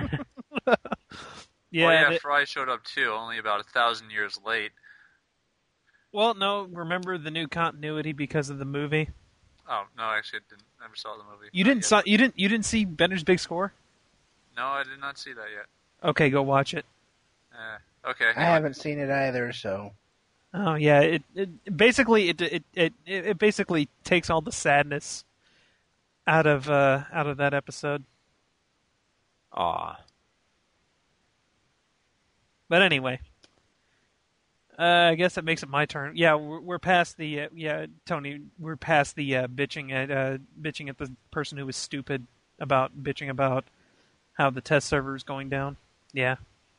Yeah. 1.72 1.86
oh 1.88 1.90
yeah, 1.90 2.09
th- 2.11 2.20
Fry 2.22 2.44
showed 2.44 2.68
up 2.70 2.84
too, 2.84 3.11
only 3.11 3.38
about 3.38 3.61
a 3.61 3.64
thousand 3.64 4.11
years 4.11 4.38
late. 4.47 4.70
Well, 6.12 6.34
no. 6.34 6.64
Remember 6.64 7.18
the 7.18 7.30
new 7.30 7.48
continuity 7.48 8.12
because 8.12 8.50
of 8.50 8.59
the 8.59 8.64
movie. 8.64 9.11
Oh 9.68 9.84
no, 9.96 10.04
actually, 10.04 10.40
I 10.40 10.50
didn't. 10.50 10.64
Never 10.80 10.96
saw 10.96 11.16
the 11.16 11.24
movie. 11.24 11.48
You 11.52 11.64
Not 11.64 11.70
didn't 11.70 11.84
saw. 11.84 12.02
You 12.04 12.18
didn't. 12.18 12.38
You 12.38 12.48
didn't 12.48 12.66
see 12.66 12.84
Bender's 12.84 13.24
Big 13.24 13.40
Score. 13.40 13.72
No, 14.57 14.66
I 14.66 14.84
did 14.84 15.00
not 15.00 15.18
see 15.18 15.32
that 15.32 15.46
yet. 15.54 15.66
Okay, 16.09 16.30
go 16.30 16.42
watch 16.42 16.74
it. 16.74 16.84
Uh, 17.52 18.11
okay. 18.11 18.32
I 18.36 18.42
haven't 18.42 18.76
seen 18.76 18.98
it 18.98 19.11
either, 19.11 19.52
so 19.52 19.92
Oh 20.59 20.74
yeah, 20.74 21.00
it, 21.00 21.22
it 21.34 21.76
basically 21.76 22.30
it, 22.30 22.40
it 22.40 22.64
it 22.74 22.92
it 23.04 23.38
basically 23.38 23.90
takes 24.04 24.30
all 24.30 24.40
the 24.40 24.52
sadness 24.52 25.22
out 26.26 26.46
of 26.46 26.70
uh 26.70 27.02
out 27.12 27.26
of 27.26 27.36
that 27.36 27.52
episode. 27.52 28.04
Aw. 29.52 29.98
But 32.70 32.82
anyway, 32.82 33.20
uh, 34.79 34.83
I 35.12 35.14
guess 35.14 35.35
that 35.35 35.45
makes 35.45 35.62
it 35.62 35.68
my 35.68 35.87
turn. 35.87 36.16
Yeah, 36.16 36.35
we're, 36.35 36.61
we're 36.61 36.79
past 36.79 37.16
the 37.16 37.43
uh, 37.43 37.49
yeah 37.55 37.87
Tony. 38.05 38.41
We're 38.59 38.77
past 38.77 39.16
the 39.16 39.37
uh, 39.37 39.47
bitching 39.49 39.93
at 39.93 40.11
uh, 40.11 40.39
bitching 40.61 40.89
at 40.89 40.99
the 40.99 41.11
person 41.31 41.59
who 41.59 41.66
was 41.66 41.77
stupid 41.77 42.27
about 42.59 43.03
bitching 43.03 43.29
about 43.31 43.64
how 44.35 44.51
the 44.51 44.61
test 44.61 44.87
server 44.89 45.14
is 45.16 45.22
going 45.22 45.49
down. 45.49 45.77
Yeah, 46.12 46.37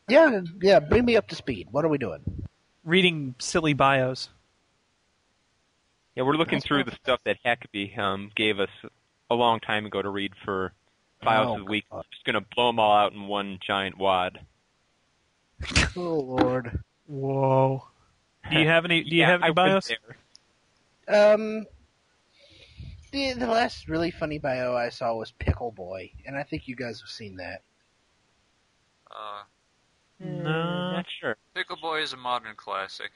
yeah, 0.07 0.41
yeah. 0.61 0.79
Bring 0.79 1.05
me 1.05 1.17
up 1.17 1.27
to 1.29 1.35
speed. 1.35 1.67
What 1.71 1.85
are 1.85 1.89
we 1.89 1.97
doing? 1.97 2.21
reading 2.83 3.35
silly 3.39 3.73
bios. 3.73 4.29
Yeah, 6.15 6.23
we're 6.23 6.33
looking 6.35 6.59
That's 6.59 6.65
through 6.65 6.85
the 6.85 6.93
stuff 7.03 7.19
that 7.25 7.37
Heckby 7.45 7.97
um, 7.99 8.31
gave 8.35 8.59
us 8.59 8.69
a 9.29 9.35
long 9.35 9.59
time 9.59 9.85
ago 9.85 10.01
to 10.01 10.09
read 10.09 10.31
for 10.45 10.71
files 11.21 11.47
Oh, 11.49 11.53
of 11.55 11.65
the 11.65 11.69
Week. 11.69 11.85
God. 11.91 12.05
Just 12.11 12.23
going 12.25 12.41
to 12.41 12.45
blow 12.55 12.67
them 12.69 12.79
all 12.79 12.95
out 12.97 13.11
in 13.11 13.27
one 13.27 13.59
giant 13.65 13.97
wad. 13.97 14.39
Oh 15.97 16.19
Lord. 16.19 16.79
Whoa. 17.07 17.87
Do 18.51 18.59
you 18.59 18.67
have 18.67 18.85
any? 18.85 19.03
Do 19.03 19.09
you 19.15 19.21
Yeah, 19.21 19.31
have 19.31 19.41
any 19.41 19.49
I 19.49 19.53
bios? 19.53 19.91
Um, 21.07 21.65
the 23.11 23.33
the 23.33 23.47
last 23.47 23.87
really 23.87 24.11
funny 24.11 24.39
bio 24.39 24.75
I 24.75 24.89
saw 24.89 25.13
was 25.15 25.31
Pickle 25.31 25.71
Boy, 25.71 26.11
and 26.25 26.35
I 26.37 26.43
think 26.43 26.67
you 26.67 26.75
guys 26.75 26.99
have 27.01 27.09
seen 27.09 27.37
that. 27.37 27.61
Uh, 29.09 29.43
No. 30.19 30.91
Not 30.91 31.05
sure. 31.09 31.37
Pickle 31.55 31.77
Boy 31.77 32.01
is 32.01 32.13
a 32.13 32.17
modern 32.17 32.55
classic. 32.55 33.11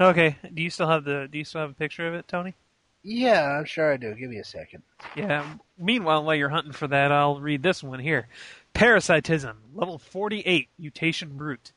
Okay. 0.00 0.36
Do 0.52 0.62
you 0.62 0.70
still 0.70 0.88
have 0.88 1.04
the? 1.04 1.28
Do 1.30 1.38
you 1.38 1.44
still 1.44 1.60
have 1.60 1.70
a 1.70 1.74
picture 1.74 2.06
of 2.08 2.14
it, 2.14 2.26
Tony? 2.28 2.54
Yeah, 3.02 3.42
I'm 3.58 3.66
sure 3.66 3.92
I 3.92 3.98
do. 3.98 4.14
Give 4.14 4.30
me 4.30 4.38
a 4.38 4.44
second. 4.44 4.82
Yeah. 5.14 5.44
Meanwhile, 5.78 6.24
while 6.24 6.34
you're 6.34 6.48
hunting 6.48 6.72
for 6.72 6.88
that, 6.88 7.12
I'll 7.12 7.38
read 7.38 7.62
this 7.62 7.82
one 7.82 8.00
here. 8.00 8.28
Parasitism, 8.72 9.56
level 9.74 9.98
48, 9.98 10.68
mutation 10.78 11.36
brute. 11.36 11.72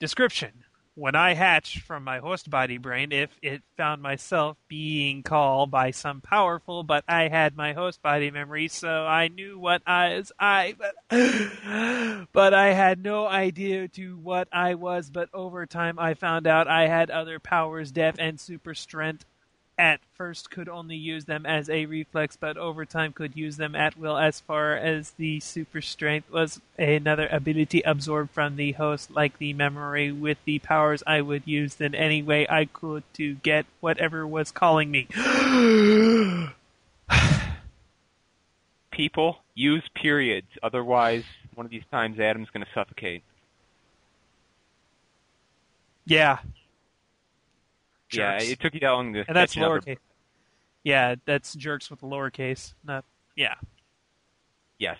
Description. 0.00 0.64
When 0.96 1.16
I 1.16 1.34
hatched 1.34 1.80
from 1.80 2.04
my 2.04 2.18
host 2.18 2.48
body 2.50 2.78
brain, 2.78 3.10
if 3.10 3.30
it 3.42 3.62
found 3.76 4.00
myself 4.00 4.56
being 4.68 5.24
called 5.24 5.72
by 5.72 5.90
some 5.90 6.20
powerful, 6.20 6.84
but 6.84 7.02
I 7.08 7.26
had 7.26 7.56
my 7.56 7.72
host 7.72 8.00
body 8.00 8.30
memory, 8.30 8.68
so 8.68 9.04
I 9.04 9.26
knew 9.26 9.58
what 9.58 9.82
I 9.88 10.14
was 10.16 10.30
I, 10.38 10.76
but, 10.78 10.94
but 12.32 12.54
I 12.54 12.72
had 12.74 13.02
no 13.02 13.26
idea 13.26 13.88
to 13.88 14.16
what 14.18 14.46
I 14.52 14.74
was. 14.74 15.10
But 15.10 15.30
over 15.34 15.66
time, 15.66 15.98
I 15.98 16.14
found 16.14 16.46
out 16.46 16.68
I 16.68 16.86
had 16.86 17.10
other 17.10 17.40
powers, 17.40 17.90
death 17.90 18.14
and 18.20 18.38
super 18.38 18.74
strength. 18.74 19.24
At 19.78 20.00
first 20.14 20.50
could 20.50 20.68
only 20.68 20.96
use 20.96 21.24
them 21.24 21.44
as 21.46 21.68
a 21.68 21.86
reflex, 21.86 22.36
but 22.36 22.56
over 22.56 22.84
time 22.84 23.12
could 23.12 23.36
use 23.36 23.56
them 23.56 23.74
at 23.74 23.96
will. 23.96 24.16
As 24.16 24.40
far 24.40 24.76
as 24.76 25.10
the 25.12 25.40
super 25.40 25.80
strength 25.80 26.30
was 26.30 26.60
another 26.78 27.26
ability 27.28 27.82
absorbed 27.82 28.30
from 28.30 28.56
the 28.56 28.72
host, 28.72 29.10
like 29.10 29.38
the 29.38 29.52
memory. 29.52 30.12
With 30.12 30.38
the 30.44 30.58
powers, 30.60 31.02
I 31.06 31.20
would 31.20 31.42
use 31.46 31.74
them 31.76 31.94
any 31.94 32.22
way 32.22 32.46
I 32.48 32.66
could 32.66 33.02
to 33.14 33.34
get 33.34 33.66
whatever 33.80 34.26
was 34.26 34.52
calling 34.52 34.90
me. 34.90 35.08
People 38.92 39.38
use 39.54 39.82
periods, 39.94 40.46
otherwise, 40.62 41.24
one 41.54 41.66
of 41.66 41.70
these 41.70 41.82
times 41.90 42.20
Adam's 42.20 42.50
going 42.50 42.64
to 42.64 42.70
suffocate. 42.74 43.22
yeah, 46.06 46.38
Yeah, 48.14 48.38
Jerks. 48.38 48.50
it 48.50 48.60
took 48.60 48.74
you 48.74 48.80
that 48.80 48.90
long 48.90 49.12
to 49.14 49.24
and 49.26 49.36
that's 49.36 49.54
catch 49.54 49.62
up. 49.62 49.72
lowercase. 49.72 49.98
Yeah, 50.82 51.14
that's 51.24 51.54
jerks 51.54 51.90
with 51.90 52.00
the 52.00 52.06
lowercase. 52.06 52.74
Not 52.84 53.04
yeah. 53.36 53.54
Yes. 54.78 54.98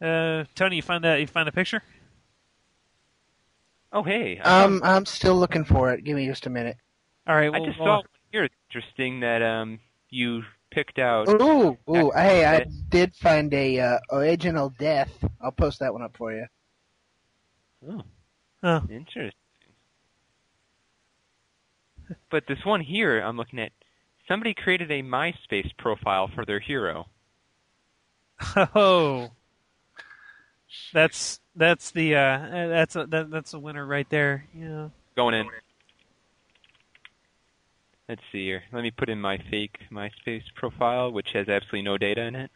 Uh, 0.00 0.44
Tony, 0.54 0.76
you 0.76 0.82
find 0.82 1.04
that 1.04 1.20
you 1.20 1.26
find 1.26 1.48
a 1.48 1.52
picture? 1.52 1.82
Oh, 3.92 4.02
hey. 4.02 4.40
I, 4.40 4.64
Um, 4.64 4.80
I'm 4.82 5.06
still 5.06 5.36
looking 5.36 5.64
for 5.64 5.92
it. 5.92 6.02
Give 6.02 6.16
me 6.16 6.26
just 6.26 6.46
a 6.46 6.50
minute. 6.50 6.76
All 7.26 7.36
right. 7.36 7.52
I 7.52 7.64
just 7.64 7.78
well, 7.78 7.86
saw 7.86 7.96
one 7.98 8.04
here. 8.32 8.44
It's 8.44 8.54
interesting 8.70 9.20
that 9.20 9.42
um 9.42 9.78
you 10.08 10.42
picked 10.70 10.98
out. 10.98 11.28
Ooh, 11.28 11.78
ooh, 11.88 12.10
hey, 12.14 12.44
I 12.44 12.64
did 12.88 13.14
find 13.14 13.52
a 13.54 13.78
uh, 13.78 13.98
original 14.10 14.70
death. 14.70 15.12
I'll 15.40 15.52
post 15.52 15.80
that 15.80 15.92
one 15.92 16.02
up 16.02 16.16
for 16.16 16.32
you. 16.32 16.46
Oh, 17.88 18.02
Oh. 18.62 18.82
interesting. 18.90 19.32
But 22.30 22.46
this 22.46 22.64
one 22.64 22.80
here, 22.80 23.20
I'm 23.20 23.36
looking 23.36 23.58
at. 23.58 23.72
Somebody 24.28 24.54
created 24.54 24.90
a 24.90 25.02
MySpace 25.02 25.76
profile 25.76 26.28
for 26.34 26.44
their 26.44 26.60
hero. 26.60 27.06
Oh, 28.74 29.30
that's 30.92 31.40
that's 31.54 31.90
the 31.90 32.16
uh, 32.16 32.38
that's 32.68 32.96
a 32.96 33.06
that, 33.06 33.30
that's 33.30 33.54
a 33.54 33.58
winner 33.58 33.84
right 33.86 34.08
there. 34.10 34.46
Yeah. 34.54 34.88
Going 35.16 35.34
in. 35.34 35.48
Let's 38.08 38.22
see 38.32 38.46
here. 38.46 38.62
Let 38.72 38.82
me 38.82 38.90
put 38.90 39.08
in 39.08 39.20
my 39.20 39.38
fake 39.50 39.78
MySpace 39.90 40.42
profile, 40.54 41.12
which 41.12 41.32
has 41.32 41.48
absolutely 41.48 41.82
no 41.82 41.98
data 41.98 42.22
in 42.22 42.34
it, 42.34 42.50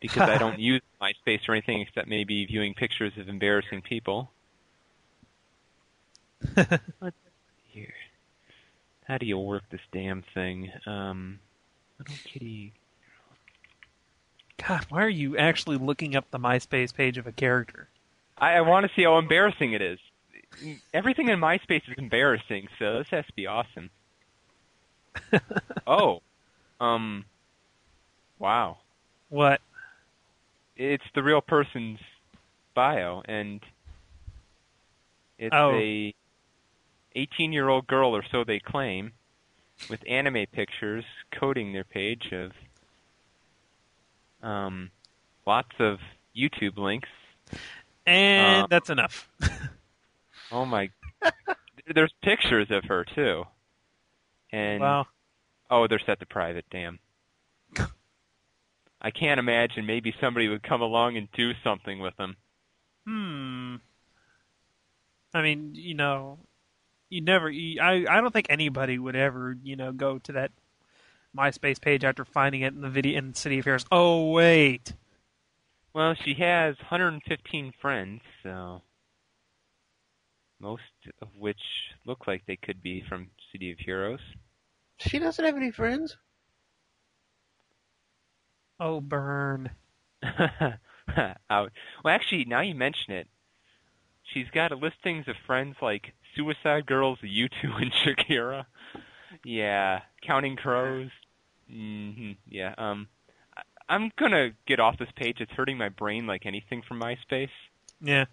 because 0.00 0.28
I 0.28 0.38
don't 0.38 0.58
use 0.58 0.82
MySpace 1.00 1.48
or 1.48 1.52
anything 1.52 1.80
except 1.80 2.08
maybe 2.08 2.44
viewing 2.44 2.74
pictures 2.74 3.12
of 3.18 3.28
embarrassing 3.28 3.82
people. 3.82 4.30
Let's 7.00 7.16
here. 7.68 7.92
How 9.04 9.18
do 9.18 9.26
you 9.26 9.38
work 9.38 9.64
this 9.70 9.80
damn 9.92 10.22
thing? 10.34 10.70
Um, 10.86 11.38
little 11.98 12.14
kitty. 12.24 12.72
God, 14.66 14.86
why 14.88 15.02
are 15.04 15.08
you 15.08 15.36
actually 15.36 15.76
looking 15.76 16.16
up 16.16 16.30
the 16.30 16.38
MySpace 16.38 16.94
page 16.94 17.16
of 17.18 17.26
a 17.26 17.32
character? 17.32 17.88
I, 18.36 18.54
I 18.54 18.60
want 18.62 18.86
to 18.86 18.92
see 18.94 19.04
how 19.04 19.18
embarrassing 19.18 19.72
it 19.72 19.82
is. 19.82 19.98
Everything 20.92 21.28
in 21.28 21.38
MySpace 21.38 21.88
is 21.88 21.94
embarrassing, 21.96 22.68
so 22.78 22.98
this 22.98 23.08
has 23.10 23.26
to 23.26 23.32
be 23.34 23.46
awesome. 23.46 23.90
oh, 25.86 26.20
um, 26.80 27.24
wow. 28.38 28.78
What? 29.28 29.60
It's 30.76 31.04
the 31.14 31.22
real 31.22 31.40
person's 31.40 32.00
bio, 32.74 33.22
and 33.26 33.60
it's 35.38 35.54
Oh. 35.54 35.72
a 35.74 36.14
18-year-old 37.26 37.86
girl, 37.86 38.14
or 38.14 38.22
so 38.30 38.44
they 38.44 38.58
claim, 38.58 39.12
with 39.90 40.00
anime 40.08 40.46
pictures 40.52 41.04
coating 41.32 41.72
their 41.72 41.84
page 41.84 42.32
of 42.32 42.52
um, 44.42 44.90
lots 45.46 45.72
of 45.78 45.98
YouTube 46.36 46.76
links. 46.78 47.08
And 48.06 48.64
Uh, 48.64 48.66
that's 48.68 48.90
enough. 48.90 49.28
Oh 50.50 50.64
my! 50.64 50.88
There's 51.94 52.12
pictures 52.22 52.68
of 52.70 52.84
her 52.84 53.04
too, 53.04 53.44
and 54.50 54.80
wow. 54.80 55.06
oh, 55.70 55.86
they're 55.86 55.98
set 55.98 56.20
to 56.20 56.26
private. 56.26 56.64
Damn. 56.70 56.98
I 59.02 59.10
can't 59.10 59.38
imagine. 59.38 59.84
Maybe 59.84 60.14
somebody 60.20 60.48
would 60.48 60.62
come 60.62 60.80
along 60.80 61.18
and 61.18 61.30
do 61.32 61.52
something 61.62 61.98
with 62.00 62.16
them. 62.16 62.36
Hmm. 63.06 63.76
I 65.34 65.42
mean, 65.42 65.72
you 65.74 65.92
know, 65.92 66.38
you 67.10 67.20
never. 67.20 67.50
You, 67.50 67.80
I 67.80 68.04
I 68.08 68.20
don't 68.20 68.32
think 68.32 68.46
anybody 68.50 68.98
would 68.98 69.16
ever, 69.16 69.56
you 69.62 69.76
know, 69.76 69.92
go 69.92 70.18
to 70.18 70.32
that 70.32 70.52
MySpace 71.36 71.80
page 71.80 72.04
after 72.04 72.24
finding 72.24 72.62
it 72.62 72.74
in 72.74 72.80
the 72.80 72.90
video 72.90 73.18
in 73.18 73.34
City 73.34 73.58
of 73.58 73.62
Affairs. 73.64 73.84
Oh 73.90 74.30
wait. 74.30 74.94
Well, 75.94 76.14
she 76.14 76.34
has 76.34 76.76
115 76.78 77.72
friends, 77.80 78.20
so 78.42 78.82
most 80.60 80.82
of 81.22 81.28
which 81.36 81.60
look 82.04 82.26
like 82.26 82.44
they 82.46 82.56
could 82.56 82.82
be 82.82 83.02
from 83.08 83.30
City 83.52 83.72
of 83.72 83.78
Heroes. 83.78 84.20
She 84.98 85.18
doesn't 85.18 85.44
have 85.44 85.56
any 85.56 85.70
friends. 85.70 86.16
Oh 88.78 89.00
burn. 89.00 89.70
Out. 90.22 91.72
Well, 92.04 92.14
actually, 92.14 92.44
now 92.44 92.60
you 92.60 92.74
mention 92.74 93.14
it, 93.14 93.28
she's 94.32 94.50
got 94.52 94.72
a 94.72 94.76
listings 94.76 95.26
of 95.28 95.36
friends 95.46 95.76
like 95.80 96.12
Suicide 96.42 96.86
Girls, 96.86 97.18
U2, 97.22 97.82
and 97.82 97.92
Shakira. 98.04 98.64
Yeah, 99.44 100.02
Counting 100.22 100.56
Crows. 100.56 101.10
hmm 101.68 102.32
Yeah. 102.48 102.74
Um, 102.78 103.08
I- 103.56 103.62
I'm 103.88 104.10
gonna 104.16 104.50
get 104.66 104.78
off 104.80 104.96
this 104.98 105.08
page. 105.16 105.40
It's 105.40 105.50
hurting 105.52 105.76
my 105.76 105.88
brain 105.88 106.26
like 106.26 106.46
anything 106.46 106.82
from 106.86 107.00
MySpace. 107.00 107.50
Yeah. 108.00 108.26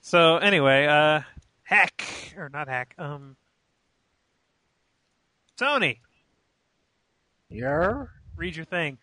So 0.00 0.36
anyway, 0.36 0.86
uh, 0.86 1.22
hack 1.64 2.34
or 2.36 2.48
not 2.48 2.68
hack? 2.68 2.94
Um, 2.98 3.36
Tony, 5.56 6.00
You're 7.48 8.10
read 8.36 8.54
your 8.56 8.64
thing. 8.66 8.98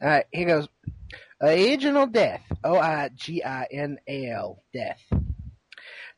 All 0.00 0.08
right, 0.08 0.24
here 0.32 0.46
goes. 0.46 0.68
Original 1.40 2.06
death. 2.06 2.42
O 2.64 2.76
I 2.78 3.10
G 3.14 3.42
I 3.44 3.64
N 3.70 3.98
A 4.06 4.30
L. 4.30 4.62
Death. 4.72 5.00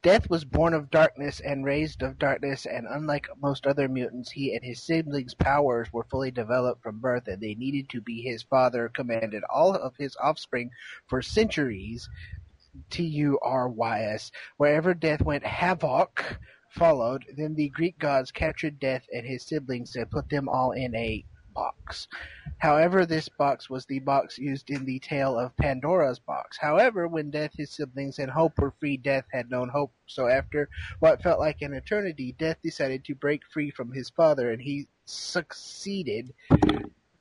Death 0.00 0.30
was 0.30 0.44
born 0.44 0.74
of 0.74 0.90
darkness 0.92 1.40
and 1.40 1.64
raised 1.64 2.02
of 2.02 2.20
darkness, 2.20 2.66
and 2.66 2.86
unlike 2.88 3.26
most 3.36 3.66
other 3.66 3.88
mutants, 3.88 4.30
he 4.30 4.54
and 4.54 4.64
his 4.64 4.80
siblings' 4.86 5.34
powers 5.34 5.92
were 5.92 6.04
fully 6.04 6.30
developed 6.30 6.82
from 6.84 7.00
birth, 7.00 7.26
and 7.26 7.42
they 7.42 7.56
needed 7.56 7.88
to 7.88 8.00
be 8.00 8.22
his 8.22 8.44
father, 8.44 8.88
commanded 8.88 9.42
all 9.50 9.74
of 9.74 9.96
his 9.96 10.16
offspring 10.22 10.70
for 11.08 11.20
centuries. 11.20 12.08
T 12.90 13.02
U 13.04 13.40
R 13.42 13.68
Y 13.68 14.02
S. 14.02 14.30
Wherever 14.56 14.94
death 14.94 15.22
went, 15.22 15.44
havoc 15.44 16.38
followed. 16.70 17.24
Then 17.36 17.54
the 17.56 17.68
Greek 17.70 17.98
gods 17.98 18.30
captured 18.30 18.78
death 18.78 19.04
and 19.12 19.26
his 19.26 19.44
siblings 19.44 19.96
and 19.96 20.08
put 20.10 20.28
them 20.28 20.48
all 20.48 20.70
in 20.70 20.94
a 20.94 21.24
box. 21.58 22.06
However, 22.58 23.04
this 23.04 23.28
box 23.28 23.68
was 23.68 23.84
the 23.86 23.98
box 23.98 24.38
used 24.38 24.70
in 24.70 24.84
the 24.84 25.00
tale 25.00 25.38
of 25.38 25.56
Pandora's 25.56 26.18
box. 26.20 26.56
However, 26.56 27.08
when 27.08 27.30
Death, 27.30 27.52
his 27.56 27.70
siblings, 27.70 28.18
and 28.18 28.30
Hope 28.30 28.58
were 28.58 28.74
free, 28.78 28.96
Death 28.96 29.26
had 29.32 29.50
known 29.50 29.68
Hope. 29.68 29.92
So 30.06 30.28
after 30.28 30.68
what 31.00 31.22
felt 31.22 31.40
like 31.40 31.62
an 31.62 31.74
eternity, 31.74 32.34
Death 32.38 32.58
decided 32.62 33.04
to 33.04 33.14
break 33.14 33.42
free 33.52 33.70
from 33.70 33.92
his 33.92 34.10
father, 34.10 34.50
and 34.50 34.62
he 34.62 34.86
succeeded. 35.04 36.32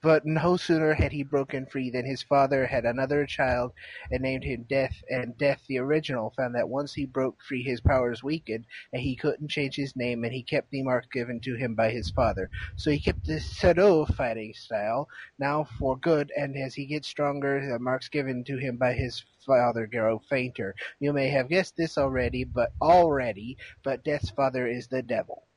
But 0.03 0.27
no 0.27 0.57
sooner 0.57 0.93
had 0.93 1.11
he 1.11 1.23
broken 1.23 1.65
free 1.65 1.89
than 1.89 2.05
his 2.05 2.21
father 2.21 2.67
had 2.67 2.85
another 2.85 3.25
child 3.25 3.73
and 4.11 4.21
named 4.21 4.43
him 4.43 4.63
Death, 4.69 5.03
and 5.09 5.35
Death, 5.37 5.63
the 5.67 5.79
original, 5.79 6.29
found 6.37 6.53
that 6.53 6.69
once 6.69 6.93
he 6.93 7.05
broke 7.07 7.41
free 7.41 7.63
his 7.63 7.81
powers 7.81 8.23
weakened, 8.23 8.65
and 8.93 9.01
he 9.01 9.15
couldn't 9.15 9.49
change 9.49 9.75
his 9.75 9.95
name, 9.95 10.23
and 10.23 10.33
he 10.33 10.43
kept 10.43 10.69
the 10.69 10.83
mark 10.83 11.11
given 11.11 11.39
to 11.41 11.55
him 11.55 11.73
by 11.73 11.89
his 11.89 12.11
father. 12.11 12.51
So 12.75 12.91
he 12.91 12.99
kept 12.99 13.25
the 13.25 13.39
pseudo 13.39 14.05
fighting 14.05 14.53
style, 14.53 15.09
now 15.39 15.63
for 15.63 15.97
good, 15.97 16.31
and 16.37 16.55
as 16.55 16.75
he 16.75 16.85
gets 16.85 17.07
stronger, 17.07 17.67
the 17.67 17.79
marks 17.79 18.07
given 18.07 18.43
to 18.43 18.57
him 18.57 18.77
by 18.77 18.93
his 18.93 19.25
father 19.47 19.87
grow 19.87 20.19
fainter. 20.19 20.75
You 20.99 21.11
may 21.11 21.29
have 21.29 21.49
guessed 21.49 21.75
this 21.75 21.97
already, 21.97 22.43
but 22.43 22.71
already, 22.81 23.57
but 23.83 24.03
Death's 24.03 24.29
father 24.29 24.67
is 24.67 24.87
the 24.89 25.01
devil. 25.01 25.47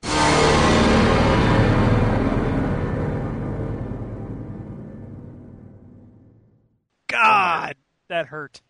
That 8.11 8.27
hurt. 8.27 8.61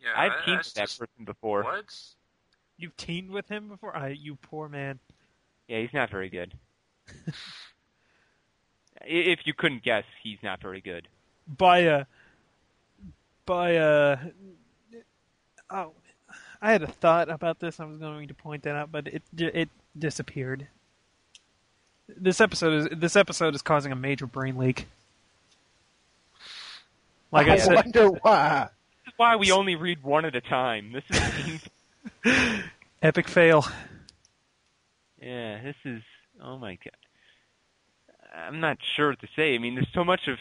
Yeah, 0.00 0.10
I've 0.14 0.32
that- 0.32 0.44
teamed 0.44 0.58
with 0.58 0.74
that 0.74 0.80
just- 0.82 0.98
person 1.00 1.24
before. 1.24 1.64
What? 1.64 1.92
You've 2.78 2.96
teamed 2.96 3.30
with 3.30 3.48
him 3.48 3.68
before? 3.68 3.96
I, 3.96 4.08
you 4.08 4.36
poor 4.36 4.68
man. 4.68 4.98
Yeah, 5.66 5.80
he's 5.80 5.94
not 5.94 6.10
very 6.10 6.28
good. 6.28 6.52
If 9.04 9.40
you 9.46 9.54
couldn't 9.54 9.82
guess, 9.82 10.04
he's 10.22 10.38
not 10.42 10.60
very 10.60 10.80
good. 10.80 11.06
By 11.46 11.80
a, 11.80 12.06
by 13.44 13.72
a, 13.72 14.18
oh, 15.70 15.92
I 16.60 16.72
had 16.72 16.82
a 16.82 16.86
thought 16.88 17.28
about 17.30 17.60
this. 17.60 17.78
I 17.78 17.84
was 17.84 17.98
going 17.98 18.26
to 18.28 18.34
point 18.34 18.62
that 18.64 18.74
out, 18.74 18.90
but 18.90 19.06
it 19.06 19.22
it 19.36 19.68
disappeared. 19.96 20.66
This 22.08 22.40
episode 22.40 22.72
is 22.92 22.98
this 22.98 23.16
episode 23.16 23.54
is 23.54 23.62
causing 23.62 23.92
a 23.92 23.96
major 23.96 24.26
brain 24.26 24.56
leak. 24.56 24.86
Like 27.32 27.48
I, 27.48 27.54
I 27.54 27.56
said, 27.58 27.74
wonder 27.74 28.08
why. 28.08 28.68
This 29.04 29.12
is 29.12 29.18
why 29.18 29.36
we 29.36 29.50
only 29.52 29.74
read 29.76 30.02
one 30.02 30.24
at 30.24 30.34
a 30.36 30.40
time. 30.40 30.92
This 30.92 31.04
is 32.24 32.62
epic 33.02 33.28
fail. 33.28 33.66
yeah, 35.20 35.62
this 35.62 35.76
is 35.84 36.02
oh 36.42 36.58
my 36.58 36.76
god. 36.76 36.92
I'm 38.34 38.60
not 38.60 38.78
sure 38.82 39.10
what 39.10 39.20
to 39.20 39.28
say. 39.34 39.54
I 39.54 39.58
mean, 39.58 39.74
there's 39.74 39.92
so 39.94 40.04
much 40.04 40.28
of 40.28 40.38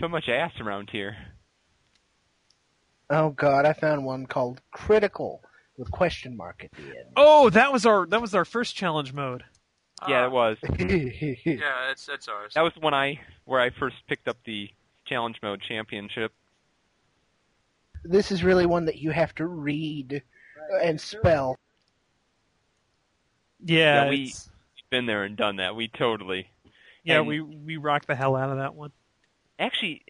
so 0.00 0.08
much 0.08 0.28
ass 0.28 0.52
around 0.60 0.90
here. 0.90 1.16
Oh 3.10 3.30
god, 3.30 3.66
I 3.66 3.72
found 3.72 4.04
one 4.04 4.26
called 4.26 4.60
Critical 4.70 5.42
with 5.76 5.90
question 5.90 6.36
mark 6.36 6.64
at 6.64 6.72
the 6.72 6.82
end. 6.82 7.08
Oh, 7.16 7.50
that 7.50 7.72
was 7.72 7.84
our 7.84 8.06
that 8.06 8.20
was 8.20 8.34
our 8.34 8.44
first 8.44 8.74
challenge 8.76 9.12
mode. 9.12 9.44
Yeah, 10.08 10.22
Ah, 10.22 10.26
it 10.26 10.32
was. 10.32 10.56
Yeah, 11.44 11.90
it's 11.90 12.06
that's 12.06 12.28
ours. 12.28 12.52
That 12.54 12.62
was 12.62 12.72
when 12.80 12.94
I 12.94 13.20
where 13.44 13.60
I 13.60 13.70
first 13.70 13.96
picked 14.08 14.28
up 14.28 14.36
the 14.44 14.70
challenge 15.14 15.38
mode 15.42 15.60
championship. 15.60 16.32
this 18.04 18.32
is 18.32 18.42
really 18.42 18.66
one 18.66 18.86
that 18.86 18.96
you 18.98 19.12
have 19.12 19.32
to 19.36 19.46
read 19.46 20.22
and 20.82 21.00
spell. 21.00 21.56
Yeah, 23.64 24.04
Yeah, 24.04 24.10
we, 24.10 24.26
have 24.30 24.90
Been 24.90 25.06
there 25.06 25.22
and 25.22 25.36
done 25.36 25.56
that. 25.56 25.76
We 25.76 25.86
totally. 25.88 26.48
yeah, 27.04 27.18
and- 27.18 27.28
we 27.28 27.40
we 27.40 27.76
rocked 27.76 28.08
the 28.08 28.16
hell 28.16 28.34
out 28.34 28.50
of 28.50 28.56
that 28.58 28.74
one. 28.74 28.90
Actually, 29.58 30.02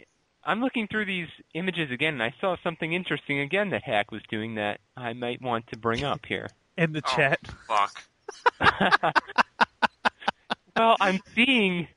I'm 0.42 0.60
looking 0.62 0.88
through 0.88 1.04
these 1.04 1.28
images 1.52 1.90
again, 1.90 2.14
and 2.14 2.22
I 2.22 2.34
saw 2.40 2.56
something 2.64 2.94
interesting 2.94 3.40
again 3.40 3.70
that 3.70 3.82
Hack 3.82 4.10
was 4.10 4.22
doing 4.30 4.54
that 4.54 4.80
I 4.96 5.12
might 5.12 5.42
want 5.42 5.66
to 5.68 5.78
bring 5.78 6.02
up 6.02 6.24
here. 6.26 6.48
In 6.78 6.92
the 6.92 7.02
Oh, 7.06 7.14
chat. 7.14 7.40
Fuck. 7.68 8.04
well, 10.76 10.96
I'm 10.98 11.20
seeing 11.34 11.88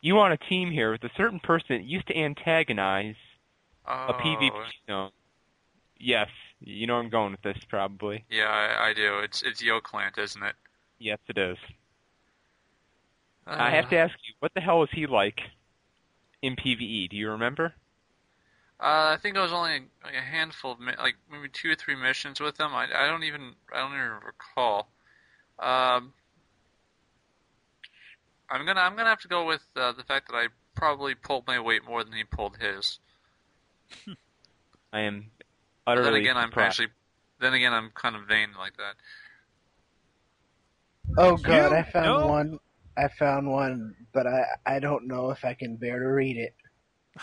you 0.00 0.18
on 0.18 0.32
a 0.32 0.36
team 0.36 0.70
here 0.70 0.92
with 0.92 1.04
a 1.04 1.10
certain 1.16 1.40
person 1.40 1.76
that 1.76 1.84
used 1.84 2.06
to 2.08 2.16
antagonize 2.16 3.16
Oh, 3.86 3.92
a 4.08 4.14
PvP 4.14 4.52
zone. 4.88 5.10
Yes, 5.98 6.30
you 6.60 6.86
know 6.86 6.94
where 6.94 7.02
I'm 7.02 7.10
going 7.10 7.32
with 7.32 7.42
this, 7.42 7.58
probably. 7.68 8.24
Yeah, 8.28 8.48
I, 8.48 8.90
I 8.90 8.94
do. 8.94 9.18
It's 9.18 9.42
it's 9.42 9.60
Yoklant, 9.62 10.16
isn't 10.18 10.42
it? 10.42 10.54
Yes, 10.98 11.18
it 11.28 11.38
is. 11.38 11.58
I 13.46 13.70
have 13.70 13.88
to 13.88 13.96
ask 13.96 14.14
you, 14.26 14.34
what 14.40 14.54
the 14.54 14.60
hell 14.60 14.78
was 14.80 14.90
he 14.92 15.06
like 15.06 15.40
in 16.42 16.56
PvE? 16.56 17.10
Do 17.10 17.16
you 17.16 17.30
remember? 17.30 17.74
Uh, 18.78 19.16
I 19.16 19.18
think 19.20 19.36
it 19.36 19.40
was 19.40 19.52
only 19.52 19.88
like 20.04 20.14
a 20.14 20.20
handful 20.20 20.72
of 20.72 20.80
like 20.80 21.16
maybe 21.30 21.48
two 21.48 21.70
or 21.70 21.74
three 21.74 21.94
missions 21.96 22.40
with 22.40 22.60
him. 22.60 22.74
I, 22.74 22.84
I 22.94 23.06
don't 23.06 23.24
even 23.24 23.54
I 23.72 23.78
don't 23.78 23.92
even 23.92 24.20
recall. 24.24 24.88
Um, 25.58 26.14
I'm 28.50 28.64
gonna 28.66 28.80
I'm 28.80 28.96
gonna 28.96 29.08
have 29.08 29.20
to 29.22 29.28
go 29.28 29.46
with 29.46 29.62
uh, 29.76 29.92
the 29.92 30.02
fact 30.04 30.28
that 30.28 30.36
I 30.36 30.46
probably 30.74 31.14
pulled 31.14 31.46
my 31.46 31.58
weight 31.60 31.84
more 31.84 32.04
than 32.04 32.12
he 32.12 32.24
pulled 32.24 32.58
his. 32.58 32.98
I 34.92 35.00
am 35.00 35.30
But 35.84 35.92
utterly 35.98 36.10
then 36.10 36.20
again, 36.20 36.36
I'm 36.36 36.48
surprised. 36.50 36.66
actually 36.80 36.88
then 37.40 37.54
again 37.54 37.72
I'm 37.72 37.90
kind 37.94 38.16
of 38.16 38.22
vain 38.26 38.50
like 38.58 38.76
that. 38.76 38.94
Oh 41.18 41.36
god, 41.36 41.72
You 41.72 41.78
I 41.78 41.82
found 41.82 42.20
know- 42.20 42.26
one. 42.28 42.58
I 42.98 43.08
found 43.08 43.50
one, 43.50 43.94
but 44.14 44.26
I 44.26 44.44
I 44.64 44.78
don't 44.78 45.06
know 45.06 45.30
if 45.30 45.44
I 45.44 45.52
can 45.54 45.76
bear 45.76 45.98
to 45.98 46.06
read 46.06 46.36
it. 46.38 46.54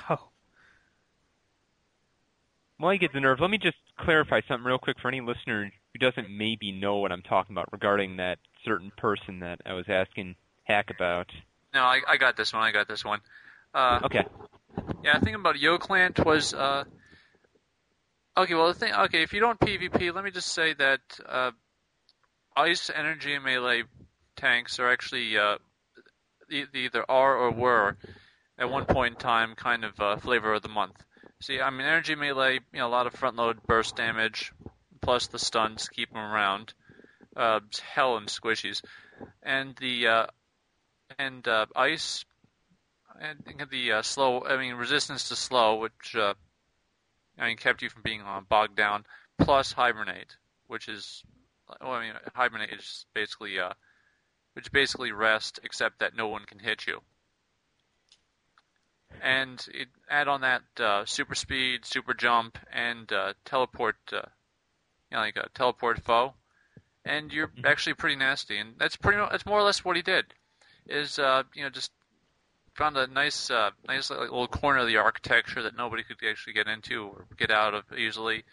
Oh, 0.09 0.29
While 2.77 2.93
you 2.93 2.99
get 2.99 3.13
the 3.13 3.19
nerve, 3.19 3.39
let 3.39 3.49
me 3.49 3.57
just 3.57 3.77
clarify 3.99 4.41
something 4.47 4.65
real 4.65 4.77
quick 4.77 4.97
for 5.01 5.07
any 5.07 5.21
listener 5.21 5.71
who 5.93 5.99
doesn't 5.99 6.29
maybe 6.29 6.71
know 6.71 6.97
what 6.97 7.11
I'm 7.11 7.21
talking 7.23 7.53
about 7.55 7.71
regarding 7.71 8.17
that 8.17 8.39
certain 8.65 8.91
person 8.97 9.39
that 9.39 9.61
I 9.65 9.73
was 9.73 9.85
asking 9.87 10.35
Hack 10.63 10.89
about. 10.89 11.29
No, 11.73 11.81
I, 11.81 12.01
I 12.07 12.17
got 12.17 12.37
this 12.37 12.53
one. 12.53 12.63
I 12.63 12.71
got 12.71 12.87
this 12.87 13.03
one. 13.03 13.19
Uh, 13.73 13.99
Okay. 14.03 14.23
Yeah, 15.03 15.19
the 15.19 15.25
thing 15.25 15.35
about 15.35 15.55
Yoklant 15.55 16.25
was 16.25 16.53
uh 16.53 16.83
Okay, 18.35 18.55
well 18.55 18.67
the 18.67 18.73
thing 18.73 18.93
okay, 18.93 19.21
if 19.21 19.33
you 19.33 19.39
don't 19.39 19.59
PvP, 19.59 20.13
let 20.13 20.23
me 20.23 20.31
just 20.31 20.51
say 20.51 20.73
that 20.73 21.01
uh 21.27 21.51
ice 22.55 22.89
energy 22.93 23.33
and 23.33 23.43
melee 23.43 23.83
tanks 24.35 24.79
are 24.79 24.91
actually 24.91 25.37
uh 25.37 25.57
either 26.49 27.05
are 27.09 27.37
or 27.37 27.51
were 27.51 27.97
at 28.57 28.69
one 28.69 28.85
point 28.85 29.15
in 29.15 29.19
time 29.19 29.55
kind 29.55 29.83
of 29.83 29.99
uh, 29.99 30.17
flavor 30.17 30.53
of 30.53 30.61
the 30.61 30.69
month. 30.69 30.95
See, 31.41 31.59
I 31.59 31.69
mean 31.69 31.81
energy 31.81 32.15
melee, 32.15 32.59
you 32.71 32.79
know, 32.79 32.87
a 32.87 32.89
lot 32.89 33.07
of 33.07 33.13
front 33.13 33.35
load 33.35 33.61
burst 33.67 33.95
damage 33.95 34.51
plus 35.01 35.27
the 35.27 35.39
stuns 35.39 35.89
keep 35.89 36.09
them 36.13 36.21
around. 36.21 36.73
Uh 37.35 37.59
hell 37.93 38.17
and 38.17 38.27
squishies. 38.27 38.81
And 39.43 39.75
the 39.79 40.07
uh 40.07 40.25
and 41.17 41.47
uh 41.47 41.65
ice 41.75 42.25
and 43.19 43.39
the 43.69 43.91
uh, 43.93 44.01
slow. 44.01 44.43
I 44.43 44.57
mean, 44.57 44.75
resistance 44.75 45.29
to 45.29 45.35
slow, 45.35 45.75
which 45.75 46.15
uh, 46.15 46.33
I 47.37 47.47
mean 47.47 47.57
kept 47.57 47.81
you 47.81 47.89
from 47.89 48.01
being 48.01 48.21
uh, 48.21 48.41
bogged 48.41 48.75
down. 48.75 49.05
Plus 49.39 49.73
hibernate, 49.73 50.37
which 50.67 50.87
is, 50.87 51.23
well, 51.81 51.91
I 51.91 52.01
mean, 52.03 52.13
hibernate 52.35 52.71
is 52.71 53.05
basically, 53.13 53.59
uh, 53.59 53.73
which 54.53 54.71
basically 54.71 55.11
rest, 55.11 55.59
except 55.63 55.99
that 55.99 56.15
no 56.15 56.27
one 56.27 56.45
can 56.45 56.59
hit 56.59 56.85
you. 56.85 57.01
And 59.21 59.65
it, 59.73 59.87
add 60.09 60.27
on 60.27 60.41
that 60.41 60.63
uh, 60.79 61.05
super 61.05 61.35
speed, 61.35 61.85
super 61.85 62.13
jump, 62.13 62.57
and 62.71 63.11
uh, 63.11 63.33
teleport, 63.45 63.95
uh, 64.11 64.21
you 65.09 65.17
know, 65.17 65.19
like 65.19 65.37
a 65.37 65.49
teleport 65.53 66.03
foe, 66.03 66.33
and 67.05 67.31
you're 67.31 67.47
Mhm. 67.47 67.65
actually 67.65 67.93
pretty 67.93 68.15
nasty. 68.15 68.57
And 68.57 68.77
that's 68.77 68.97
pretty. 68.97 69.17
That's 69.17 69.45
more 69.45 69.59
or 69.59 69.63
less 69.63 69.83
what 69.83 69.95
he 69.95 70.01
did. 70.01 70.33
Is 70.87 71.17
uh, 71.19 71.43
you 71.53 71.63
know 71.63 71.69
just 71.69 71.91
found 72.75 72.97
a 72.97 73.07
nice, 73.07 73.49
uh, 73.49 73.71
nice 73.87 74.09
little 74.09 74.47
corner 74.47 74.79
of 74.79 74.87
the 74.87 74.97
architecture 74.97 75.61
that 75.63 75.77
nobody 75.77 76.03
could 76.03 76.17
actually 76.27 76.53
get 76.53 76.67
into 76.67 77.05
or 77.05 77.25
get 77.37 77.51
out 77.51 77.73
of 77.73 77.83
easily. 77.97 78.43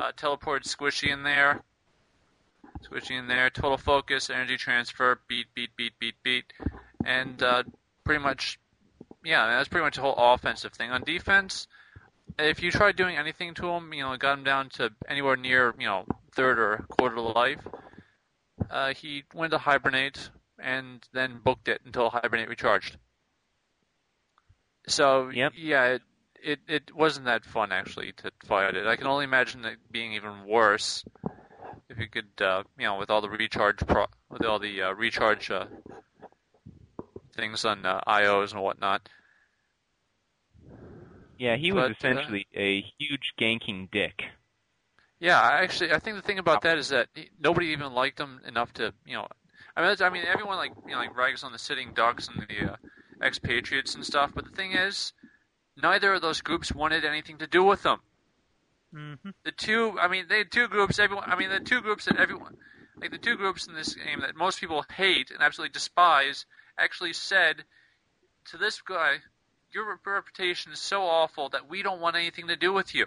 Uh, 0.00 0.12
teleport 0.16 0.64
squishy 0.64 1.12
in 1.12 1.22
there, 1.22 1.62
squishy 2.84 3.18
in 3.18 3.28
there. 3.28 3.50
Total 3.50 3.76
focus, 3.76 4.30
energy 4.30 4.56
transfer, 4.56 5.20
beat, 5.28 5.46
beat, 5.54 5.70
beat, 5.76 5.92
beat, 5.98 6.14
beat, 6.22 6.52
and 7.04 7.42
uh, 7.42 7.62
pretty 8.04 8.22
much, 8.22 8.58
yeah, 9.24 9.46
that's 9.46 9.68
pretty 9.68 9.84
much 9.84 9.96
the 9.96 10.02
whole 10.02 10.16
offensive 10.16 10.72
thing. 10.72 10.90
On 10.90 11.02
defense, 11.04 11.68
if 12.38 12.62
you 12.62 12.70
tried 12.70 12.96
doing 12.96 13.16
anything 13.16 13.54
to 13.54 13.68
him, 13.68 13.92
you 13.92 14.02
know, 14.02 14.16
got 14.16 14.38
him 14.38 14.44
down 14.44 14.70
to 14.70 14.90
anywhere 15.08 15.36
near, 15.36 15.74
you 15.78 15.86
know, 15.86 16.04
third 16.32 16.58
or 16.58 16.84
quarter 16.88 17.16
of 17.16 17.36
life, 17.36 17.60
uh, 18.70 18.92
he 18.94 19.24
went 19.34 19.52
to 19.52 19.58
hibernate 19.58 20.30
and 20.58 21.06
then 21.12 21.40
booked 21.42 21.68
it 21.68 21.82
until 21.84 22.10
hibernate 22.10 22.48
recharged. 22.48 22.96
So 24.88 25.30
Yep. 25.32 25.52
yeah, 25.54 25.84
it, 25.84 26.02
it 26.42 26.60
it 26.68 26.94
wasn't 26.94 27.26
that 27.26 27.44
fun 27.44 27.72
actually 27.72 28.12
to 28.12 28.30
fight 28.44 28.74
it. 28.74 28.86
I 28.86 28.96
can 28.96 29.06
only 29.06 29.24
imagine 29.24 29.64
it 29.64 29.78
being 29.90 30.12
even 30.14 30.46
worse 30.46 31.04
if 31.88 31.98
you 31.98 32.08
could, 32.08 32.40
uh, 32.40 32.62
you 32.78 32.86
know, 32.86 32.96
with 32.98 33.10
all 33.10 33.20
the 33.20 33.28
recharge 33.30 33.78
pro- 33.86 34.06
with 34.30 34.44
all 34.44 34.58
the 34.58 34.82
uh, 34.82 34.92
recharge 34.92 35.50
uh, 35.50 35.66
things 37.34 37.64
on 37.64 37.84
uh, 37.84 38.00
IOs 38.06 38.52
and 38.52 38.62
whatnot. 38.62 39.08
Yeah, 41.38 41.56
he 41.56 41.72
was 41.72 41.84
But, 41.84 41.92
uh, 42.04 42.30
essentially 42.30 42.46
a 42.54 42.82
huge 42.98 43.34
ganking 43.38 43.90
dick. 43.90 44.24
Yeah, 45.18 45.40
actually, 45.40 45.92
I 45.92 45.98
think 45.98 46.16
the 46.16 46.22
thing 46.22 46.38
about 46.38 46.62
that 46.62 46.78
is 46.78 46.88
that 46.90 47.08
nobody 47.40 47.68
even 47.68 47.92
liked 47.92 48.20
him 48.20 48.40
enough 48.46 48.72
to, 48.74 48.92
you 49.06 49.14
know, 49.14 49.26
I 49.76 49.82
mean, 49.82 49.96
I 50.00 50.10
mean, 50.10 50.24
everyone 50.26 50.56
like, 50.56 50.72
you 50.86 50.92
know, 50.92 50.98
like 50.98 51.16
rags 51.16 51.44
on 51.44 51.52
the 51.52 51.58
sitting 51.58 51.92
ducks 51.94 52.28
and 52.28 52.46
the 52.48 52.72
uh, 52.72 52.76
expatriates 53.22 53.94
and 53.94 54.04
stuff. 54.04 54.32
But 54.34 54.44
the 54.44 54.50
thing 54.50 54.72
is, 54.72 55.12
neither 55.76 56.14
of 56.14 56.22
those 56.22 56.40
groups 56.40 56.74
wanted 56.74 57.04
anything 57.04 57.38
to 57.38 57.46
do 57.46 57.62
with 57.62 57.82
them. 57.82 58.00
hmm 58.92 59.14
The 59.44 59.52
two, 59.52 59.98
I 60.00 60.08
mean, 60.08 60.26
they 60.28 60.38
had 60.38 60.50
two 60.50 60.68
groups. 60.68 60.98
Everyone, 60.98 61.30
I 61.30 61.36
mean, 61.36 61.50
the 61.50 61.60
two 61.60 61.82
groups 61.82 62.06
that 62.06 62.16
everyone, 62.16 62.56
like 63.00 63.10
the 63.10 63.18
two 63.18 63.36
groups 63.36 63.66
in 63.66 63.74
this 63.74 63.94
game 63.94 64.20
that 64.20 64.34
most 64.34 64.60
people 64.60 64.84
hate 64.94 65.30
and 65.30 65.42
absolutely 65.42 65.72
despise, 65.72 66.46
actually 66.78 67.12
said 67.12 67.64
to 68.46 68.56
this 68.56 68.80
guy, 68.80 69.18
"Your 69.72 70.00
reputation 70.06 70.72
is 70.72 70.80
so 70.80 71.02
awful 71.02 71.50
that 71.50 71.68
we 71.68 71.82
don't 71.82 72.00
want 72.00 72.16
anything 72.16 72.48
to 72.48 72.56
do 72.56 72.72
with 72.72 72.94
you." 72.94 73.06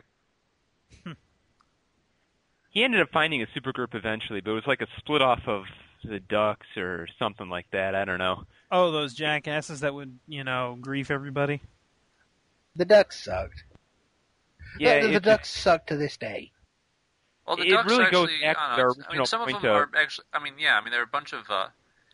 He 2.70 2.84
ended 2.84 3.02
up 3.02 3.10
finding 3.12 3.42
a 3.42 3.48
supergroup 3.48 3.96
eventually, 3.96 4.42
but 4.42 4.52
it 4.52 4.54
was 4.54 4.68
like 4.68 4.82
a 4.82 4.88
split 5.00 5.24
off 5.24 5.42
of 5.48 5.66
the 6.04 6.20
Ducks 6.20 6.68
or 6.78 7.08
something 7.20 7.50
like 7.50 7.68
that. 7.72 7.96
I 7.96 8.06
don't 8.06 8.20
know. 8.20 8.44
Oh, 8.72 8.92
those 8.92 9.14
jackasses 9.14 9.80
that 9.82 9.94
would 9.94 10.20
you 10.28 10.44
know 10.44 10.78
grief 10.80 11.10
everybody. 11.12 11.62
The 12.76 12.86
ducks 12.86 13.24
sucked. 13.24 13.64
Yeah, 14.80 15.02
the, 15.02 15.08
the 15.08 15.14
it's- 15.16 15.22
ducks 15.24 15.50
suck 15.50 15.88
to 15.88 15.98
this 15.98 16.18
day. 16.18 16.52
Well, 17.48 17.58
the 17.58 17.64
It 17.64 17.70
Ducks 17.72 17.90
really 17.90 18.12
goes 18.12 18.30
actually, 18.30 18.42
back 18.46 18.58
I 18.60 18.76
to 18.76 18.78
don't 18.78 18.78
their 18.78 18.86
I 18.86 18.94
mean, 18.94 19.06
original 19.22 19.26
some 19.26 19.42
of 19.42 19.48
them 19.48 19.56
of- 19.58 19.66
are 19.66 19.90
actually. 19.98 20.26
I 20.32 20.44
mean, 20.44 20.54
yeah, 20.60 20.78
I 20.78 20.82
mean, 20.82 20.92
there 20.92 21.00
are 21.02 21.04
a 21.04 21.08
bunch 21.08 21.34
of. 21.34 21.50
Uh, 21.50 21.68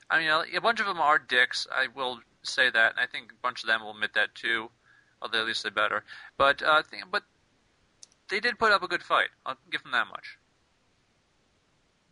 I 0.10 0.20
mean, 0.20 0.56
a 0.56 0.62
bunch 0.62 0.80
of 0.80 0.86
them 0.86 1.00
are 1.00 1.20
dicks. 1.20 1.68
I 1.70 1.88
will 1.94 2.20
say 2.44 2.70
that, 2.70 2.92
and 2.92 3.00
I 3.00 3.06
think 3.06 3.32
a 3.34 3.42
bunch 3.44 3.62
of 3.64 3.68
them 3.68 3.82
will 3.84 3.92
admit 3.92 4.14
that 4.14 4.34
too. 4.34 4.70
Although 5.22 5.42
at 5.42 5.46
least 5.48 5.64
they're 5.64 5.72
better. 5.74 6.06
But 6.38 6.64
uh, 6.64 6.84
th- 6.90 7.04
but 7.12 7.24
they 8.30 8.40
did 8.40 8.58
put 8.58 8.72
up 8.72 8.82
a 8.82 8.88
good 8.88 9.04
fight. 9.04 9.28
I'll 9.46 9.58
give 9.70 9.84
them 9.84 9.92
that 9.92 10.08
much. 10.08 10.38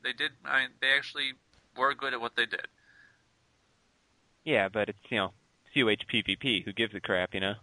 They 0.03 0.11
did. 0.11 0.31
I 0.43 0.59
mean, 0.61 0.69
they 0.81 0.89
actually 0.89 1.31
were 1.77 1.93
good 1.93 2.13
at 2.13 2.21
what 2.21 2.35
they 2.35 2.45
did. 2.45 2.67
Yeah, 4.45 4.69
but 4.69 4.89
it's 4.89 4.99
you 5.09 5.17
know 5.17 5.33
COH 5.73 6.05
PvP. 6.11 6.63
Who 6.65 6.73
gives 6.73 6.93
a 6.95 6.99
crap, 6.99 7.33
you 7.33 7.39
know? 7.39 7.55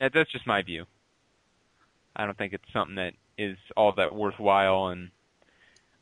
That- 0.00 0.12
That's 0.12 0.30
just 0.30 0.46
my 0.46 0.62
view. 0.62 0.86
I 2.16 2.26
don't 2.26 2.36
think 2.36 2.52
it's 2.52 2.72
something 2.72 2.96
that 2.96 3.14
is 3.38 3.56
all 3.76 3.92
that 3.92 4.14
worthwhile, 4.14 4.88
and 4.88 5.10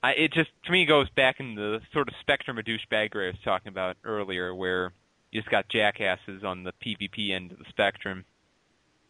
I, 0.02 0.12
it 0.14 0.32
just 0.32 0.50
to 0.64 0.72
me 0.72 0.84
goes 0.84 1.08
back 1.10 1.40
in 1.40 1.54
the 1.54 1.80
sort 1.92 2.08
of 2.08 2.14
spectrum 2.20 2.58
of 2.58 2.64
douchebaggery 2.64 3.28
I 3.28 3.30
was 3.30 3.40
talking 3.44 3.68
about 3.68 3.96
earlier, 4.04 4.54
where 4.54 4.92
you 5.30 5.40
just 5.40 5.50
got 5.50 5.68
jackasses 5.68 6.44
on 6.44 6.64
the 6.64 6.72
PvP 6.84 7.30
end 7.30 7.52
of 7.52 7.58
the 7.58 7.64
spectrum, 7.68 8.24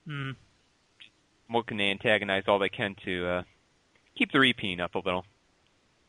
Hmm. 0.06 0.32
looking 1.50 1.78
to 1.78 1.84
antagonize 1.84 2.44
all 2.46 2.58
they 2.60 2.68
can 2.68 2.94
to 3.04 3.26
uh, 3.26 3.42
keep 4.16 4.30
the 4.30 4.38
repeat 4.38 4.80
up 4.80 4.94
a 4.94 4.98
little. 5.00 5.24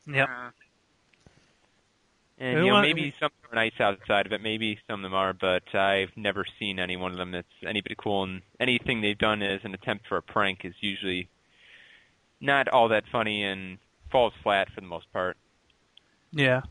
Yep. 0.05 0.29
And 2.43 2.59
you 2.59 2.71
know, 2.71 2.73
wa- 2.73 2.81
maybe 2.81 3.15
some 3.21 3.31
are 3.49 3.55
nice 3.55 3.79
outside 3.79 4.25
of 4.25 4.33
it, 4.33 4.41
maybe 4.41 4.77
some 4.89 4.99
of 4.99 5.03
them 5.03 5.13
are, 5.13 5.31
but 5.31 5.73
I've 5.73 6.11
never 6.17 6.43
seen 6.59 6.77
any 6.77 6.97
one 6.97 7.13
of 7.13 7.17
them 7.17 7.31
that's 7.31 7.47
anybody 7.65 7.95
cool. 7.97 8.23
And 8.23 8.41
anything 8.59 8.99
they've 8.99 9.17
done 9.17 9.41
as 9.41 9.61
an 9.63 9.73
attempt 9.73 10.07
for 10.07 10.17
a 10.17 10.21
prank 10.21 10.65
is 10.65 10.73
usually 10.81 11.29
not 12.41 12.67
all 12.67 12.89
that 12.89 13.05
funny 13.09 13.45
and 13.45 13.77
falls 14.11 14.33
flat 14.43 14.69
for 14.75 14.81
the 14.81 14.87
most 14.87 15.11
part. 15.13 15.37
Yeah. 16.33 16.63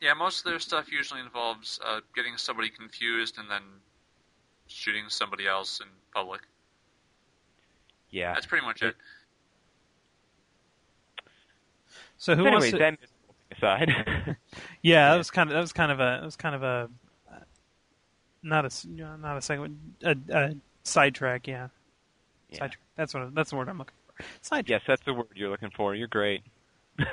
yeah, 0.00 0.14
most 0.14 0.38
of 0.38 0.44
their 0.44 0.58
stuff 0.58 0.90
usually 0.90 1.20
involves 1.20 1.78
uh, 1.84 2.00
getting 2.16 2.38
somebody 2.38 2.70
confused 2.70 3.36
and 3.36 3.50
then 3.50 3.62
shooting 4.68 5.04
somebody 5.08 5.46
else 5.46 5.80
in 5.80 5.86
public. 6.14 6.40
Yeah. 8.08 8.32
That's 8.32 8.46
pretty 8.46 8.64
much 8.64 8.80
it. 8.80 8.96
So 12.16 12.34
who 12.34 12.44
But 12.44 12.52
wants 12.52 12.70
to? 12.70 12.96
That 13.60 13.88
aside. 13.88 14.36
Yeah, 14.82 15.10
that 15.10 15.16
was 15.18 15.30
kind 15.30 15.50
of 15.50 15.54
that 15.54 15.60
was 15.60 15.72
kind 15.72 15.92
of 15.92 16.00
a 16.00 16.18
that 16.20 16.24
was 16.24 16.36
kind 16.36 16.54
of 16.54 16.62
a 16.62 16.88
uh, 17.30 17.38
not 18.42 18.64
a 18.64 18.66
s- 18.66 18.86
not 18.88 19.36
a 19.36 19.40
second 19.42 19.94
a, 20.02 20.16
a 20.30 20.54
sidetrack. 20.84 21.46
Yeah, 21.46 21.68
yeah. 22.50 22.58
sidetrack. 22.58 22.80
That's 22.96 23.14
what 23.14 23.34
that's 23.34 23.50
the 23.50 23.56
word 23.56 23.68
I'm 23.68 23.78
looking 23.78 23.94
for. 24.06 24.24
Sidetrack. 24.42 24.68
Yes, 24.68 24.82
that's 24.86 25.04
the 25.04 25.14
word 25.14 25.28
you're 25.34 25.50
looking 25.50 25.70
for. 25.70 25.94
You're 25.94 26.08
great. 26.08 26.42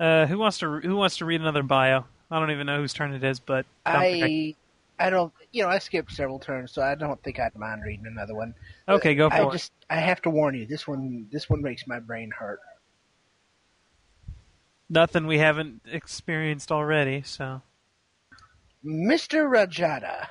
Uh, 0.00 0.26
who 0.26 0.38
wants 0.38 0.58
to 0.58 0.80
who 0.80 0.96
wants 0.96 1.18
to 1.18 1.24
read 1.24 1.40
another 1.40 1.62
bio? 1.62 2.04
I 2.30 2.40
don't 2.40 2.50
even 2.50 2.66
know 2.66 2.78
whose 2.78 2.92
turn 2.92 3.12
it 3.12 3.22
is, 3.22 3.38
but 3.38 3.66
I 3.86 4.56
I 4.98 5.10
don't 5.10 5.32
you 5.52 5.62
know 5.62 5.68
I 5.68 5.78
skipped 5.78 6.10
several 6.12 6.40
turns, 6.40 6.72
so 6.72 6.82
I 6.82 6.94
don't 6.96 7.22
think 7.22 7.38
I'd 7.38 7.54
mind 7.56 7.82
reading 7.84 8.06
another 8.06 8.34
one. 8.34 8.54
okay, 8.88 9.14
go 9.14 9.30
for 9.30 9.36
I 9.36 9.42
it. 9.46 9.52
just 9.52 9.70
I 9.90 9.96
have 9.96 10.20
to 10.22 10.30
warn 10.30 10.56
you, 10.56 10.66
this 10.66 10.88
one 10.88 11.28
this 11.30 11.48
one 11.48 11.62
makes 11.62 11.86
my 11.86 12.00
brain 12.00 12.32
hurt. 12.36 12.58
Nothing 14.92 15.26
we 15.26 15.38
haven't 15.38 15.80
experienced 15.86 16.70
already. 16.70 17.22
So 17.22 17.62
Mr. 18.84 19.48
Rajada. 19.50 20.26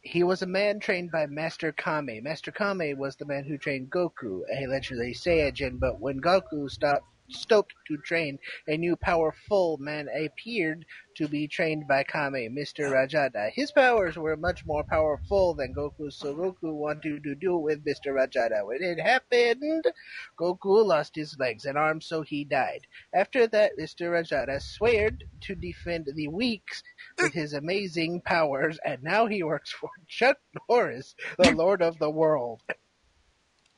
He 0.00 0.24
was 0.24 0.42
a 0.42 0.46
man 0.46 0.80
trained 0.80 1.12
by 1.12 1.26
Master 1.26 1.70
Kame. 1.70 2.20
Master 2.24 2.50
Kame 2.50 2.98
was 2.98 3.14
the 3.14 3.24
man 3.24 3.44
who 3.44 3.56
trained 3.56 3.92
Goku, 3.92 4.40
a 4.52 4.66
legendary 4.66 5.14
Saiyajin, 5.14 5.78
but 5.78 6.00
when 6.00 6.20
Goku 6.20 6.68
stopped 6.68 7.06
stoked 7.32 7.74
to 7.88 7.96
train, 7.98 8.38
a 8.66 8.76
new 8.76 8.96
powerful 8.96 9.76
man 9.78 10.08
appeared 10.08 10.84
to 11.16 11.28
be 11.28 11.46
trained 11.46 11.86
by 11.86 12.02
Kame, 12.04 12.54
Mr. 12.54 12.90
Rajada. 12.90 13.50
His 13.52 13.70
powers 13.70 14.16
were 14.16 14.36
much 14.36 14.64
more 14.64 14.84
powerful 14.84 15.54
than 15.54 15.74
Goku's, 15.74 16.16
so 16.16 16.34
Goku 16.34 16.72
wanted 16.72 17.22
to 17.24 17.34
do 17.34 17.56
with 17.56 17.84
Mr. 17.84 18.14
Rajada. 18.14 18.66
When 18.66 18.82
it 18.82 18.98
happened, 19.00 19.84
Goku 20.38 20.84
lost 20.84 21.14
his 21.14 21.38
legs 21.38 21.64
and 21.66 21.76
arms, 21.76 22.06
so 22.06 22.22
he 22.22 22.44
died. 22.44 22.86
After 23.14 23.46
that, 23.48 23.72
Mr. 23.78 24.10
Rajada 24.10 24.60
sweared 24.60 25.24
to 25.42 25.54
defend 25.54 26.08
the 26.14 26.28
weak 26.28 26.64
with 27.20 27.32
his 27.32 27.52
amazing 27.52 28.22
powers, 28.22 28.78
and 28.84 29.02
now 29.02 29.26
he 29.26 29.42
works 29.42 29.70
for 29.72 29.90
Chuck 30.08 30.38
Norris, 30.68 31.14
the 31.38 31.52
Lord 31.52 31.82
of 31.82 31.98
the 31.98 32.10
World. 32.10 32.62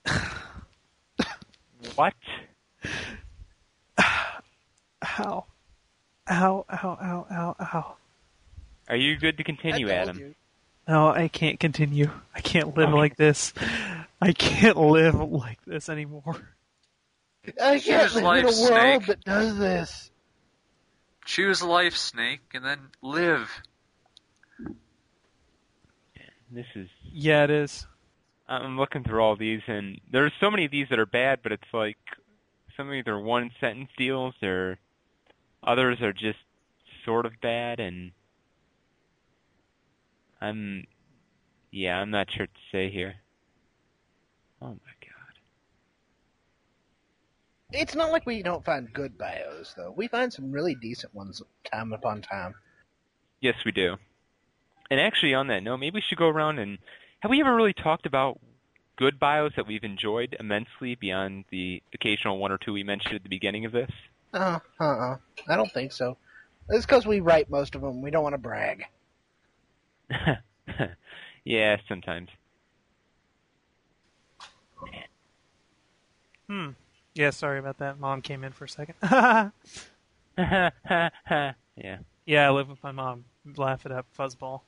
what? 1.97 2.15
Ow, 5.19 5.45
ow, 6.31 6.65
ow, 6.71 6.99
ow, 7.01 7.27
ow, 7.31 7.57
ow. 7.61 7.97
Are 8.89 8.97
you 8.97 9.17
good 9.17 9.39
to 9.39 9.45
continue, 9.45 9.89
Adam? 9.89 10.19
you. 10.19 10.35
No, 10.87 11.09
I 11.09 11.29
can't 11.29 11.59
continue. 11.59 12.11
I 12.35 12.41
can't 12.41 12.77
live 12.77 12.91
Okay. 12.91 12.99
like 12.99 13.17
this. 13.17 13.55
I 14.21 14.33
can't 14.33 14.77
live 14.77 15.15
like 15.15 15.59
this 15.65 15.89
anymore. 15.89 16.37
I 17.63 17.79
can't 17.79 17.83
Choose 17.83 18.15
live 18.15 18.17
in 18.17 18.25
life, 18.25 18.43
a 18.45 18.47
world 18.47 18.55
Snake. 19.05 19.07
that 19.07 19.25
does 19.25 19.59
this. 19.59 20.11
Choose 21.25 21.63
life, 21.63 21.97
Snake, 21.97 22.41
and 22.53 22.65
then 22.65 22.79
live. 23.03 23.51
This 26.51 26.67
is 26.75 26.89
Yeah, 27.03 27.45
it 27.45 27.51
is. 27.51 27.87
I'm 28.47 28.77
looking 28.79 29.03
through 29.05 29.21
all 29.23 29.37
these, 29.37 29.63
and 29.67 30.01
there's 30.11 30.33
so 30.39 30.51
many 30.51 30.67
of 30.67 30.71
these 30.71 30.89
that 30.91 30.99
are 30.99 31.07
bad, 31.07 31.41
but 31.43 31.53
it's 31.53 31.73
like 31.73 31.97
some 32.77 32.87
of 32.89 32.93
these 32.93 33.07
are 33.07 33.19
one 33.19 33.51
sentence 33.61 33.89
deals, 33.97 34.35
or 34.43 34.79
others 35.67 36.01
are 36.01 36.13
just 36.13 36.39
sort 37.05 37.27
of 37.27 37.33
bad, 37.41 37.81
and 37.81 38.13
I'm, 40.41 40.87
yeah, 41.71 41.99
I'm 41.99 42.11
not 42.11 42.31
sure 42.31 42.47
to 42.47 42.53
say 42.73 42.91
here. 42.91 43.15
Oh 44.63 44.69
my 44.69 44.95
god. 45.01 45.11
It's 47.73 47.95
not 47.95 48.13
like 48.13 48.25
we 48.25 48.43
don't 48.43 48.65
find 48.65 48.93
good 48.93 49.19
bios, 49.19 49.75
though. 49.77 49.93
We 49.97 50.09
find 50.09 50.33
some 50.33 50.53
really 50.53 50.75
decent 50.75 51.15
ones 51.15 51.43
time 51.71 51.93
upon 51.93 52.23
time. 52.23 52.55
Yes, 53.41 53.57
we 53.65 53.73
do. 53.73 53.97
And 54.91 55.01
actually, 55.01 55.35
on 55.35 55.49
that 55.49 55.63
note, 55.63 55.79
maybe 55.79 55.95
we 55.95 56.01
should 56.01 56.19
go 56.19 56.29
around 56.29 56.59
and 56.59 56.79
have 57.21 57.31
we 57.31 57.41
ever 57.41 57.55
really 57.55 57.73
talked 57.73 58.07
about 58.07 58.39
good 58.97 59.19
bios 59.19 59.53
that 59.57 59.67
we've 59.67 59.83
enjoyed 59.83 60.37
immensely 60.39 60.95
beyond 60.95 61.45
the 61.51 61.83
occasional 61.93 62.39
one 62.39 62.53
or 62.53 62.59
two 62.59 62.73
we 62.73 62.83
mentioned 62.85 63.15
at 63.15 63.23
the 63.23 63.29
beginning 63.29 63.65
of 63.65 63.73
this? 63.73 63.91
Uh, 64.35 64.59
uh-uh. 64.81 65.17
I 65.49 65.57
don't 65.57 65.73
think 65.73 65.93
so. 65.93 66.17
It's 66.69 66.85
because 66.85 67.07
we 67.07 67.21
write 67.21 67.49
most 67.51 67.75
of 67.75 67.83
them. 67.83 68.03
We 68.03 68.11
don't 68.11 68.25
want 68.25 68.35
to 68.35 68.39
brag. 68.39 68.85
yeah, 71.45 71.77
sometimes. 71.89 72.31
Hmm. 76.49 76.71
Yeah, 77.15 77.31
sorry 77.31 77.59
about 77.59 77.79
that. 77.79 78.01
Mom 78.01 78.21
came 78.23 78.45
in 78.45 78.53
for 78.53 78.65
a 78.65 78.69
second. 78.69 78.97
yeah. 80.37 81.99
yeah, 82.27 82.47
I 82.47 82.51
live 82.51 82.69
with 82.69 82.83
my 82.83 82.93
mom. 82.93 83.25
Laugh 83.57 83.87
it 83.87 83.93
up, 83.93 84.07
fuzzball. 84.19 84.63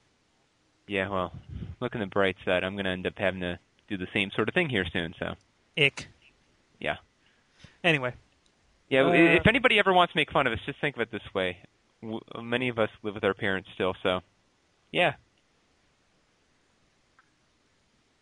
Yeah, 0.87 1.09
well, 1.09 1.33
look 1.81 1.95
on 1.95 2.01
the 2.01 2.07
bright 2.07 2.37
side. 2.45 2.63
I'm 2.63 2.75
going 2.75 2.85
to 2.85 2.93
end 2.93 3.07
up 3.07 3.15
having 3.17 3.41
to 3.41 3.59
do 3.89 3.97
the 3.97 4.07
same 4.15 4.31
sort 4.31 4.49
of 4.49 4.55
thing 4.55 4.69
here 4.69 4.87
soon, 4.93 5.15
so. 5.19 5.35
Ick. 5.77 6.07
Yeah. 6.79 6.97
Anyway, 7.83 8.15
Yeah, 8.89 9.03
Uh, 9.07 9.13
if 9.13 9.47
anybody 9.47 9.79
ever 9.79 9.93
wants 9.93 10.13
to 10.13 10.17
make 10.17 10.31
fun 10.31 10.47
of 10.47 10.53
us, 10.53 10.61
just 10.65 10.81
think 10.81 10.97
of 10.97 11.03
it 11.03 11.11
this 11.11 11.35
way. 11.35 11.59
W- 12.03 12.21
Many 12.41 12.69
of 12.69 12.79
us 12.79 12.91
live 13.03 13.15
with 13.15 13.25
our 13.25 13.35
parents 13.35 13.69
still, 13.75 13.95
so. 14.03 14.21
Yeah. 14.93 15.15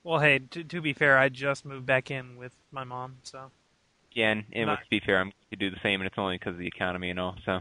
well, 0.02 0.20
hey, 0.20 0.38
to, 0.38 0.64
to 0.64 0.80
be 0.80 0.92
fair, 0.92 1.16
I 1.18 1.28
just 1.28 1.64
moved 1.64 1.86
back 1.86 2.10
in 2.10 2.36
with 2.36 2.52
my 2.72 2.84
mom, 2.84 3.16
so 3.22 3.50
Yeah, 4.12 4.32
and, 4.32 4.44
and 4.52 4.66
Not- 4.66 4.78
let's 4.78 4.88
be 4.88 5.00
fair, 5.00 5.18
I'm 5.18 5.26
going 5.28 5.34
to 5.52 5.56
do 5.56 5.70
the 5.70 5.80
same, 5.82 6.00
and 6.00 6.06
it's 6.06 6.18
only 6.18 6.36
because 6.38 6.52
of 6.54 6.58
the 6.58 6.66
economy 6.66 7.10
and 7.10 7.18
all, 7.20 7.36
so. 7.44 7.60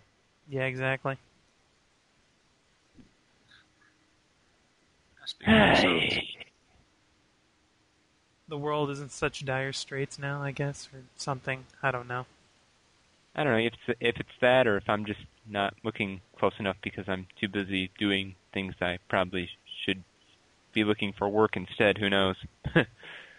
yeah, 0.49 0.63
exactly. 0.63 1.17
Speaking 5.25 5.53
of 5.53 5.59
episodes, 5.59 6.15
The 8.49 8.57
world 8.57 8.89
is 8.91 8.99
in 8.99 9.09
such 9.09 9.45
dire 9.45 9.71
straits 9.73 10.19
now, 10.19 10.43
I 10.43 10.51
guess, 10.51 10.89
or 10.93 10.99
something. 11.15 11.65
I 11.81 11.91
don't 11.91 12.07
know. 12.07 12.25
I 13.35 13.43
don't 13.43 13.53
know 13.53 13.59
if 13.59 13.73
it's, 13.87 13.97
if 13.99 14.19
it's 14.19 14.29
that 14.41 14.67
or 14.67 14.77
if 14.77 14.87
I'm 14.89 15.05
just 15.05 15.21
not 15.49 15.73
looking 15.83 16.21
close 16.37 16.53
enough 16.59 16.77
because 16.83 17.09
I'm 17.09 17.27
too 17.39 17.47
busy 17.47 17.89
doing 17.97 18.35
things 18.53 18.75
I 18.81 18.99
probably 19.09 19.49
should 19.85 20.03
be 20.73 20.83
looking 20.83 21.13
for 21.13 21.27
work 21.27 21.55
instead. 21.55 21.97
Who 21.97 22.09
knows? 22.09 22.35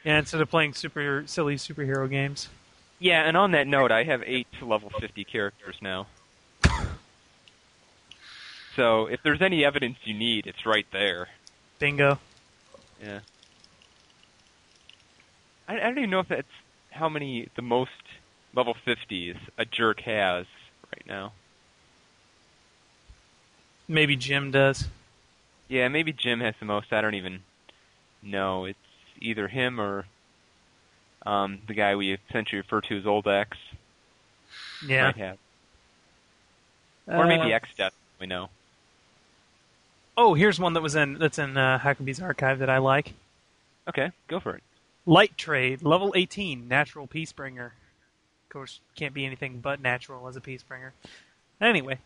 Yeah, 0.04 0.18
instead 0.18 0.42
of 0.42 0.50
playing 0.50 0.74
super 0.74 1.22
silly 1.26 1.56
superhero 1.56 2.10
games. 2.10 2.50
yeah, 2.98 3.22
and 3.22 3.38
on 3.38 3.52
that 3.52 3.66
note, 3.66 3.90
I 3.90 4.04
have 4.04 4.22
eight 4.26 4.46
level 4.60 4.90
50 5.00 5.24
characters 5.24 5.76
now. 5.80 6.08
So 8.76 9.06
if 9.06 9.22
there's 9.22 9.40
any 9.40 9.64
evidence 9.64 9.96
you 10.04 10.12
need, 10.12 10.46
it's 10.46 10.66
right 10.66 10.84
there. 10.92 11.28
Bingo. 11.78 12.18
Yeah. 13.02 13.20
I, 15.68 15.76
I 15.76 15.80
don't 15.80 15.96
even 15.96 16.10
know 16.10 16.20
if 16.20 16.28
that's 16.28 16.48
how 16.90 17.08
many 17.08 17.48
the 17.56 17.62
most 17.62 17.90
level 18.54 18.76
50s 18.86 19.36
a 19.58 19.64
jerk 19.64 20.00
has 20.00 20.46
right 20.92 21.06
now. 21.06 21.32
Maybe 23.88 24.16
Jim 24.16 24.50
does. 24.50 24.88
Yeah, 25.68 25.88
maybe 25.88 26.12
Jim 26.12 26.40
has 26.40 26.54
the 26.58 26.64
most. 26.66 26.92
I 26.92 27.00
don't 27.00 27.14
even 27.14 27.40
know. 28.22 28.64
It's 28.64 28.78
either 29.20 29.48
him 29.48 29.80
or 29.80 30.06
Um, 31.26 31.60
the 31.66 31.72
guy 31.72 31.96
we 31.96 32.12
essentially 32.12 32.58
refer 32.60 32.82
to 32.82 32.98
as 32.98 33.06
Old 33.06 33.26
X 33.26 33.56
Yeah. 34.86 35.04
might 35.06 35.16
have, 35.16 35.38
or 37.06 37.26
maybe 37.26 37.50
Uh, 37.50 37.56
X 37.56 37.70
Death. 37.74 37.94
We 38.20 38.26
know. 38.26 38.50
Oh, 40.18 40.34
here's 40.34 40.60
one 40.60 40.74
that 40.74 40.82
was 40.82 40.94
in 40.94 41.14
that's 41.14 41.38
in 41.38 41.56
uh, 41.56 41.78
Huckabee's 41.78 42.20
archive 42.20 42.58
that 42.58 42.68
I 42.68 42.76
like. 42.76 43.14
Okay, 43.88 44.12
go 44.28 44.38
for 44.38 44.54
it. 44.56 44.62
Light 45.06 45.38
Trade, 45.38 45.80
level 45.82 46.12
18, 46.14 46.68
natural 46.68 47.06
peacebringer. 47.06 47.70
Course, 48.54 48.78
can't 48.94 49.12
be 49.12 49.26
anything 49.26 49.58
but 49.58 49.82
natural 49.82 50.28
as 50.28 50.36
a 50.36 50.40
peacebringer. 50.40 50.92
Anyway, 51.60 51.98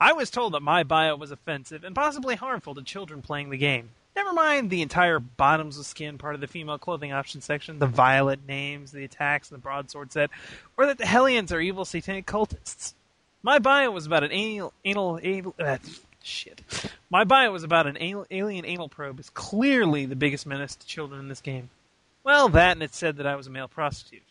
I 0.00 0.14
was 0.14 0.30
told 0.30 0.54
that 0.54 0.62
my 0.62 0.82
bio 0.82 1.14
was 1.14 1.30
offensive 1.30 1.84
and 1.84 1.94
possibly 1.94 2.36
harmful 2.36 2.74
to 2.74 2.82
children 2.82 3.20
playing 3.20 3.50
the 3.50 3.58
game. 3.58 3.90
Never 4.16 4.32
mind 4.32 4.70
the 4.70 4.80
entire 4.80 5.18
bottoms 5.18 5.78
of 5.78 5.84
skin 5.84 6.16
part 6.16 6.36
of 6.36 6.40
the 6.40 6.46
female 6.46 6.78
clothing 6.78 7.12
option 7.12 7.42
section, 7.42 7.78
the 7.78 7.86
violet 7.86 8.46
names, 8.48 8.92
the 8.92 9.04
attacks, 9.04 9.50
and 9.50 9.58
the 9.58 9.62
broadsword 9.62 10.10
set, 10.10 10.30
or 10.78 10.86
that 10.86 10.96
the 10.96 11.04
Hellions 11.04 11.52
are 11.52 11.60
evil 11.60 11.84
satanic 11.84 12.24
cultists. 12.24 12.94
My 13.42 13.58
bio 13.58 13.90
was 13.90 14.06
about 14.06 14.24
an 14.24 14.32
anal, 14.32 14.72
anal, 14.86 15.20
anal 15.22 15.54
uh, 15.58 15.76
shit. 16.22 16.62
My 17.10 17.24
bio 17.24 17.52
was 17.52 17.62
about 17.62 17.86
an 17.86 17.98
anal, 18.00 18.24
alien 18.30 18.64
anal 18.64 18.88
probe 18.88 19.20
is 19.20 19.28
clearly 19.28 20.06
the 20.06 20.16
biggest 20.16 20.46
menace 20.46 20.76
to 20.76 20.86
children 20.86 21.20
in 21.20 21.28
this 21.28 21.42
game. 21.42 21.68
Well, 22.24 22.48
that 22.48 22.72
and 22.72 22.82
it 22.82 22.94
said 22.94 23.18
that 23.18 23.26
I 23.26 23.36
was 23.36 23.48
a 23.48 23.50
male 23.50 23.68
prostitute. 23.68 24.22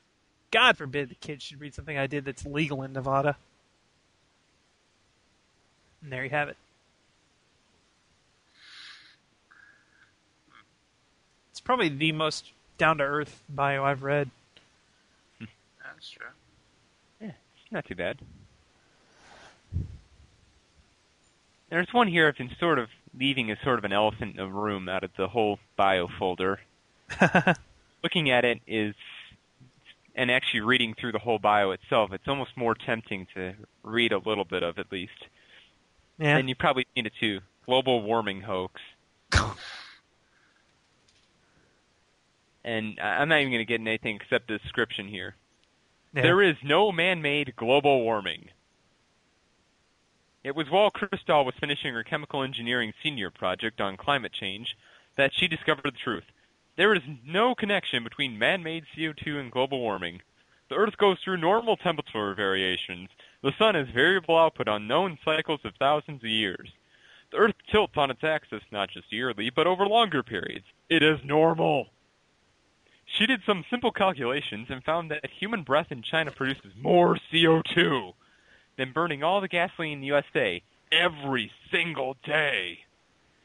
God 0.56 0.78
forbid 0.78 1.10
the 1.10 1.16
kids 1.16 1.43
should 1.43 1.60
read 1.60 1.76
something 1.76 1.97
I 1.97 2.08
did 2.08 2.24
that's 2.24 2.45
legal 2.45 2.82
in 2.84 2.93
Nevada. 2.93 3.36
And 6.01 6.10
there 6.10 6.24
you 6.24 6.30
have 6.30 6.47
it. 6.47 6.56
It's 11.51 11.60
probably 11.60 11.89
the 11.89 12.14
most 12.14 12.53
down 12.78 12.99
to 12.99 13.03
earth 13.03 13.43
bio 13.49 13.84
I've 13.84 14.03
read. 14.03 14.30
That's 15.41 16.10
true. 16.10 16.26
Yeah, 17.20 17.32
not 17.70 17.84
too 17.84 17.95
bad. 17.95 18.20
There's 21.70 21.93
one 21.93 22.08
here 22.08 22.30
I've 22.30 22.38
been 22.38 22.56
sort 22.62 22.80
of 22.80 22.88
leaving 23.14 23.51
as 23.51 23.58
sort 23.62 23.78
of 23.78 23.84
an 23.84 23.91
elephant 23.91 24.38
in 24.38 24.38
the 24.38 24.47
room 24.47 24.88
out 24.88 25.03
of 25.03 25.12
the 25.18 25.28
whole 25.28 25.60
bio 25.76 26.08
folder. 26.08 26.62
Looking 28.03 28.30
at 28.30 28.45
it 28.45 28.62
is, 28.66 28.95
and 30.16 30.32
actually 30.32 30.61
reading 30.61 30.95
through 30.99 31.11
the 31.11 31.20
whole 31.20 31.39
bio 31.39 31.72
itself, 31.72 32.11
it's 32.13 32.28
almost 32.28 32.55
more 32.55 32.74
tempting 32.74 33.28
to 33.36 33.53
read 33.84 34.13
a 34.13 34.18
little 34.18 34.45
bit 34.45 34.63
of 34.63 34.80
at 34.80 34.91
least. 34.91 35.28
yeah. 36.18 36.38
And 36.38 36.49
you 36.49 36.55
probably 36.55 36.88
seen 36.95 37.05
it 37.05 37.13
too. 37.20 37.41
Global 37.66 38.01
warming 38.01 38.41
hoax. 38.41 38.82
and 42.63 42.99
I'm 42.99 43.30
not 43.30 43.39
even 43.41 43.51
going 43.51 43.59
to 43.59 43.66
get 43.66 43.82
anything 43.82 44.16
except 44.16 44.47
the 44.47 44.57
description 44.57 45.07
here. 45.07 45.36
yeah. 46.13 46.22
There 46.24 46.41
is 46.41 46.55
no 46.63 46.91
man-made 46.91 47.55
global 47.55 48.01
warming. 48.01 48.49
It 50.43 50.55
was 50.55 50.70
while 50.70 50.91
Kristall 50.91 51.43
was 51.43 51.55
finishing 51.59 51.93
her 51.95 52.03
chemical 52.03 52.43
engineering 52.43 52.93
senior 53.01 53.32
project 53.32 53.82
on 53.82 53.97
climate 53.97 54.32
change 54.32 54.78
that 55.18 55.32
she 55.34 55.47
discovered 55.47 55.86
the 55.86 55.91
truth. 55.91 56.24
There 56.78 56.93
is 56.93 57.03
no 57.26 57.55
connection 57.55 58.03
between 58.03 58.38
man-made 58.38 58.84
CO2 58.95 59.39
and 59.39 59.51
global 59.51 59.80
warming. 59.80 60.21
The 60.69 60.76
Earth 60.76 60.97
goes 60.97 61.17
through 61.23 61.38
normal 61.38 61.78
temperature 61.78 62.34
variations. 62.34 63.09
The 63.41 63.53
Sun 63.57 63.76
has 63.76 63.88
variable 63.89 64.38
output 64.38 64.67
on 64.67 64.88
known 64.88 65.17
cycles 65.23 65.61
of 65.63 65.73
thousands 65.76 66.21
of 66.23 66.30
years. 66.30 66.69
The 67.32 67.38
Earth 67.38 67.55
tilts 67.71 67.95
on 67.95 68.11
its 68.11 68.23
axis 68.23 68.63
not 68.71 68.89
just 68.89 69.11
yearly, 69.13 69.49
but 69.49 69.67
over 69.67 69.86
longer 69.86 70.21
periods. 70.21 70.65
It 70.89 71.01
is 71.01 71.19
normal. 71.23 71.88
She 73.05 73.26
did 73.26 73.41
some 73.45 73.63
simple 73.69 73.91
calculations 73.91 74.67
and 74.69 74.84
found 74.84 75.11
that 75.11 75.30
human 75.30 75.63
breath 75.63 75.91
in 75.91 76.01
China 76.01 76.32
produces 76.32 76.73
more 76.76 77.17
CO2 77.32 78.13
than 78.78 78.91
burning 78.91 79.23
all 79.23 79.39
the 79.39 79.47
gasoline 79.47 79.93
in 79.93 80.01
the 80.01 80.07
USA 80.07 80.61
every 80.91 81.51
single 81.71 82.17
day. 82.23 82.80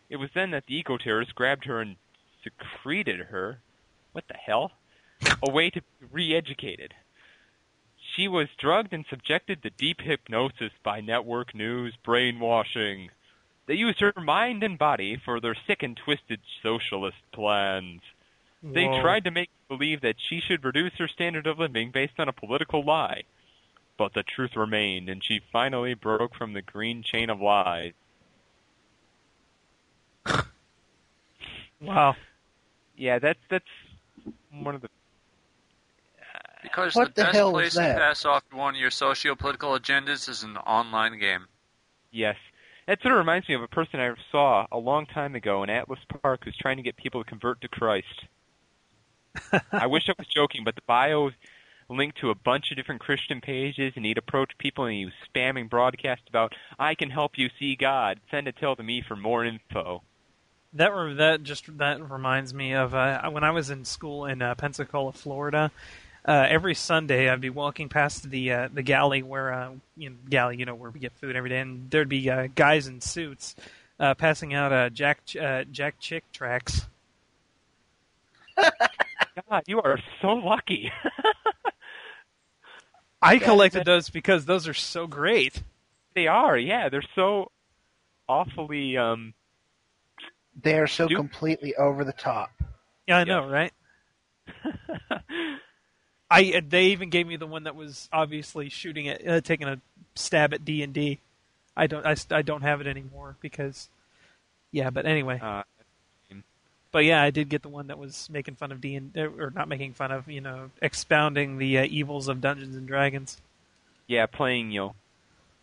It 0.09 0.17
was 0.17 0.31
then 0.35 0.51
that 0.51 0.67
the 0.67 0.77
eco-terrorists 0.77 1.33
grabbed 1.33 1.67
her 1.67 1.81
and 1.81 1.97
secreted 2.43 3.21
her. 3.27 3.59
What 4.13 4.25
the 4.29 4.35
hell? 4.35 4.73
A 5.43 5.51
way 5.51 5.71
to 5.71 5.81
be 5.81 6.07
re-educated. 6.11 6.95
She 8.15 8.27
was 8.27 8.49
drugged 8.59 8.93
and 8.93 9.05
subjected 9.09 9.63
to 9.63 9.71
deep 9.71 10.01
hypnosis 10.01 10.73
by 10.83 11.01
network 11.01 11.55
news 11.55 11.95
brainwashing. 12.03 13.11
They 13.67 13.75
used 13.75 14.01
her 14.01 14.13
mind 14.17 14.63
and 14.63 14.79
body 14.79 15.17
for 15.17 15.41
their 15.41 15.55
sick 15.55 15.83
and 15.83 15.97
twisted 15.97 16.41
socialist 16.63 17.19
plans. 17.33 18.01
They 18.63 18.87
Whoa. 18.87 19.01
tried 19.01 19.25
to 19.25 19.31
make 19.31 19.51
believe 19.71 20.01
that 20.01 20.17
she 20.19 20.41
should 20.41 20.65
reduce 20.65 20.95
her 20.99 21.09
standard 21.09 21.47
of 21.47 21.59
living 21.59 21.91
based 21.93 22.19
on 22.19 22.29
a 22.29 22.33
political 22.33 22.85
lie. 22.85 23.23
But 23.97 24.13
the 24.15 24.25
truth 24.25 24.57
remained, 24.57 25.09
and 25.09 25.23
she 25.23 25.41
finally 25.53 25.95
broke 25.95 26.35
from 26.35 26.53
the 26.53 26.63
green 26.63 27.03
chain 27.03 27.31
of 27.31 27.41
lies. 27.41 27.93
Wow. 31.83 32.15
Yeah, 33.01 33.19
that's 33.19 33.39
that's 33.49 33.65
one 34.53 34.75
of 34.75 34.83
the. 34.83 34.91
Because 36.63 36.95
What 36.95 37.15
the 37.15 37.23
the 37.23 37.33
best 37.33 37.51
place 37.51 37.73
to 37.73 37.81
pass 37.81 38.27
off 38.27 38.43
one 38.53 38.75
of 38.75 38.81
your 38.81 38.91
socio-political 38.91 39.71
agendas 39.79 40.29
is 40.29 40.43
an 40.43 40.59
online 40.59 41.19
game. 41.19 41.47
Yes, 42.11 42.37
that 42.87 43.01
sort 43.01 43.13
of 43.13 43.19
reminds 43.19 43.49
me 43.49 43.55
of 43.55 43.63
a 43.63 43.69
person 43.69 44.01
I 44.01 44.13
saw 44.31 44.67
a 44.71 44.77
long 44.77 45.07
time 45.07 45.35
ago 45.35 45.63
in 45.63 45.71
Atlas 45.71 46.01
Park 46.23 46.45
who's 46.45 46.59
trying 46.59 46.77
to 46.77 46.83
get 46.83 46.99
people 46.99 47.25
to 47.25 47.29
convert 47.29 47.63
to 47.63 47.69
Christ. 47.69 48.27
I 49.73 49.87
wish 49.87 50.11
I 50.11 50.15
was 50.19 50.27
joking, 50.27 50.63
but 50.63 50.75
the 50.75 50.83
bio 50.87 51.31
linked 51.89 52.19
to 52.19 52.29
a 52.29 52.35
bunch 52.35 52.71
of 52.71 52.77
different 52.77 53.01
Christian 53.01 53.41
pages, 53.41 53.95
and 53.97 54.05
he'd 54.05 54.19
approach 54.19 54.59
people 54.59 54.85
and 54.85 54.95
he 54.95 55.07
was 55.07 55.15
spamming 55.35 55.71
broadcasts 55.71 56.29
about, 56.29 56.55
"I 56.79 56.95
can 56.95 57.09
help 57.09 57.39
you 57.39 57.49
see 57.59 57.77
God. 57.77 58.21
Send 58.31 58.47
a 58.47 58.53
tell 58.53 58.77
to 58.77 58.83
me 58.83 59.01
for 59.01 59.17
more 59.17 59.43
info." 59.43 60.03
That 60.75 60.95
re- 60.95 61.15
that 61.15 61.43
just 61.43 61.77
that 61.79 62.11
reminds 62.11 62.55
me 62.55 62.75
of 62.75 62.95
uh, 62.95 63.29
when 63.31 63.43
I 63.45 63.51
was 63.51 63.71
in 63.71 63.85
school 63.85 64.27
in 64.27 64.41
uh, 64.43 64.55
Pensacola, 64.55 65.13
Florida. 65.13 65.71
Uh, 66.25 66.47
every 66.49 66.75
Sunday, 66.75 67.31
I'd 67.31 67.41
be 67.41 67.51
walking 67.51 67.89
past 67.89 68.29
the 68.31 68.53
uh, 68.53 68.69
the 68.73 68.83
galley 68.83 69.23
where 69.23 69.53
uh, 69.53 69.71
you 69.97 70.11
know, 70.11 70.17
galley, 70.29 70.59
you 70.59 70.67
know, 70.67 70.75
where 70.75 70.91
we 70.91 71.01
get 71.01 71.13
food 71.15 71.35
every 71.35 71.49
day, 71.51 71.59
and 71.61 71.91
there'd 71.91 72.09
be 72.09 72.29
uh, 72.31 72.49
guys 72.55 72.87
in 72.87 73.01
suits 73.01 73.57
uh, 73.99 74.15
passing 74.15 74.55
out 74.55 74.73
uh, 74.73 74.91
Jack 74.91 75.25
Ch- 75.25 75.37
uh, 75.37 75.65
Jack 75.65 75.99
Chick 75.99 76.25
tracks. 76.33 76.83
God, 79.49 79.63
you 79.67 79.81
are 79.81 79.99
so 80.21 80.33
lucky. 80.35 80.93
I 83.23 83.39
collected 83.39 83.85
those 83.85 84.09
because 84.09 84.47
those 84.47 84.67
are 84.69 84.75
so 84.75 85.07
great. 85.07 85.63
they 86.15 86.27
are, 86.27 86.57
yeah. 86.57 86.89
They're 86.89 87.03
so 87.15 87.51
awfully 88.29 88.97
um 88.97 89.35
They 90.63 90.79
are 90.79 90.87
so 90.87 91.09
Do- 91.09 91.17
completely 91.17 91.75
over 91.77 92.05
the 92.05 92.13
top. 92.13 92.51
Yeah, 93.07 93.19
I 93.19 93.25
Yeah. 93.25 93.41
know, 93.41 93.49
right? 93.49 93.73
I 96.31 96.53
uh, 96.57 96.61
they 96.67 96.87
even 96.87 97.11
gave 97.11 97.27
me 97.27 97.37
the 97.37 97.47
one 97.47 97.65
that 97.65 97.75
was 97.75 98.09
obviously 98.13 98.69
shooting 98.69 99.09
at 99.09 99.27
uh, 99.27 99.41
taking 99.41 99.67
a 99.69 99.81
stab 100.15 100.55
at 100.55 100.65
D 100.65 100.83
and 100.83 100.93
D. 100.93 101.19
I 101.77 101.87
don't 101.87 102.07
I, 102.07 102.15
I 102.31 102.43
don't 102.43 102.63
have 102.63 102.81
it 102.81 102.87
anymore 102.87 103.37
because 103.41 103.89
yeah, 104.73 104.91
but 104.91 105.07
anyway. 105.07 105.43
uh 105.43 105.63
But 106.93 107.05
yeah, 107.05 107.23
I 107.23 107.31
did 107.31 107.49
get 107.49 107.63
the 107.63 107.69
one 107.69 107.87
that 107.89 107.99
was 107.99 108.29
making 108.31 108.57
fun 108.57 108.73
of 108.73 108.81
D 108.81 108.95
and 108.97 109.17
or 109.17 109.51
not 109.55 109.69
making 109.69 109.95
fun 109.95 110.11
of, 110.13 110.29
you 110.29 110.41
know, 110.41 110.71
expounding 110.83 111.59
the 111.59 111.79
uh, 111.79 111.85
evils 111.85 112.29
of 112.29 112.41
Dungeons 112.41 112.77
and 112.77 112.87
Dragons. 112.87 113.41
yeah, 114.07 114.27
playing, 114.27 114.71
you 114.73 114.81
know, 114.81 114.95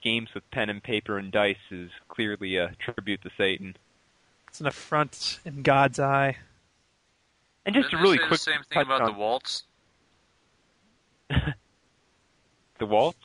games 0.02 0.30
with 0.34 0.50
pen 0.52 0.70
and 0.70 0.82
paper 0.84 1.18
and 1.18 1.32
dice 1.32 1.58
is 1.72 1.92
clearly 2.10 2.58
a 2.58 2.76
tribute 2.80 3.22
to 3.24 3.30
Satan. 3.38 3.76
It's 4.58 4.62
an 4.62 4.66
affront 4.66 5.40
in 5.46 5.62
God's 5.62 6.00
eye. 6.00 6.36
And 7.64 7.76
just 7.76 7.92
Didn't 7.92 8.00
a 8.00 8.02
really 8.02 8.18
they 8.18 8.24
say 8.24 8.28
quick 8.28 8.40
the 8.40 8.44
same 8.44 8.62
thing 8.68 8.82
about 8.82 9.02
on 9.02 9.12
the 9.12 9.20
waltz. 9.20 9.66
the 11.30 12.86
waltz. 12.88 13.20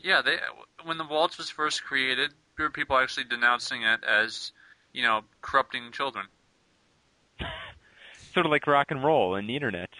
Yeah, 0.00 0.22
they 0.22 0.38
when 0.82 0.98
the 0.98 1.04
waltz 1.04 1.38
was 1.38 1.50
first 1.50 1.84
created, 1.84 2.32
there 2.56 2.66
were 2.66 2.70
people 2.70 2.96
actually 2.96 3.26
denouncing 3.30 3.84
it 3.84 4.02
as, 4.02 4.50
you 4.92 5.04
know, 5.04 5.20
corrupting 5.40 5.92
children. 5.92 6.26
Sort 8.34 8.44
of 8.44 8.50
like 8.50 8.66
rock 8.66 8.90
and 8.90 9.04
roll 9.04 9.36
and 9.36 9.48
the 9.48 9.54
internet. 9.54 9.90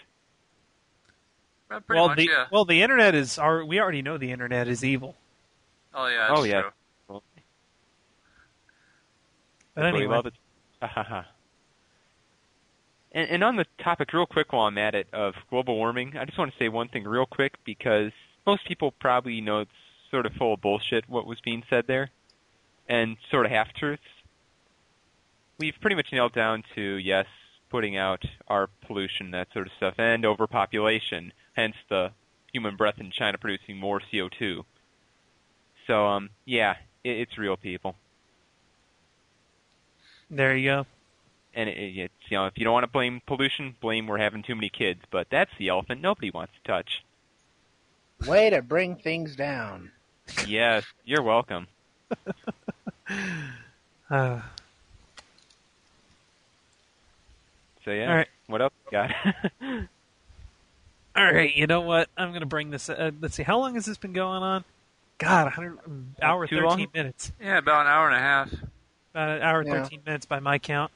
Uh, 1.71 1.79
well, 1.89 1.97
well, 1.97 2.09
much, 2.09 2.17
the 2.17 2.25
yeah. 2.25 2.47
well, 2.51 2.65
the 2.65 2.83
internet 2.83 3.15
is 3.15 3.39
our, 3.39 3.65
we 3.65 3.79
already 3.79 4.03
know 4.03 4.19
the 4.19 4.33
internet 4.33 4.67
is 4.67 4.85
evil. 4.85 5.15
oh 5.95 6.09
yeah, 6.09 6.27
that's 6.27 6.41
oh, 6.41 6.43
yeah. 6.43 6.61
true. 6.63 6.71
But 7.07 7.23
That's 9.77 9.93
why 9.93 9.93
we 9.93 10.07
anyway, 10.07 10.33
ha. 10.81 11.27
and, 13.13 13.31
and 13.31 13.45
on 13.45 13.57
the 13.57 13.67
topic, 13.83 14.13
real 14.13 14.27
quick, 14.27 14.53
while 14.53 14.67
I'm 14.67 14.79
at 14.79 14.95
it, 14.95 15.09
of 15.13 15.35
global 15.51 15.77
warming, 15.77 16.17
I 16.17 16.25
just 16.25 16.39
want 16.39 16.53
to 16.53 16.59
say 16.59 16.69
one 16.69 16.89
thing 16.89 17.05
real 17.05 17.27
quick 17.27 17.55
because 17.65 18.13
most 18.47 18.67
people 18.67 18.93
probably 18.93 19.41
know 19.41 19.61
it's 19.61 19.71
sort 20.11 20.27
of 20.27 20.33
full 20.33 20.55
of 20.55 20.61
bullshit 20.61 21.09
what 21.09 21.27
was 21.27 21.41
being 21.41 21.63
said 21.69 21.87
there, 21.87 22.11
and 22.89 23.17
sort 23.31 23.47
of 23.47 23.53
half 23.53 23.73
truths. 23.75 24.03
We've 25.59 25.75
pretty 25.81 25.97
much 25.97 26.13
nailed 26.13 26.33
down 26.33 26.63
to 26.75 26.83
yes, 26.83 27.27
putting 27.71 27.97
out 27.97 28.25
our 28.49 28.69
pollution, 28.87 29.31
that 29.33 29.49
sort 29.53 29.67
of 29.67 29.73
stuff, 29.77 29.95
and 29.99 30.25
overpopulation. 30.25 31.33
Hence 31.55 31.77
the 31.89 32.13
human 32.53 32.77
breath 32.77 32.99
in 32.99 33.11
China 33.11 33.39
producing 33.39 33.79
more 33.79 34.01
CO2. 34.13 34.65
So, 35.87 36.07
um, 36.07 36.31
yeah, 36.45 36.77
it, 37.05 37.19
it's 37.19 37.39
real, 37.39 37.57
people. 37.57 37.97
There 40.31 40.57
you 40.57 40.69
go. 40.71 40.87
And 41.55 41.69
it, 41.69 41.77
it's 41.79 42.13
you 42.29 42.37
know, 42.37 42.47
if 42.47 42.55
you 42.57 42.65
don't 42.65 42.73
want 42.75 42.85
to 42.85 42.91
blame 42.91 43.23
pollution, 43.27 43.77
blame 43.81 44.07
we're 44.07 44.19
having 44.19 44.43
too 44.43 44.55
many 44.55 44.69
kids. 44.69 45.01
But 45.11 45.29
that's 45.31 45.51
the 45.59 45.69
elephant 45.69 46.01
nobody 46.01 46.31
wants 46.31 46.53
to 46.63 46.71
touch. 46.73 47.03
Way 48.27 48.51
to 48.51 48.63
bring 48.63 48.97
things 48.97 49.37
down. 49.37 49.91
yes, 50.47 50.85
you're 51.05 51.23
welcome. 51.23 51.67
Uh, 54.09 54.41
So 57.85 57.93
yeah, 57.93 58.09
All 58.11 58.17
right. 58.17 58.29
what 58.49 58.61
else 58.63 58.73
you 58.87 58.91
got? 58.93 59.13
all 61.17 61.25
right, 61.33 61.55
you 61.55 61.67
know 61.69 61.81
what? 61.83 62.09
I'm 62.17 62.31
going 62.31 62.41
to 62.41 62.47
bring 62.47 62.71
this. 62.71 62.89
Uh, 62.91 63.13
let's 63.21 63.37
see. 63.37 63.45
How 63.45 63.59
long 63.61 63.75
has 63.75 63.85
this 63.87 63.97
been 63.97 64.13
going 64.13 64.43
on? 64.43 64.65
God, 65.19 65.45
100 65.45 65.79
hour 66.21 66.47
too 66.49 66.57
13 66.57 66.67
long? 66.67 66.87
minutes. 66.93 67.31
Yeah, 67.41 67.59
about 67.59 67.83
an 67.83 67.93
hour 67.93 68.09
and 68.09 68.17
a 68.17 68.19
half. 68.19 68.53
About 69.17 69.37
an 69.39 69.43
hour 69.43 69.63
Yeah. 69.65 69.83
13 69.85 70.01
minutes 70.05 70.27
by 70.27 70.41
my 70.41 70.59
count. 70.59 70.93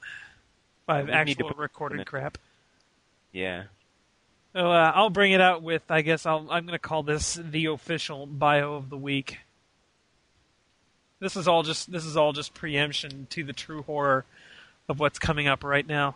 By 0.85 0.99
We 0.99 1.05
need 1.05 1.11
to 1.11 1.17
actual 1.17 1.49
recorded 1.57 2.05
crap. 2.05 2.37
yeah. 3.31 3.63
So 4.53 4.69
uh, 4.71 4.91
I'll 4.93 5.09
bring 5.09 5.31
it 5.31 5.41
out 5.41 5.63
with. 5.63 5.83
I 5.89 6.01
guess 6.01 6.25
I'll, 6.25 6.39
I'm 6.51 6.65
going 6.65 6.73
to 6.73 6.79
call 6.79 7.01
this 7.03 7.35
the 7.41 7.65
official 7.67 8.25
bio 8.25 8.73
of 8.75 8.89
the 8.89 8.97
week. 8.97 9.37
This 11.19 11.35
is 11.35 11.47
all 11.47 11.63
just. 11.63 11.91
This 11.91 12.05
is 12.05 12.17
all 12.17 12.33
just 12.33 12.53
preemption 12.53 13.27
to 13.31 13.43
the 13.43 13.53
true 13.53 13.81
horror 13.83 14.25
of 14.89 14.99
what's 14.99 15.17
coming 15.19 15.47
up 15.47 15.63
right 15.63 15.87
now. 15.87 16.15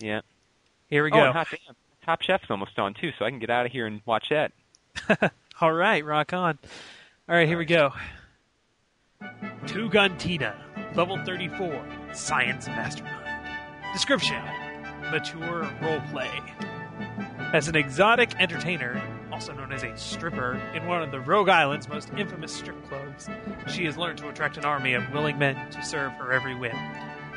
Yeah. 0.00 0.20
Here 0.90 1.04
we 1.04 1.10
Oh, 1.12 1.16
go. 1.16 1.24
and 1.26 1.32
Hot 1.34 1.46
Damn. 1.50 1.76
Top 2.04 2.20
Chef's 2.22 2.50
almost 2.50 2.78
on 2.78 2.94
too, 2.94 3.12
so 3.18 3.24
I 3.24 3.30
can 3.30 3.38
get 3.38 3.48
out 3.50 3.64
of 3.66 3.72
here 3.72 3.86
and 3.86 4.00
watch 4.04 4.30
that. 4.30 4.52
All 5.60 5.72
right, 5.72 6.04
rock 6.04 6.32
on. 6.32 6.58
All 7.28 7.34
right, 7.36 7.46
here 7.46 7.58
we 7.58 7.64
go. 7.66 7.92
Two 9.68 9.90
Gun 9.90 10.16
Tina, 10.16 10.56
level 10.94 11.22
34, 11.26 11.84
science 12.14 12.66
mastermind. 12.68 13.22
Description: 13.92 14.42
mature 15.10 15.70
role 15.82 16.00
play. 16.10 16.40
As 17.52 17.68
an 17.68 17.76
exotic 17.76 18.34
entertainer, 18.40 18.98
also 19.30 19.52
known 19.52 19.70
as 19.70 19.84
a 19.84 19.94
stripper, 19.94 20.54
in 20.74 20.86
one 20.86 21.02
of 21.02 21.10
the 21.10 21.20
Rogue 21.20 21.50
Island's 21.50 21.86
most 21.86 22.10
infamous 22.16 22.50
strip 22.50 22.82
clubs, 22.88 23.28
she 23.68 23.84
has 23.84 23.98
learned 23.98 24.16
to 24.18 24.30
attract 24.30 24.56
an 24.56 24.64
army 24.64 24.94
of 24.94 25.12
willing 25.12 25.38
men 25.38 25.70
to 25.72 25.84
serve 25.84 26.12
her 26.12 26.32
every 26.32 26.54
whim. 26.54 26.76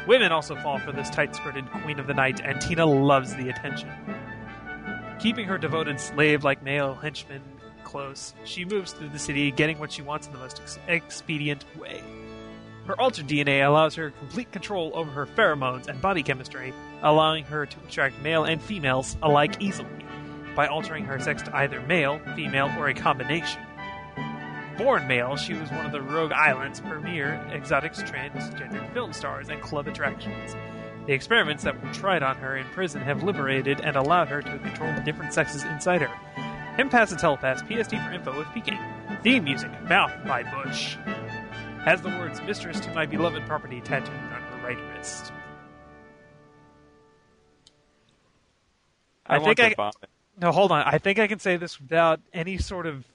Women 0.07 0.31
also 0.31 0.55
fall 0.55 0.79
for 0.79 0.93
this 0.93 1.09
tight-skirted 1.09 1.69
queen 1.83 1.99
of 1.99 2.07
the 2.07 2.13
night, 2.13 2.39
and 2.39 2.61
Tina 2.61 2.85
loves 2.85 3.35
the 3.35 3.49
attention. 3.49 3.89
Keeping 5.19 5.47
her 5.47 5.57
devoted 5.57 5.99
slave 5.99 6.45
like 6.45 6.63
male 6.63 6.95
henchman 6.95 7.41
close, 7.91 8.33
she 8.45 8.63
moves 8.63 8.93
through 8.93 9.09
the 9.09 9.19
city, 9.19 9.51
getting 9.51 9.77
what 9.77 9.91
she 9.91 10.01
wants 10.01 10.25
in 10.25 10.33
the 10.33 10.39
most 10.39 10.61
ex- 10.61 10.79
expedient 10.87 11.65
way. 11.77 12.01
Her 12.85 12.99
altered 12.99 13.27
DNA 13.27 13.65
allows 13.67 13.95
her 13.95 14.11
complete 14.11 14.51
control 14.51 14.91
over 14.95 15.11
her 15.11 15.25
pheromones 15.25 15.87
and 15.87 16.01
body 16.01 16.23
chemistry, 16.23 16.73
allowing 17.03 17.43
her 17.45 17.65
to 17.65 17.77
attract 17.85 18.19
male 18.21 18.45
and 18.45 18.61
females 18.61 19.17
alike 19.21 19.57
easily, 19.59 19.89
by 20.55 20.67
altering 20.67 21.05
her 21.05 21.19
sex 21.19 21.43
to 21.43 21.55
either 21.55 21.81
male, 21.81 22.19
female, 22.35 22.71
or 22.79 22.87
a 22.87 22.93
combination. 22.93 23.61
Born 24.77 25.05
male, 25.07 25.35
she 25.35 25.53
was 25.53 25.69
one 25.69 25.85
of 25.85 25.91
the 25.91 26.01
Rogue 26.01 26.31
Island's 26.31 26.79
premier 26.79 27.33
exotic 27.51 27.93
transgender 27.93 28.91
film 28.93 29.13
stars 29.13 29.49
and 29.49 29.61
club 29.61 29.87
attractions. 29.87 30.55
The 31.07 31.13
experiments 31.13 31.63
that 31.63 31.83
were 31.83 31.93
tried 31.93 32.23
on 32.23 32.37
her 32.37 32.55
in 32.55 32.65
prison 32.67 33.01
have 33.01 33.21
liberated 33.21 33.81
and 33.81 33.95
allowed 33.95 34.29
her 34.29 34.41
to 34.41 34.59
control 34.59 34.93
the 34.95 35.01
different 35.01 35.33
sexes 35.33 35.63
inside 35.63 36.01
her. 36.01 36.40
Empath 36.77 37.11
and 37.11 37.19
Telepath, 37.19 37.65
PSD 37.65 38.03
for 38.05 38.13
info 38.13 38.37
with 38.37 38.47
peeking. 38.53 38.79
Theme 39.23 39.43
music, 39.43 39.69
Mouth 39.83 40.11
by 40.25 40.43
Bush. 40.43 40.95
Has 41.83 42.01
the 42.01 42.09
words 42.09 42.41
Mistress 42.41 42.79
to 42.81 42.93
My 42.93 43.05
Beloved 43.05 43.45
Property 43.45 43.81
tattooed 43.81 44.15
on 44.15 44.41
her 44.41 44.67
right 44.67 44.77
wrist. 44.95 45.33
I, 49.25 49.37
want 49.39 49.57
think 49.57 49.71
I 49.71 49.73
vomit. 49.75 50.09
no 50.39 50.51
hold 50.51 50.71
on. 50.71 50.83
I 50.83 50.97
think 50.97 51.19
I 51.19 51.27
can 51.27 51.39
say 51.39 51.57
this 51.57 51.79
without 51.79 52.19
any 52.33 52.57
sort 52.57 52.85
of 52.85 53.05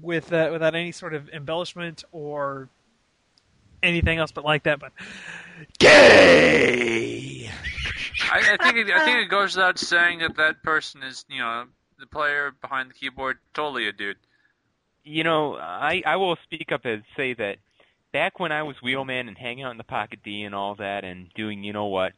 with 0.00 0.32
uh, 0.32 0.48
without 0.52 0.74
any 0.74 0.92
sort 0.92 1.14
of 1.14 1.28
embellishment 1.30 2.04
or 2.12 2.68
anything 3.82 4.18
else 4.18 4.32
but 4.32 4.44
like 4.44 4.62
that. 4.64 4.80
But 4.80 4.92
gay. 5.78 7.50
I, 8.30 8.56
I 8.58 8.64
think 8.64 8.76
it, 8.76 8.94
I 8.94 9.04
think 9.04 9.18
it 9.18 9.30
goes 9.30 9.56
without 9.56 9.78
saying 9.78 10.20
that 10.20 10.36
that 10.36 10.62
person 10.62 11.02
is, 11.02 11.24
you 11.28 11.38
know, 11.38 11.64
the 12.00 12.06
player 12.06 12.52
behind 12.60 12.90
the 12.90 12.94
keyboard, 12.94 13.38
totally 13.54 13.88
a 13.88 13.92
dude. 13.92 14.16
You 15.04 15.24
know, 15.24 15.56
I 15.56 16.02
I 16.04 16.16
will 16.16 16.36
speak 16.44 16.72
up 16.72 16.84
and 16.84 17.02
say 17.16 17.34
that 17.34 17.58
back 18.12 18.38
when 18.38 18.52
I 18.52 18.62
was 18.62 18.76
wheelman 18.82 19.28
and 19.28 19.38
hanging 19.38 19.64
out 19.64 19.72
in 19.72 19.78
the 19.78 19.84
pocket 19.84 20.20
D 20.24 20.42
and 20.42 20.54
all 20.54 20.74
that 20.76 21.04
and 21.04 21.32
doing 21.34 21.64
you 21.64 21.72
know 21.72 21.86
what, 21.86 22.12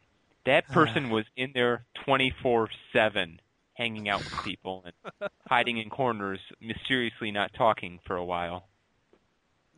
that 0.46 0.66
person 0.68 1.10
was 1.10 1.24
in 1.36 1.52
there 1.54 1.84
twenty 2.04 2.34
four 2.42 2.68
seven, 2.92 3.40
hanging 3.74 4.08
out 4.08 4.20
with 4.20 4.44
people 4.44 4.84
and 4.84 5.30
hiding 5.46 5.78
in 5.78 5.90
corners, 5.90 6.40
mysteriously 6.60 7.30
not 7.30 7.52
talking 7.54 8.00
for 8.06 8.16
a 8.16 8.24
while. 8.24 8.66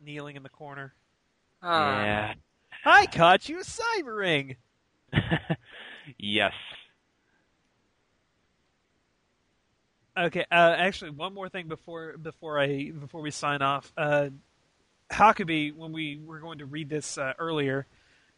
Kneeling 0.03 0.35
in 0.35 0.43
the 0.43 0.49
corner. 0.49 0.93
Ah. 1.61 2.03
Yeah. 2.03 2.33
I 2.85 3.07
caught 3.07 3.49
you 3.49 3.59
cybering. 3.59 4.57
yes. 6.17 6.53
Okay. 10.17 10.45
Uh, 10.51 10.75
actually, 10.77 11.11
one 11.11 11.33
more 11.33 11.49
thing 11.49 11.67
before 11.67 12.17
before 12.17 12.59
I 12.59 12.91
before 12.91 13.21
we 13.21 13.31
sign 13.31 13.61
off. 13.61 13.91
Uh, 13.97 14.29
Huckabee, 15.11 15.75
when 15.75 15.91
we 15.91 16.19
were 16.25 16.39
going 16.39 16.59
to 16.59 16.65
read 16.65 16.89
this 16.89 17.17
uh, 17.17 17.33
earlier, 17.37 17.85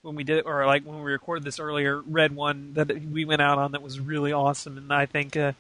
when 0.02 0.16
we 0.16 0.24
did, 0.24 0.46
or 0.46 0.66
like 0.66 0.84
when 0.84 1.02
we 1.04 1.12
recorded 1.12 1.44
this 1.44 1.60
earlier, 1.60 2.02
read 2.02 2.36
one 2.36 2.74
that 2.74 2.88
we 2.88 3.26
went 3.26 3.42
out 3.42 3.58
on 3.58 3.72
that 3.74 3.82
was 3.82 4.00
really 4.00 4.32
awesome, 4.32 4.78
and 4.78 4.92
I 4.92 5.06
think. 5.06 5.38
Uh, 5.38 5.54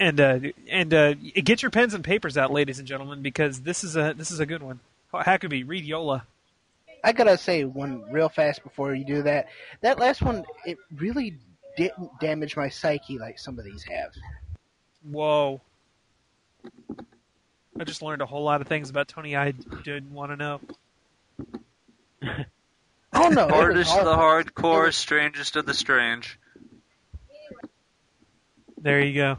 and 0.00 0.20
uh, 0.20 0.38
and 0.68 0.94
uh, 0.94 1.14
get 1.14 1.62
your 1.62 1.70
pens 1.70 1.94
and 1.94 2.04
papers 2.04 2.36
out, 2.36 2.52
ladies 2.52 2.78
and 2.78 2.86
gentlemen, 2.86 3.20
because 3.22 3.62
this 3.62 3.82
is 3.82 3.96
a 3.96 4.14
this 4.16 4.30
is 4.30 4.40
a 4.40 4.46
good 4.46 4.62
one. 4.62 4.80
Huckabee, 5.12 5.66
read 5.66 5.84
Yola. 5.84 6.24
I 7.02 7.12
gotta 7.12 7.36
say 7.36 7.64
one 7.64 8.04
real 8.10 8.28
fast 8.28 8.62
before 8.62 8.94
you 8.94 9.04
do 9.04 9.22
that. 9.22 9.48
That 9.80 9.98
last 9.98 10.22
one, 10.22 10.44
it 10.64 10.78
really 10.96 11.34
didn't 11.78 12.10
damage 12.20 12.56
my 12.56 12.68
psyche 12.68 13.18
like 13.18 13.38
some 13.38 13.58
of 13.58 13.64
these 13.64 13.84
have. 13.84 14.12
Whoa. 15.08 15.60
I 17.80 17.84
just 17.84 18.02
learned 18.02 18.20
a 18.20 18.26
whole 18.26 18.42
lot 18.42 18.60
of 18.60 18.66
things 18.66 18.90
about 18.90 19.06
Tony 19.06 19.36
I 19.36 19.52
didn't 19.52 20.12
want 20.12 20.32
to 20.32 20.36
know. 20.36 20.60
Oh 23.12 23.28
no, 23.28 23.48
Hardest 23.48 23.96
of 23.96 24.04
the 24.04 24.10
awful. 24.10 24.52
hardcore, 24.52 24.92
strangest 24.92 25.54
of 25.56 25.64
the 25.66 25.72
strange. 25.74 26.38
There 28.76 29.00
you 29.00 29.14
go. 29.14 29.38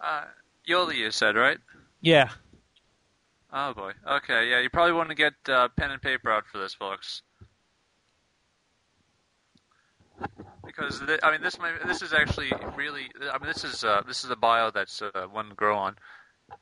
Uh, 0.00 0.24
Yoli, 0.66 0.96
you 0.96 1.10
said, 1.10 1.36
right? 1.36 1.58
Yeah. 2.00 2.30
Oh 3.52 3.74
boy. 3.74 3.92
Okay, 4.06 4.50
yeah, 4.50 4.60
you 4.60 4.70
probably 4.70 4.92
want 4.92 5.10
to 5.10 5.14
get 5.14 5.34
uh, 5.48 5.68
pen 5.76 5.90
and 5.90 6.00
paper 6.02 6.30
out 6.30 6.46
for 6.50 6.58
this, 6.58 6.74
folks. 6.74 7.22
Because 10.78 11.00
th- 11.00 11.20
I 11.22 11.32
mean, 11.32 11.42
this 11.42 11.58
might, 11.58 11.84
this 11.86 12.02
is 12.02 12.12
actually 12.12 12.52
really. 12.76 13.10
I 13.32 13.38
mean, 13.38 13.48
this 13.48 13.64
is 13.64 13.82
uh, 13.82 14.02
this 14.06 14.24
is 14.24 14.30
a 14.30 14.36
bio 14.36 14.70
that's 14.70 15.02
uh, 15.02 15.26
one 15.30 15.48
to 15.48 15.54
grow 15.54 15.76
on. 15.76 15.96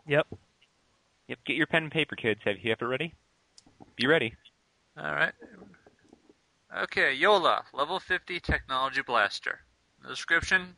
Yep. 0.06 0.26
Yep. 1.28 1.38
Get 1.44 1.56
your 1.56 1.66
pen 1.66 1.84
and 1.84 1.93
paper, 1.93 2.16
kids. 2.16 2.40
Have 2.44 2.56
you 2.60 2.70
have 2.70 2.80
it 2.80 2.86
ready? 2.86 3.14
Be 3.94 4.06
ready. 4.06 4.34
All 4.97 5.12
right. 5.12 5.32
Okay, 6.74 7.12
Yola, 7.12 7.64
level 7.72 8.01
50 8.01 8.40
technology 8.40 9.02
blaster. 9.02 9.60
Description: 10.09 10.76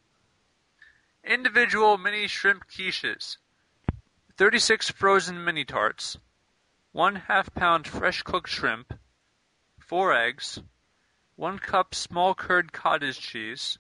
individual 1.23 1.97
mini 1.97 2.27
shrimp 2.27 2.65
quiches, 2.69 3.37
36 4.37 4.91
frozen 4.91 5.45
mini 5.45 5.65
tarts, 5.65 6.19
one 6.91 7.15
half 7.15 7.55
pound 7.55 7.87
fresh 7.87 8.23
cooked 8.23 8.49
shrimp, 8.49 8.95
four 9.79 10.13
eggs, 10.13 10.61
one 11.39 11.57
cup 11.57 11.95
small 11.95 12.35
curd 12.35 12.73
cottage 12.73 13.21
cheese, 13.21 13.79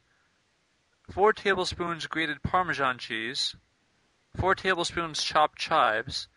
four 1.10 1.32
tablespoons 1.32 2.06
grated 2.06 2.40
Parmesan 2.40 2.98
cheese, 2.98 3.56
four 4.36 4.54
tablespoons 4.54 5.24
chopped 5.24 5.58
chives, 5.58 6.28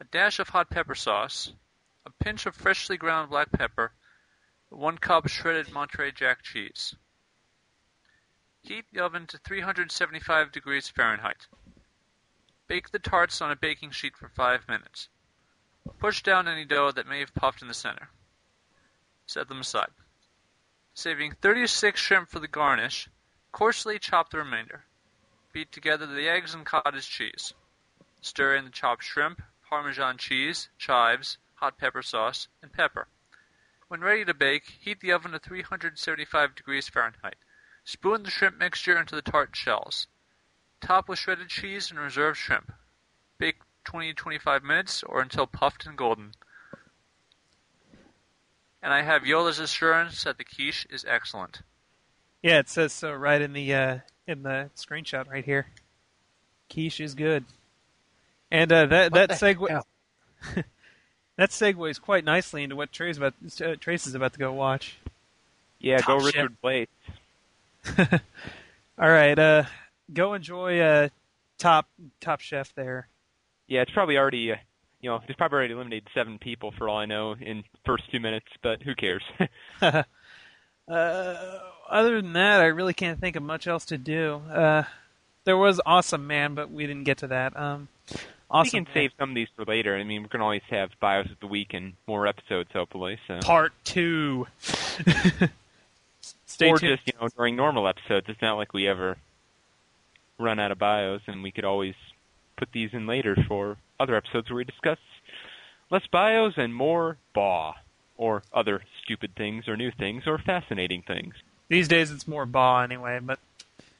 a 0.00 0.04
dash 0.04 0.38
of 0.38 0.48
hot 0.48 0.70
pepper 0.70 0.94
sauce, 0.94 1.52
a 2.06 2.10
pinch 2.24 2.46
of 2.46 2.56
freshly 2.56 2.96
ground 2.96 3.28
black 3.28 3.52
pepper, 3.52 3.92
one 4.70 4.96
cup 4.96 5.28
shredded 5.28 5.70
Monterey 5.70 6.12
Jack 6.12 6.42
cheese. 6.42 6.96
Heat 8.62 8.86
the 8.90 9.04
oven 9.04 9.26
to 9.26 9.36
375 9.36 10.50
degrees 10.50 10.88
Fahrenheit. 10.88 11.46
Bake 12.68 12.90
the 12.90 12.98
tarts 12.98 13.42
on 13.42 13.50
a 13.50 13.56
baking 13.56 13.90
sheet 13.90 14.16
for 14.16 14.30
5 14.30 14.66
minutes. 14.66 15.10
Push 15.98 16.22
down 16.22 16.48
any 16.48 16.64
dough 16.64 16.90
that 16.90 17.06
may 17.06 17.20
have 17.20 17.34
puffed 17.34 17.60
in 17.60 17.68
the 17.68 17.74
center. 17.74 18.08
Set 19.26 19.48
them 19.48 19.60
aside. 19.60 19.90
Saving 20.98 21.30
36 21.30 22.00
shrimp 22.00 22.28
for 22.28 22.40
the 22.40 22.48
garnish, 22.48 23.08
coarsely 23.52 24.00
chop 24.00 24.30
the 24.30 24.38
remainder. 24.38 24.82
Beat 25.52 25.70
together 25.70 26.06
the 26.06 26.28
eggs 26.28 26.54
and 26.54 26.66
cottage 26.66 27.08
cheese. 27.08 27.54
Stir 28.20 28.56
in 28.56 28.64
the 28.64 28.72
chopped 28.72 29.04
shrimp, 29.04 29.40
Parmesan 29.68 30.18
cheese, 30.18 30.70
chives, 30.76 31.38
hot 31.54 31.78
pepper 31.78 32.02
sauce, 32.02 32.48
and 32.60 32.72
pepper. 32.72 33.06
When 33.86 34.00
ready 34.00 34.24
to 34.24 34.34
bake, 34.34 34.76
heat 34.80 34.98
the 34.98 35.12
oven 35.12 35.30
to 35.30 35.38
375 35.38 36.56
degrees 36.56 36.88
Fahrenheit. 36.88 37.38
Spoon 37.84 38.24
the 38.24 38.30
shrimp 38.30 38.58
mixture 38.58 38.98
into 38.98 39.14
the 39.14 39.22
tart 39.22 39.54
shells. 39.54 40.08
Top 40.80 41.08
with 41.08 41.20
shredded 41.20 41.48
cheese 41.48 41.92
and 41.92 42.00
reserved 42.00 42.38
shrimp. 42.38 42.72
Bake 43.38 43.60
20-25 43.84 44.64
minutes 44.64 45.04
or 45.04 45.20
until 45.20 45.46
puffed 45.46 45.86
and 45.86 45.96
golden. 45.96 46.34
And 48.82 48.92
I 48.92 49.02
have 49.02 49.26
Yola's 49.26 49.58
assurance 49.58 50.24
that 50.24 50.38
the 50.38 50.44
quiche 50.44 50.86
is 50.90 51.04
excellent. 51.08 51.62
Yeah, 52.42 52.58
it 52.60 52.68
says 52.68 52.92
so 52.92 53.12
right 53.12 53.40
in 53.40 53.52
the 53.52 53.74
uh, 53.74 53.98
in 54.26 54.42
the 54.42 54.70
screenshot 54.76 55.28
right 55.28 55.44
here. 55.44 55.66
Quiche 56.70 57.00
is 57.00 57.14
good, 57.14 57.44
and 58.50 58.72
uh, 58.72 58.86
that 58.86 59.12
What 59.12 59.28
that 59.28 59.40
segue 59.40 59.82
that 61.36 61.50
segues 61.50 62.00
quite 62.00 62.24
nicely 62.24 62.62
into 62.62 62.76
what 62.76 62.92
Trey's 62.92 63.16
about. 63.16 63.34
Uh, 63.60 63.74
Trace 63.80 64.06
is 64.06 64.14
about 64.14 64.34
to 64.34 64.38
go 64.38 64.52
watch. 64.52 64.98
Yeah, 65.80 66.00
go 66.00 66.18
Top 66.18 66.26
Richard 66.26 66.56
Blais. 66.62 66.86
All 68.98 69.08
right, 69.08 69.38
uh, 69.38 69.64
go 70.12 70.34
enjoy 70.34 70.78
uh, 70.78 71.08
Top 71.58 71.88
Top 72.20 72.40
Chef 72.40 72.72
there. 72.74 73.08
Yeah, 73.66 73.82
it's 73.82 73.90
probably 73.90 74.16
already, 74.16 74.52
uh, 74.52 74.56
you 75.00 75.10
know, 75.10 75.20
it's 75.26 75.36
probably 75.36 75.56
already 75.56 75.74
eliminated 75.74 76.08
seven 76.12 76.38
people 76.38 76.72
for 76.72 76.88
all 76.88 76.96
I 76.96 77.06
know 77.06 77.36
in 77.38 77.64
first 77.84 78.10
two 78.10 78.20
minutes, 78.20 78.46
but 78.62 78.82
who 78.82 78.94
cares? 78.94 79.22
uh, 79.82 80.02
other 80.88 82.20
than 82.20 82.32
that, 82.32 82.60
I 82.60 82.66
really 82.66 82.94
can't 82.94 83.20
think 83.20 83.36
of 83.36 83.42
much 83.42 83.66
else 83.66 83.84
to 83.86 83.98
do. 83.98 84.42
Uh, 84.50 84.84
there 85.44 85.56
was 85.56 85.80
Awesome 85.86 86.26
Man, 86.26 86.54
but 86.54 86.70
we 86.70 86.86
didn't 86.86 87.04
get 87.04 87.18
to 87.18 87.28
that. 87.28 87.56
Um, 87.56 87.88
awesome 88.50 88.66
we 88.66 88.70
can 88.70 88.84
Man. 88.84 88.94
save 88.94 89.12
some 89.18 89.30
of 89.30 89.34
these 89.34 89.48
for 89.54 89.64
later. 89.64 89.96
I 89.96 90.04
mean, 90.04 90.22
we 90.22 90.28
can 90.28 90.40
always 90.40 90.62
have 90.70 90.90
bios 91.00 91.30
of 91.30 91.40
the 91.40 91.46
week 91.46 91.74
and 91.74 91.94
more 92.06 92.26
episodes, 92.26 92.70
hopefully. 92.72 93.18
So. 93.26 93.38
part 93.40 93.72
two. 93.84 94.46
Stay 96.46 96.70
or 96.70 96.78
tuned. 96.78 96.96
just 96.96 97.06
you 97.06 97.12
know 97.20 97.28
during 97.28 97.56
normal 97.56 97.86
episodes. 97.86 98.26
It's 98.28 98.42
not 98.42 98.56
like 98.56 98.72
we 98.72 98.88
ever 98.88 99.16
run 100.38 100.58
out 100.58 100.72
of 100.72 100.78
bios, 100.78 101.22
and 101.26 101.42
we 101.42 101.52
could 101.52 101.64
always 101.64 101.94
put 102.56 102.72
these 102.72 102.90
in 102.92 103.06
later 103.06 103.36
for 103.46 103.76
other 104.00 104.16
episodes 104.16 104.50
where 104.50 104.56
we 104.56 104.64
discuss 104.64 104.98
less 105.90 106.06
bios 106.06 106.54
and 106.56 106.74
more 106.74 107.18
BAW 107.34 107.74
or 108.16 108.42
other 108.52 108.82
stupid 109.02 109.34
things 109.36 109.68
or 109.68 109.76
new 109.76 109.90
things 109.90 110.24
or 110.26 110.38
fascinating 110.38 111.02
things. 111.02 111.34
These 111.68 111.88
days 111.88 112.10
it's 112.10 112.26
more 112.26 112.46
Baw 112.46 112.82
anyway, 112.82 113.20
but 113.22 113.38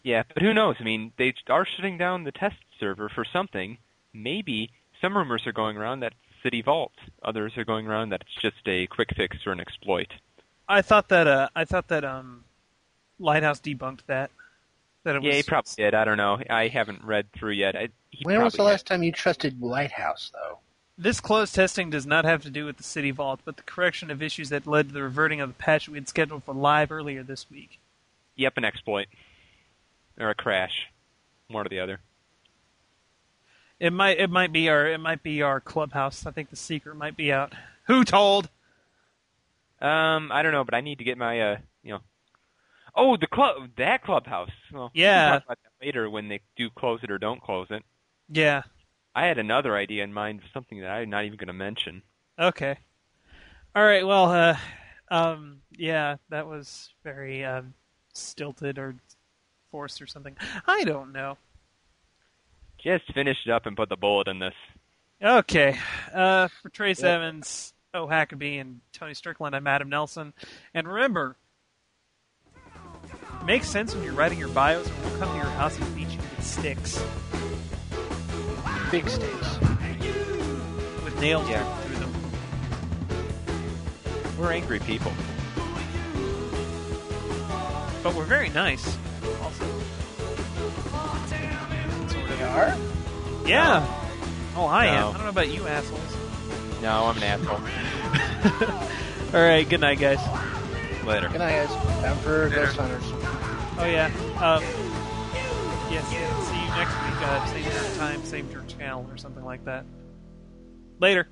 Yeah, 0.02 0.24
but 0.32 0.42
who 0.42 0.54
knows? 0.54 0.76
I 0.80 0.84
mean, 0.84 1.12
they 1.16 1.34
are 1.48 1.66
shutting 1.66 1.98
down 1.98 2.24
the 2.24 2.32
test 2.32 2.56
server 2.80 3.08
for 3.08 3.24
something. 3.24 3.78
Maybe 4.12 4.70
some 5.00 5.16
rumors 5.16 5.46
are 5.46 5.52
going 5.52 5.76
around 5.76 6.00
that 6.00 6.14
City 6.42 6.62
Vault. 6.62 6.92
Others 7.22 7.56
are 7.56 7.64
going 7.64 7.86
around 7.86 8.10
that 8.10 8.22
it's 8.22 8.42
just 8.42 8.66
a 8.66 8.86
quick 8.86 9.10
fix 9.16 9.46
or 9.46 9.52
an 9.52 9.60
exploit. 9.60 10.08
I 10.68 10.82
thought 10.82 11.08
that 11.08 11.26
uh, 11.26 11.48
I 11.54 11.64
thought 11.64 11.88
that 11.88 12.04
um, 12.04 12.44
Lighthouse 13.18 13.60
debunked 13.60 14.06
that. 14.06 14.30
That 15.04 15.16
it 15.16 15.22
Yeah, 15.22 15.34
he 15.34 15.42
probably 15.42 15.72
did. 15.76 15.94
I 15.94 16.04
don't 16.04 16.16
know. 16.16 16.38
I 16.50 16.68
haven't 16.68 17.04
read 17.04 17.32
through 17.32 17.52
yet. 17.52 17.76
I, 17.76 17.88
he 18.10 18.24
When 18.24 18.42
was 18.42 18.52
the 18.52 18.58
probably 18.58 18.72
last 18.72 18.86
time 18.86 19.02
you 19.02 19.12
trusted 19.12 19.60
Lighthouse, 19.62 20.30
though? 20.32 20.58
This 20.96 21.20
closed 21.20 21.54
testing 21.54 21.90
does 21.90 22.06
not 22.06 22.24
have 22.24 22.42
to 22.42 22.50
do 22.50 22.64
with 22.64 22.76
the 22.76 22.82
City 22.82 23.12
Vault, 23.12 23.40
but 23.44 23.56
the 23.56 23.62
correction 23.62 24.10
of 24.10 24.20
issues 24.22 24.48
that 24.48 24.66
led 24.66 24.88
to 24.88 24.94
the 24.94 25.02
reverting 25.02 25.40
of 25.40 25.48
the 25.48 25.54
patch 25.54 25.88
we 25.88 25.96
had 25.96 26.08
scheduled 26.08 26.42
for 26.42 26.54
live 26.54 26.90
earlier 26.90 27.22
this 27.22 27.48
week. 27.50 27.78
Yep, 28.34 28.56
an 28.56 28.64
exploit. 28.64 29.06
Or 30.18 30.30
a 30.30 30.34
crash. 30.34 30.88
One 31.46 31.66
or 31.66 31.68
the 31.68 31.78
other. 31.80 32.00
It 33.78 33.92
might 33.92 34.18
it 34.18 34.28
might 34.28 34.52
be 34.52 34.68
our 34.68 34.88
it 34.88 34.98
might 34.98 35.22
be 35.22 35.40
our 35.40 35.60
clubhouse. 35.60 36.26
I 36.26 36.32
think 36.32 36.50
the 36.50 36.56
secret 36.56 36.96
might 36.96 37.16
be 37.16 37.32
out. 37.32 37.52
Who 37.86 38.04
told? 38.04 38.48
Um, 39.80 40.32
I 40.32 40.42
don't 40.42 40.50
know, 40.50 40.64
but 40.64 40.74
I 40.74 40.80
need 40.80 40.98
to 40.98 41.04
get 41.04 41.16
my, 41.16 41.40
uh, 41.40 41.56
you 41.84 41.92
know. 41.92 42.00
Oh, 42.96 43.16
the 43.16 43.28
club, 43.28 43.70
that 43.76 44.02
clubhouse. 44.02 44.50
Well, 44.72 44.90
we 44.92 44.98
can 44.98 45.02
Yeah. 45.02 45.30
talk 45.30 45.44
about 45.44 45.58
that 45.62 45.86
later 45.86 46.10
when 46.10 46.26
they 46.26 46.40
do 46.56 46.68
close 46.70 46.98
it 47.04 47.10
or 47.12 47.18
don't 47.18 47.40
close 47.40 47.68
it. 47.70 47.84
Yeah. 48.28 48.62
I 49.14 49.26
had 49.26 49.38
another 49.38 49.76
idea 49.76 50.04
in 50.04 50.12
mind, 50.12 50.42
something 50.52 50.80
that 50.80 50.90
I'm 50.90 51.10
not 51.10 51.24
even 51.24 51.38
going 51.38 51.48
to 51.48 51.52
mention. 51.52 52.02
Okay. 52.38 52.78
All 53.74 53.82
right. 53.82 54.06
Well, 54.06 54.30
uh, 54.30 54.56
um, 55.10 55.62
yeah, 55.76 56.16
that 56.28 56.46
was 56.46 56.90
very 57.02 57.44
um, 57.44 57.74
stilted 58.12 58.78
or 58.78 58.94
forced 59.70 60.00
or 60.00 60.06
something. 60.06 60.36
I 60.66 60.84
don't 60.84 61.12
know. 61.12 61.36
Just 62.82 63.12
finish 63.12 63.38
it 63.44 63.50
up 63.50 63.66
and 63.66 63.76
put 63.76 63.88
the 63.88 63.96
bullet 63.96 64.28
in 64.28 64.38
this. 64.38 64.54
Okay. 65.22 65.76
Uh, 66.14 66.48
for 66.62 66.68
Trace 66.68 67.02
Evans, 67.02 67.74
O. 67.92 68.06
Hackabee, 68.06 68.60
and 68.60 68.80
Tony 68.92 69.14
Strickland, 69.14 69.56
I'm 69.56 69.66
Adam 69.66 69.88
Nelson. 69.88 70.32
And 70.74 70.86
remember, 70.86 71.34
make 73.44 73.64
sense 73.64 73.94
when 73.94 74.04
you're 74.04 74.12
writing 74.12 74.38
your 74.38 74.48
bios, 74.48 74.88
or 74.88 74.92
we'll 75.02 75.18
come 75.18 75.28
to 75.30 75.36
your 75.36 75.46
house 75.46 75.76
and 75.76 75.96
beat 75.96 76.08
you 76.08 76.18
with 76.18 76.46
sticks 76.46 77.02
Big 78.90 79.08
stakes. 79.08 79.58
with 81.04 81.18
nails 81.20 81.48
Yeah. 81.48 81.62
through 81.82 81.96
them. 81.96 82.12
We're 84.38 84.52
angry 84.52 84.78
people. 84.80 85.12
But 88.02 88.14
we're 88.14 88.24
very 88.24 88.48
nice. 88.50 88.96
Also. 89.42 89.64
They 91.28 92.42
are? 92.44 92.76
Yeah. 93.46 93.84
Oh, 94.56 94.66
I 94.66 94.86
am. 94.86 95.08
I 95.08 95.12
don't 95.12 95.22
know 95.24 95.28
about 95.28 95.48
you 95.48 95.66
assholes. 95.66 96.00
No, 96.80 97.06
I'm 97.06 97.16
an 97.16 97.22
asshole. 97.24 97.60
All 99.34 99.46
right. 99.46 99.68
Good 99.68 99.80
night, 99.80 99.98
guys. 99.98 100.20
Later. 101.04 101.28
Good 101.28 101.38
night, 101.38 101.66
guys. 101.66 102.02
Time 102.02 102.16
for 102.18 102.44
Later. 102.48 102.56
Ghost 102.66 102.76
Hunters. 102.76 103.02
Oh 103.80 103.84
yeah. 103.84 104.06
Um, 104.40 104.62
yes. 105.92 106.06
See 106.08 106.14
you 106.16 106.68
next 106.76 106.94
week. 107.02 107.16
Uh, 107.22 107.46
same 107.46 107.98
time, 107.98 108.24
same 108.24 108.50
jerk 108.52 108.67
channel, 108.78 109.06
or 109.10 109.16
something 109.16 109.44
like 109.44 109.64
that. 109.64 109.84
Later. 111.00 111.28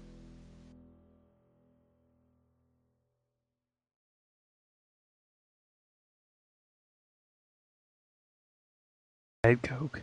Diet 9.43 9.63
Coke. 9.63 10.03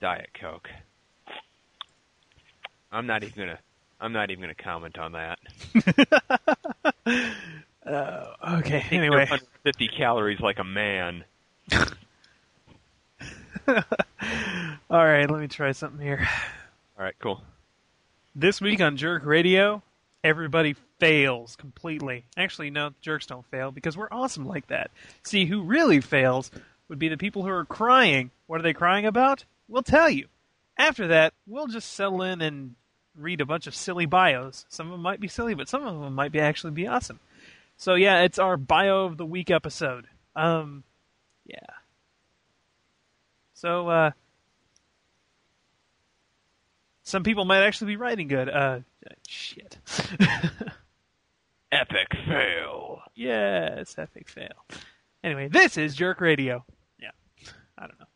Diet 0.00 0.30
Coke. 0.40 0.70
I'm 2.92 3.06
not 3.06 3.24
even 3.24 3.36
gonna. 3.36 3.58
I'm 4.00 4.12
not 4.12 4.30
even 4.30 4.42
gonna 4.42 4.54
comment 4.54 4.98
on 4.98 5.12
that. 5.12 5.38
Uh, 7.84 8.26
okay. 8.58 8.86
Anyway. 8.90 9.06
your 9.06 9.18
150 9.18 9.88
calories 9.88 10.40
like 10.40 10.58
a 10.58 10.64
man. 10.64 11.24
All 14.92 15.02
right. 15.02 15.30
Let 15.30 15.40
me 15.40 15.48
try 15.48 15.72
something 15.72 16.04
here. 16.04 16.18
All 16.98 17.04
right, 17.04 17.14
cool. 17.18 17.40
This 18.34 18.60
week 18.60 18.82
on 18.82 18.98
Jerk 18.98 19.24
Radio, 19.24 19.82
everybody 20.22 20.74
fails 20.98 21.56
completely. 21.56 22.26
Actually, 22.36 22.68
no, 22.68 22.90
jerks 23.00 23.24
don't 23.24 23.46
fail 23.46 23.70
because 23.70 23.96
we're 23.96 24.12
awesome 24.12 24.44
like 24.44 24.66
that. 24.66 24.90
See, 25.22 25.46
who 25.46 25.62
really 25.62 26.02
fails 26.02 26.50
would 26.90 26.98
be 26.98 27.08
the 27.08 27.16
people 27.16 27.42
who 27.42 27.48
are 27.48 27.64
crying. 27.64 28.32
What 28.46 28.60
are 28.60 28.62
they 28.62 28.74
crying 28.74 29.06
about? 29.06 29.46
We'll 29.66 29.82
tell 29.82 30.10
you. 30.10 30.26
After 30.76 31.06
that, 31.08 31.32
we'll 31.46 31.68
just 31.68 31.94
settle 31.94 32.20
in 32.20 32.42
and 32.42 32.74
read 33.16 33.40
a 33.40 33.46
bunch 33.46 33.66
of 33.66 33.74
silly 33.74 34.04
bios. 34.04 34.66
Some 34.68 34.88
of 34.88 34.92
them 34.92 35.00
might 35.00 35.20
be 35.20 35.28
silly, 35.28 35.54
but 35.54 35.70
some 35.70 35.86
of 35.86 36.00
them 36.02 36.14
might 36.14 36.32
be 36.32 36.40
actually 36.40 36.72
be 36.72 36.86
awesome. 36.86 37.18
So 37.78 37.94
yeah, 37.94 38.24
it's 38.24 38.38
our 38.38 38.58
bio 38.58 39.06
of 39.06 39.16
the 39.16 39.24
week 39.24 39.50
episode. 39.50 40.06
Um, 40.36 40.84
yeah. 41.46 41.64
So 43.54 43.88
uh, 43.88 44.10
some 47.02 47.22
people 47.22 47.44
might 47.44 47.62
actually 47.62 47.92
be 47.92 47.96
writing 47.96 48.28
good. 48.28 48.48
Uh, 48.48 48.80
shit. 49.26 49.78
Epic 51.72 52.08
fail. 52.26 53.00
yes, 53.14 53.94
epic 53.96 54.28
fail. 54.28 54.66
Anyway, 55.24 55.48
this 55.48 55.78
is 55.78 55.94
Jerk 55.94 56.20
Radio. 56.20 56.64
Yeah, 57.00 57.12
I 57.78 57.86
don't 57.86 57.98
know. 57.98 58.06